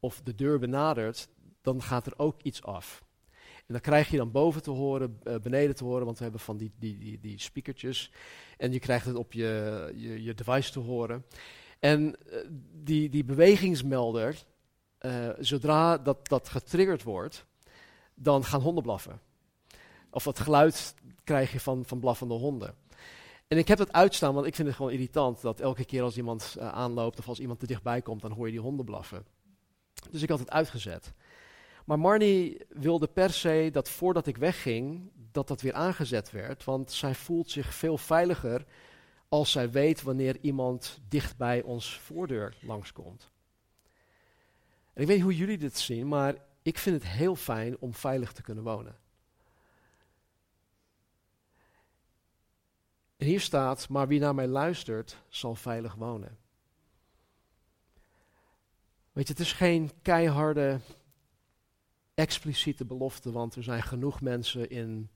of 0.00 0.20
de 0.22 0.34
deur 0.34 0.58
benadert, 0.58 1.28
dan 1.62 1.82
gaat 1.82 2.06
er 2.06 2.14
ook 2.16 2.42
iets 2.42 2.62
af. 2.62 3.02
En 3.56 3.72
dan 3.72 3.80
krijg 3.80 4.10
je 4.10 4.16
dan 4.16 4.30
boven 4.30 4.62
te 4.62 4.70
horen, 4.70 5.18
beneden 5.42 5.74
te 5.74 5.84
horen, 5.84 6.04
want 6.04 6.16
we 6.16 6.22
hebben 6.22 6.40
van 6.40 6.56
die, 6.56 6.72
die, 6.78 6.98
die, 6.98 7.20
die 7.20 7.40
speakertjes. 7.40 8.12
En 8.56 8.72
je 8.72 8.78
krijgt 8.78 9.06
het 9.06 9.16
op 9.16 9.32
je, 9.32 9.92
je, 9.94 10.22
je 10.22 10.34
device 10.34 10.72
te 10.72 10.78
horen. 10.78 11.24
En 11.80 12.16
die, 12.72 13.08
die 13.08 13.24
bewegingsmelder, 13.24 14.44
uh, 15.04 15.28
zodra 15.38 15.98
dat, 15.98 16.28
dat 16.28 16.48
getriggerd 16.48 17.02
wordt, 17.02 17.44
dan 18.14 18.44
gaan 18.44 18.60
honden 18.60 18.82
blaffen. 18.82 19.20
Of 20.10 20.24
dat 20.24 20.38
geluid 20.38 20.94
krijg 21.24 21.52
je 21.52 21.60
van, 21.60 21.84
van 21.84 22.00
blaffende 22.00 22.34
honden. 22.34 22.74
En 23.48 23.58
ik 23.58 23.68
heb 23.68 23.78
dat 23.78 23.92
uitstaan, 23.92 24.34
want 24.34 24.46
ik 24.46 24.54
vind 24.54 24.68
het 24.68 24.76
gewoon 24.76 24.92
irritant 24.92 25.40
dat 25.40 25.60
elke 25.60 25.84
keer 25.84 26.02
als 26.02 26.16
iemand 26.16 26.54
uh, 26.58 26.68
aanloopt 26.68 27.18
of 27.18 27.28
als 27.28 27.40
iemand 27.40 27.58
te 27.60 27.66
dichtbij 27.66 28.02
komt, 28.02 28.20
dan 28.22 28.32
hoor 28.32 28.46
je 28.46 28.52
die 28.52 28.60
honden 28.60 28.84
blaffen. 28.84 29.26
Dus 30.10 30.22
ik 30.22 30.28
had 30.28 30.38
het 30.38 30.50
uitgezet. 30.50 31.12
Maar 31.84 31.98
Marnie 31.98 32.60
wilde 32.68 33.06
per 33.06 33.30
se 33.30 33.68
dat 33.72 33.88
voordat 33.88 34.26
ik 34.26 34.36
wegging, 34.36 35.10
dat 35.32 35.48
dat 35.48 35.60
weer 35.60 35.72
aangezet 35.72 36.30
werd. 36.30 36.64
Want 36.64 36.92
zij 36.92 37.14
voelt 37.14 37.50
zich 37.50 37.74
veel 37.74 37.98
veiliger 37.98 38.64
als 39.28 39.50
zij 39.50 39.70
weet 39.70 40.02
wanneer 40.02 40.38
iemand 40.40 41.00
dicht 41.08 41.36
bij 41.36 41.62
ons 41.62 41.98
voordeur 41.98 42.56
langskomt. 42.60 43.32
En 44.94 45.02
ik 45.02 45.06
weet 45.06 45.20
hoe 45.20 45.36
jullie 45.36 45.58
dit 45.58 45.78
zien, 45.78 46.08
maar 46.08 46.36
ik 46.62 46.78
vind 46.78 47.02
het 47.02 47.12
heel 47.12 47.36
fijn 47.36 47.78
om 47.78 47.94
veilig 47.94 48.32
te 48.32 48.42
kunnen 48.42 48.64
wonen. 48.64 48.98
En 53.16 53.26
hier 53.26 53.40
staat, 53.40 53.88
maar 53.88 54.08
wie 54.08 54.20
naar 54.20 54.34
mij 54.34 54.46
luistert, 54.46 55.22
zal 55.28 55.54
veilig 55.54 55.94
wonen. 55.94 56.38
Weet 59.12 59.26
je, 59.26 59.32
het 59.32 59.42
is 59.42 59.52
geen 59.52 59.90
keiharde, 60.02 60.80
expliciete 62.14 62.84
belofte, 62.84 63.32
want 63.32 63.54
er 63.54 63.62
zijn 63.62 63.82
genoeg 63.82 64.20
mensen 64.20 64.70
in 64.70 65.10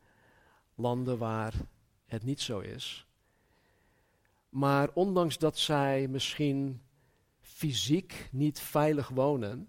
landen 0.74 1.18
waar 1.18 1.54
het 2.06 2.22
niet 2.22 2.40
zo 2.40 2.58
is. 2.58 3.06
Maar 4.48 4.90
ondanks 4.94 5.38
dat 5.38 5.58
zij 5.58 6.08
misschien 6.08 6.82
fysiek 7.58 8.28
niet 8.32 8.60
veilig 8.60 9.08
wonen, 9.08 9.68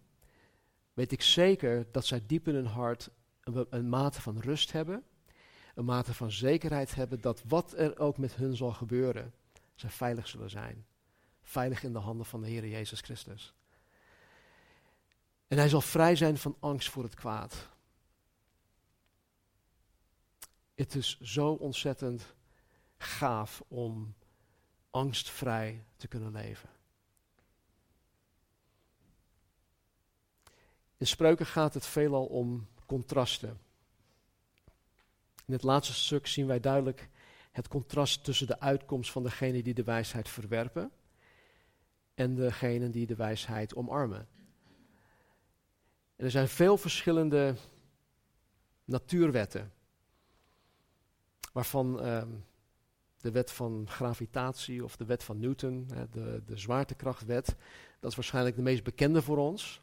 weet 0.94 1.12
ik 1.12 1.22
zeker 1.22 1.92
dat 1.92 2.06
zij 2.06 2.26
diep 2.26 2.48
in 2.48 2.56
hun 2.56 2.66
hart 2.66 3.10
een, 3.44 3.68
een, 3.70 3.90
mate 3.90 4.22
van 4.22 4.40
rust 4.40 4.72
hebben, 4.72 5.04
een 5.76 5.86
mate 5.86 6.14
van 6.14 6.32
zekerheid 6.32 6.96
hebben 6.96 7.22
dat 7.22 7.44
wat 7.48 7.74
er 7.74 8.00
ook 8.00 8.18
met 8.18 8.36
hun 8.36 8.56
zal 8.56 8.72
gebeuren, 8.72 9.34
zij 9.76 9.90
veilig 9.90 10.28
zullen 10.28 10.50
zijn. 10.50 10.86
Veilig 11.42 11.84
in 11.84 11.94
de 11.94 12.00
handen 12.00 12.26
van 12.26 12.42
de 12.42 12.48
Heer 12.48 12.68
Jezus 12.68 13.02
Christus. 13.02 13.54
En 15.48 15.58
hij 15.58 15.70
zal 15.70 15.82
vrij 15.82 16.16
zijn 16.16 16.38
van 16.38 16.58
angst 16.60 16.90
voor 16.90 17.04
het 17.04 17.16
kwaad. 17.16 17.70
Het 20.76 20.96
is 20.96 21.20
zo 21.20 21.52
ontzettend 21.52 22.36
gaaf 22.98 23.64
om 23.68 24.16
angstvrij 24.90 25.86
te 25.98 26.08
kunnen 26.08 26.32
leven. 26.32 26.79
In 31.00 31.08
spreuken 31.08 31.46
gaat 31.46 31.74
het 31.74 31.86
veelal 31.86 32.26
om 32.26 32.68
contrasten. 32.86 33.60
In 35.46 35.54
het 35.54 35.64
laatste 35.64 35.94
stuk 35.94 36.28
zien 36.28 36.48
wij 36.48 36.60
duidelijk 36.60 37.10
het 37.52 37.68
contrast 37.68 38.24
tussen 38.24 38.48
de 38.48 38.60
uitkomst 38.60 39.12
van 39.12 39.24
degenen 39.24 39.64
die 39.64 39.74
de 39.74 39.84
wijsheid 39.84 40.30
verwerpen 40.30 40.92
en 42.16 42.36
degenen 42.36 42.92
die 42.92 43.06
de 43.08 43.16
wijsheid 43.16 43.76
omarmen. 43.76 44.28
En 46.16 46.26
er 46.26 46.32
zijn 46.32 46.48
veel 46.48 46.78
verschillende 46.78 47.56
natuurwetten, 48.86 49.74
waarvan 51.54 52.06
uh, 52.06 52.24
de 53.18 53.32
wet 53.32 53.52
van 53.52 53.86
gravitatie 53.90 54.84
of 54.84 54.96
de 54.96 55.06
wet 55.06 55.24
van 55.24 55.40
Newton, 55.40 55.90
de, 56.12 56.42
de 56.46 56.58
zwaartekrachtwet, 56.58 57.56
dat 58.00 58.10
is 58.10 58.16
waarschijnlijk 58.16 58.56
de 58.56 58.62
meest 58.62 58.84
bekende 58.84 59.22
voor 59.22 59.38
ons. 59.38 59.82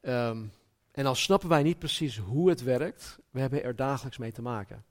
Um, 0.00 0.52
en 0.90 1.06
al 1.06 1.14
snappen 1.14 1.48
wij 1.48 1.62
niet 1.62 1.78
precies 1.78 2.16
hoe 2.18 2.48
het 2.48 2.62
werkt, 2.62 3.18
we 3.30 3.40
hebben 3.40 3.62
er 3.62 3.76
dagelijks 3.76 4.18
mee 4.18 4.32
te 4.32 4.42
maken. 4.42 4.84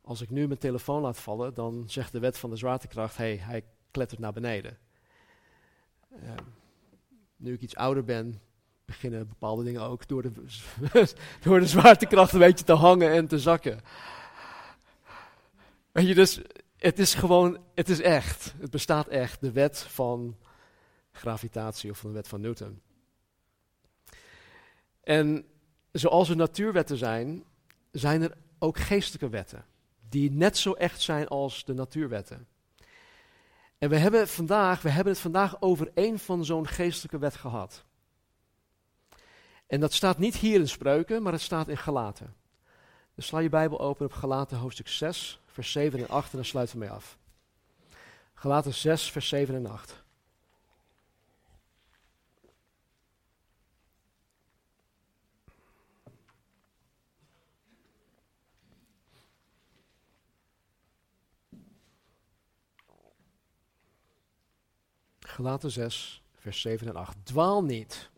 Als 0.00 0.20
ik 0.20 0.30
nu 0.30 0.46
mijn 0.46 0.58
telefoon 0.58 1.02
laat 1.02 1.18
vallen, 1.18 1.54
dan 1.54 1.84
zegt 1.86 2.12
de 2.12 2.18
wet 2.18 2.38
van 2.38 2.50
de 2.50 2.56
zwaartekracht, 2.56 3.16
hey, 3.16 3.36
hij 3.36 3.64
klettert 3.90 4.20
naar 4.20 4.32
beneden. 4.32 4.78
Um, 6.12 6.54
nu 7.36 7.52
ik 7.52 7.60
iets 7.60 7.76
ouder 7.76 8.04
ben, 8.04 8.40
beginnen 8.84 9.28
bepaalde 9.28 9.64
dingen 9.64 9.82
ook 9.82 10.08
door 10.08 10.22
de, 10.22 10.32
door 11.42 11.60
de 11.60 11.66
zwaartekracht 11.66 12.32
een 12.32 12.38
beetje 12.38 12.64
te 12.64 12.72
hangen 12.72 13.10
en 13.10 13.26
te 13.26 13.38
zakken. 13.38 13.80
Weet 15.92 16.08
je, 16.08 16.14
dus 16.14 16.40
het 16.76 16.98
is 16.98 17.14
gewoon, 17.14 17.58
het 17.74 17.88
is 17.88 18.00
echt. 18.00 18.54
Het 18.58 18.70
bestaat 18.70 19.08
echt, 19.08 19.40
de 19.40 19.52
wet 19.52 19.78
van 19.78 20.36
gravitatie 21.12 21.90
of 21.90 21.98
van 21.98 22.10
de 22.10 22.16
wet 22.16 22.28
van 22.28 22.40
Newton. 22.40 22.80
En 25.08 25.44
zoals 25.92 26.28
er 26.28 26.36
natuurwetten 26.36 26.96
zijn, 26.96 27.44
zijn 27.90 28.22
er 28.22 28.36
ook 28.58 28.78
geestelijke 28.78 29.28
wetten. 29.28 29.64
Die 30.08 30.30
net 30.30 30.56
zo 30.56 30.72
echt 30.72 31.00
zijn 31.00 31.28
als 31.28 31.64
de 31.64 31.74
natuurwetten. 31.74 32.46
En 33.78 33.88
we 33.88 33.96
hebben, 33.96 34.28
vandaag, 34.28 34.82
we 34.82 34.88
hebben 34.88 35.12
het 35.12 35.22
vandaag 35.22 35.60
over 35.62 35.90
één 35.94 36.18
van 36.18 36.44
zo'n 36.44 36.66
geestelijke 36.66 37.18
wet 37.18 37.34
gehad. 37.34 37.84
En 39.66 39.80
dat 39.80 39.92
staat 39.92 40.18
niet 40.18 40.36
hier 40.36 40.60
in 40.60 40.68
Spreuken, 40.68 41.22
maar 41.22 41.32
het 41.32 41.42
staat 41.42 41.68
in 41.68 41.78
Galaten. 41.78 42.34
Dus 43.14 43.26
sla 43.26 43.38
je 43.38 43.48
Bijbel 43.48 43.80
open 43.80 44.06
op 44.06 44.12
Galaten 44.12 44.58
hoofdstuk 44.58 44.88
6, 44.88 45.40
vers 45.46 45.72
7 45.72 45.98
en 45.98 46.08
8 46.08 46.30
en 46.30 46.36
dan 46.36 46.44
sluiten 46.44 46.78
we 46.78 46.84
mee 46.84 46.94
af. 46.94 47.18
Galaten 48.34 48.74
6, 48.74 49.10
vers 49.10 49.28
7 49.28 49.54
en 49.54 49.66
8. 49.66 50.06
Galaten 65.38 65.70
6, 65.70 66.22
vers 66.34 66.60
7 66.60 66.88
en 66.88 66.96
8. 66.96 67.16
Dwaal 67.22 67.64
niet. 67.64 68.10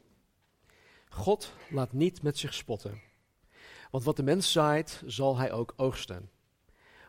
God 1.08 1.52
laat 1.70 1.92
niet 1.92 2.22
met 2.22 2.38
zich 2.38 2.54
spotten. 2.54 3.00
Want 3.90 4.04
wat 4.04 4.16
de 4.16 4.22
mens 4.22 4.52
zaait, 4.52 5.02
zal 5.06 5.36
hij 5.36 5.52
ook 5.52 5.72
oogsten. 5.76 6.30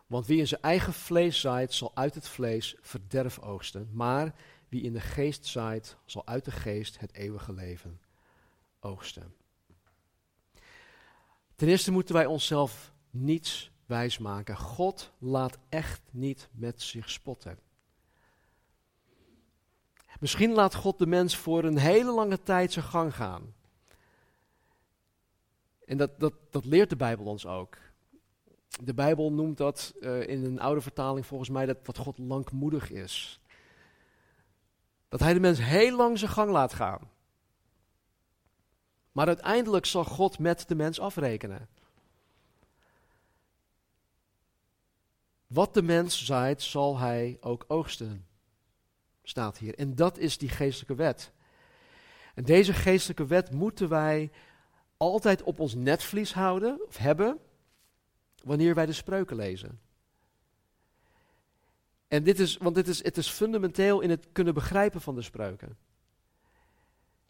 Want 0.07 0.25
wie 0.25 0.39
in 0.39 0.47
zijn 0.47 0.61
eigen 0.61 0.93
vlees 0.93 1.39
zaait, 1.39 1.73
zal 1.73 1.91
uit 1.93 2.15
het 2.15 2.27
vlees 2.27 2.75
verderf 2.81 3.39
oogsten. 3.39 3.89
Maar 3.93 4.35
wie 4.69 4.81
in 4.81 4.93
de 4.93 4.99
geest 4.99 5.45
zaait, 5.45 5.97
zal 6.05 6.27
uit 6.27 6.45
de 6.45 6.51
geest 6.51 6.99
het 6.99 7.13
eeuwige 7.13 7.53
leven 7.53 8.01
oogsten. 8.79 9.33
Ten 11.55 11.67
eerste 11.67 11.91
moeten 11.91 12.15
wij 12.15 12.25
onszelf 12.25 12.93
niets 13.09 13.71
wijsmaken. 13.85 14.57
God 14.57 15.11
laat 15.17 15.57
echt 15.69 16.01
niet 16.09 16.49
met 16.51 16.81
zich 16.81 17.09
spotten. 17.09 17.59
Misschien 20.21 20.51
laat 20.51 20.75
God 20.75 20.97
de 20.97 21.07
mens 21.07 21.37
voor 21.37 21.63
een 21.63 21.77
hele 21.77 22.11
lange 22.11 22.43
tijd 22.43 22.71
zijn 22.71 22.85
gang 22.85 23.15
gaan. 23.15 23.53
En 25.85 25.97
dat, 25.97 26.19
dat, 26.19 26.33
dat 26.49 26.65
leert 26.65 26.89
de 26.89 26.95
Bijbel 26.95 27.25
ons 27.25 27.45
ook. 27.45 27.77
De 28.83 28.93
Bijbel 28.93 29.31
noemt 29.31 29.57
dat 29.57 29.93
uh, 29.99 30.27
in 30.27 30.45
een 30.45 30.59
oude 30.59 30.81
vertaling 30.81 31.25
volgens 31.25 31.49
mij 31.49 31.65
dat, 31.65 31.85
dat 31.85 31.97
God 31.97 32.17
langmoedig 32.17 32.91
is. 32.91 33.39
Dat 35.09 35.19
hij 35.19 35.33
de 35.33 35.39
mens 35.39 35.59
heel 35.59 35.95
lang 35.95 36.19
zijn 36.19 36.31
gang 36.31 36.51
laat 36.51 36.73
gaan. 36.73 37.09
Maar 39.11 39.27
uiteindelijk 39.27 39.85
zal 39.85 40.03
God 40.03 40.39
met 40.39 40.67
de 40.67 40.75
mens 40.75 40.99
afrekenen. 40.99 41.69
Wat 45.47 45.73
de 45.73 45.81
mens 45.81 46.25
zaait, 46.25 46.61
zal 46.61 46.97
hij 46.97 47.37
ook 47.39 47.65
oogsten 47.67 48.25
staat 49.23 49.57
hier. 49.57 49.75
En 49.75 49.95
dat 49.95 50.17
is 50.17 50.37
die 50.37 50.49
geestelijke 50.49 50.95
wet. 50.95 51.31
En 52.35 52.43
deze 52.43 52.73
geestelijke 52.73 53.25
wet 53.25 53.51
moeten 53.51 53.89
wij 53.89 54.31
altijd 54.97 55.43
op 55.43 55.59
ons 55.59 55.75
netvlies 55.75 56.33
houden, 56.33 56.87
of 56.87 56.97
hebben, 56.97 57.39
wanneer 58.43 58.75
wij 58.75 58.85
de 58.85 58.93
spreuken 58.93 59.35
lezen. 59.35 59.79
En 62.07 62.23
dit 62.23 62.39
is, 62.39 62.57
want 62.57 62.75
dit 62.75 62.87
is, 62.87 63.03
het 63.03 63.17
is 63.17 63.29
fundamenteel 63.29 64.01
in 64.01 64.09
het 64.09 64.27
kunnen 64.31 64.53
begrijpen 64.53 65.01
van 65.01 65.15
de 65.15 65.21
spreuken. 65.21 65.77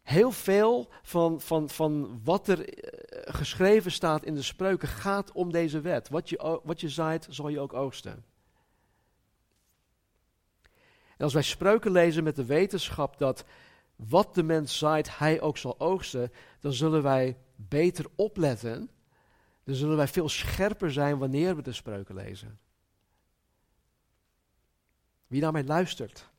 Heel 0.02 0.32
veel 0.32 0.90
van, 1.02 1.40
van, 1.40 1.68
van 1.68 2.20
wat 2.24 2.48
er 2.48 2.68
eh, 2.68 3.34
geschreven 3.34 3.92
staat 3.92 4.24
in 4.24 4.34
de 4.34 4.42
spreuken 4.42 4.88
gaat 4.88 5.32
om 5.32 5.52
deze 5.52 5.80
wet. 5.80 6.08
Wat 6.08 6.28
je, 6.28 6.60
wat 6.64 6.80
je 6.80 6.88
zaait, 6.88 7.26
zal 7.30 7.48
je 7.48 7.60
ook 7.60 7.72
oogsten. 7.72 8.24
En 11.22 11.28
als 11.28 11.36
wij 11.36 11.46
spreuken 11.46 11.92
lezen 11.92 12.24
met 12.24 12.36
de 12.36 12.44
wetenschap 12.44 13.18
dat 13.18 13.44
wat 13.96 14.34
de 14.34 14.42
mens 14.42 14.78
zaait, 14.78 15.18
hij 15.18 15.40
ook 15.40 15.56
zal 15.56 15.80
oogsten, 15.80 16.32
dan 16.60 16.72
zullen 16.72 17.02
wij 17.02 17.36
beter 17.56 18.06
opletten. 18.14 18.90
Dan 19.64 19.74
zullen 19.74 19.96
wij 19.96 20.08
veel 20.08 20.28
scherper 20.28 20.92
zijn 20.92 21.18
wanneer 21.18 21.56
we 21.56 21.62
de 21.62 21.72
spreuken 21.72 22.14
lezen. 22.14 22.58
Wie 25.26 25.40
naar 25.40 25.52
mij 25.52 25.64
luistert, 25.64 26.30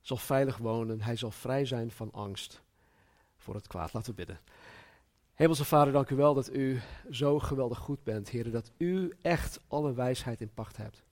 zal 0.00 0.16
veilig 0.16 0.56
wonen. 0.56 1.00
Hij 1.00 1.16
zal 1.16 1.30
vrij 1.30 1.64
zijn 1.64 1.90
van 1.90 2.12
angst 2.12 2.62
voor 3.36 3.54
het 3.54 3.66
kwaad. 3.66 3.92
Laten 3.92 4.10
we 4.10 4.16
bidden. 4.16 4.40
Hemelse 5.34 5.64
Vader, 5.64 5.92
dank 5.92 6.10
u 6.10 6.16
wel 6.16 6.34
dat 6.34 6.54
u 6.54 6.80
zo 7.10 7.38
geweldig 7.38 7.78
goed 7.78 8.02
bent, 8.02 8.28
Heer, 8.28 8.50
dat 8.50 8.70
u 8.76 9.12
echt 9.22 9.60
alle 9.68 9.92
wijsheid 9.92 10.40
in 10.40 10.54
pacht 10.54 10.76
hebt. 10.76 11.06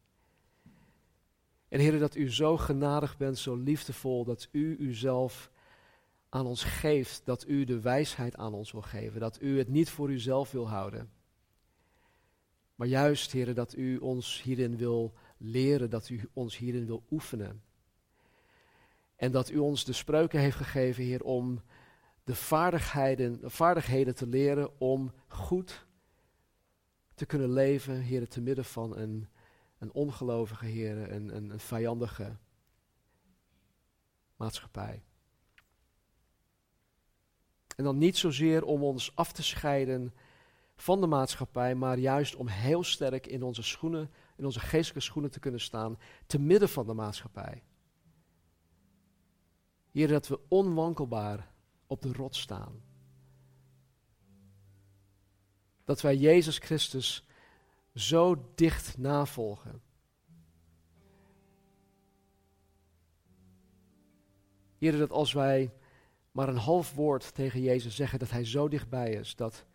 En 1.68 1.80
Heer, 1.80 1.98
dat 1.98 2.16
u 2.16 2.32
zo 2.32 2.56
genadig 2.56 3.16
bent, 3.16 3.38
zo 3.38 3.54
liefdevol, 3.54 4.24
dat 4.24 4.48
u 4.52 4.76
uzelf 4.78 5.50
aan 6.28 6.46
ons 6.46 6.64
geeft, 6.64 7.22
dat 7.24 7.48
u 7.48 7.64
de 7.64 7.80
wijsheid 7.80 8.36
aan 8.36 8.54
ons 8.54 8.72
wil 8.72 8.82
geven, 8.82 9.20
dat 9.20 9.40
u 9.40 9.58
het 9.58 9.68
niet 9.68 9.90
voor 9.90 10.10
uzelf 10.10 10.50
wil 10.50 10.68
houden. 10.68 11.10
Maar 12.74 12.88
juist, 12.88 13.32
Heer, 13.32 13.54
dat 13.54 13.76
u 13.76 13.96
ons 13.96 14.42
hierin 14.42 14.76
wil 14.76 15.12
leren, 15.36 15.90
dat 15.90 16.08
u 16.08 16.28
ons 16.32 16.56
hierin 16.56 16.86
wil 16.86 17.02
oefenen. 17.10 17.62
En 19.16 19.32
dat 19.32 19.50
u 19.50 19.58
ons 19.58 19.84
de 19.84 19.92
spreuken 19.92 20.40
heeft 20.40 20.56
gegeven, 20.56 21.04
Heer, 21.04 21.22
om 21.22 21.62
de 22.24 22.34
vaardigheden, 22.34 23.40
de 23.40 23.50
vaardigheden 23.50 24.14
te 24.14 24.26
leren 24.26 24.80
om 24.80 25.12
goed 25.28 25.86
te 27.14 27.26
kunnen 27.26 27.52
leven, 27.52 28.00
Heer, 28.00 28.28
te 28.28 28.40
midden 28.40 28.64
van 28.64 28.96
een 28.96 29.28
een 29.78 29.92
ongelovige 29.92 30.66
Heer, 30.66 31.12
een, 31.12 31.36
een, 31.36 31.50
een 31.50 31.60
vijandige 31.60 32.36
maatschappij. 34.36 35.02
En 37.76 37.84
dan 37.84 37.98
niet 37.98 38.16
zozeer 38.16 38.64
om 38.64 38.82
ons 38.82 39.16
af 39.16 39.32
te 39.32 39.42
scheiden 39.42 40.14
van 40.76 41.00
de 41.00 41.06
maatschappij, 41.06 41.74
maar 41.74 41.98
juist 41.98 42.36
om 42.36 42.48
heel 42.48 42.84
sterk 42.84 43.26
in 43.26 43.42
onze 43.42 43.62
schoenen, 43.62 44.10
in 44.36 44.44
onze 44.44 44.60
geestelijke 44.60 45.00
schoenen 45.00 45.30
te 45.30 45.40
kunnen 45.40 45.60
staan, 45.60 45.98
te 46.26 46.38
midden 46.38 46.68
van 46.68 46.86
de 46.86 46.92
maatschappij. 46.92 47.62
Heer, 49.90 50.08
dat 50.08 50.28
we 50.28 50.40
onwankelbaar 50.48 51.52
op 51.86 52.02
de 52.02 52.12
rot 52.12 52.36
staan. 52.36 52.82
Dat 55.84 56.00
wij 56.00 56.16
Jezus 56.16 56.58
Christus 56.58 57.26
zo 57.96 58.52
dicht 58.54 58.98
navolgen. 58.98 59.82
Heer, 64.78 64.98
dat 64.98 65.10
als 65.10 65.32
wij 65.32 65.72
maar 66.32 66.48
een 66.48 66.56
half 66.56 66.94
woord 66.94 67.34
tegen 67.34 67.60
Jezus 67.60 67.96
zeggen 67.96 68.18
dat 68.18 68.30
Hij 68.30 68.44
zo 68.44 68.68
dichtbij 68.68 69.12
is, 69.12 69.36
dat 69.36 69.66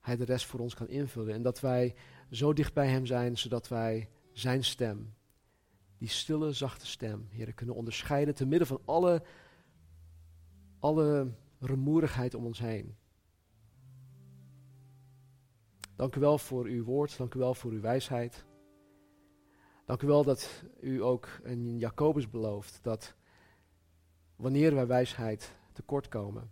Hij 0.00 0.16
de 0.16 0.24
rest 0.24 0.46
voor 0.46 0.60
ons 0.60 0.74
kan 0.74 0.88
invullen. 0.88 1.34
En 1.34 1.42
dat 1.42 1.60
wij 1.60 1.94
zo 2.30 2.52
dicht 2.52 2.74
bij 2.74 2.88
Hem 2.88 3.06
zijn, 3.06 3.38
zodat 3.38 3.68
wij 3.68 4.08
Zijn 4.32 4.64
stem, 4.64 5.14
die 5.98 6.08
stille, 6.08 6.52
zachte 6.52 6.86
stem, 6.86 7.28
Heer, 7.30 7.52
kunnen 7.52 7.74
onderscheiden 7.74 8.34
te 8.34 8.46
midden 8.46 8.68
van 8.68 8.80
alle, 8.84 9.22
alle 10.78 11.32
rumoerigheid 11.58 12.34
om 12.34 12.44
ons 12.44 12.58
heen. 12.58 12.96
Dank 16.00 16.16
u 16.16 16.20
wel 16.20 16.38
voor 16.38 16.64
uw 16.64 16.84
woord. 16.84 17.16
Dank 17.16 17.34
u 17.34 17.38
wel 17.38 17.54
voor 17.54 17.70
uw 17.70 17.80
wijsheid. 17.80 18.44
Dank 19.84 20.02
u 20.02 20.06
wel 20.06 20.24
dat 20.24 20.64
u 20.80 21.02
ook 21.02 21.28
in 21.44 21.78
Jacobus 21.78 22.30
belooft 22.30 22.78
dat 22.82 23.14
wanneer 24.36 24.74
wij 24.74 24.86
wijsheid 24.86 25.56
tekort 25.72 26.08
komen, 26.08 26.50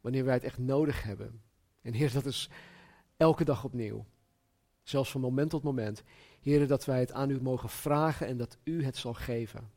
wanneer 0.00 0.24
wij 0.24 0.34
het 0.34 0.44
echt 0.44 0.58
nodig 0.58 1.02
hebben. 1.02 1.42
En 1.82 1.92
Heer, 1.92 2.12
dat 2.12 2.26
is 2.26 2.50
elke 3.16 3.44
dag 3.44 3.64
opnieuw. 3.64 4.06
Zelfs 4.82 5.10
van 5.10 5.20
moment 5.20 5.50
tot 5.50 5.62
moment. 5.62 6.02
Heer, 6.40 6.66
dat 6.66 6.84
wij 6.84 7.00
het 7.00 7.12
aan 7.12 7.30
u 7.30 7.42
mogen 7.42 7.68
vragen 7.68 8.26
en 8.26 8.36
dat 8.36 8.58
u 8.64 8.84
het 8.84 8.96
zal 8.96 9.14
geven. 9.14 9.70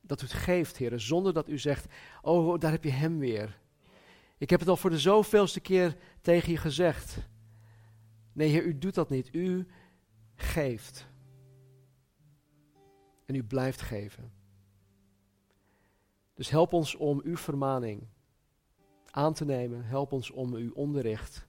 Dat 0.00 0.20
u 0.20 0.24
het 0.24 0.34
geeft, 0.34 0.76
Heer, 0.76 1.00
zonder 1.00 1.32
dat 1.32 1.48
u 1.48 1.58
zegt, 1.58 1.86
oh, 2.22 2.58
daar 2.58 2.70
heb 2.70 2.84
je 2.84 2.90
hem 2.90 3.18
weer. 3.18 3.61
Ik 4.42 4.50
heb 4.50 4.60
het 4.60 4.68
al 4.68 4.76
voor 4.76 4.90
de 4.90 4.98
zoveelste 4.98 5.60
keer 5.60 5.96
tegen 6.20 6.52
je 6.52 6.58
gezegd. 6.58 7.18
Nee, 8.32 8.48
Heer, 8.48 8.64
u 8.64 8.78
doet 8.78 8.94
dat 8.94 9.10
niet. 9.10 9.34
U 9.34 9.66
geeft. 10.34 11.06
En 13.24 13.34
u 13.34 13.44
blijft 13.44 13.80
geven. 13.80 14.32
Dus 16.34 16.50
help 16.50 16.72
ons 16.72 16.94
om 16.94 17.20
uw 17.24 17.36
vermaning 17.36 18.06
aan 19.10 19.34
te 19.34 19.44
nemen. 19.44 19.84
Help 19.84 20.12
ons 20.12 20.30
om 20.30 20.54
uw 20.54 20.72
onderricht 20.72 21.46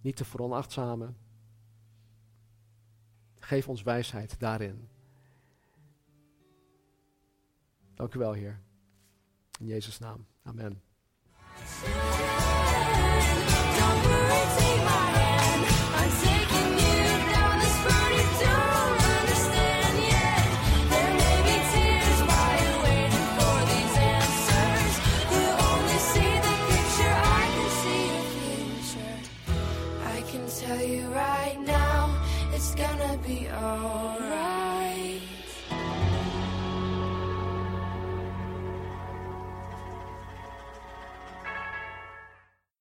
niet 0.00 0.16
te 0.16 0.24
veronachtzamen. 0.24 1.16
Geef 3.34 3.68
ons 3.68 3.82
wijsheid 3.82 4.40
daarin. 4.40 4.88
Dank 7.94 8.14
u 8.14 8.18
wel, 8.18 8.32
Heer. 8.32 8.60
In 9.58 9.66
Jezus' 9.66 9.98
naam. 9.98 10.26
Amen. 10.42 10.85
Sure. 11.64 12.35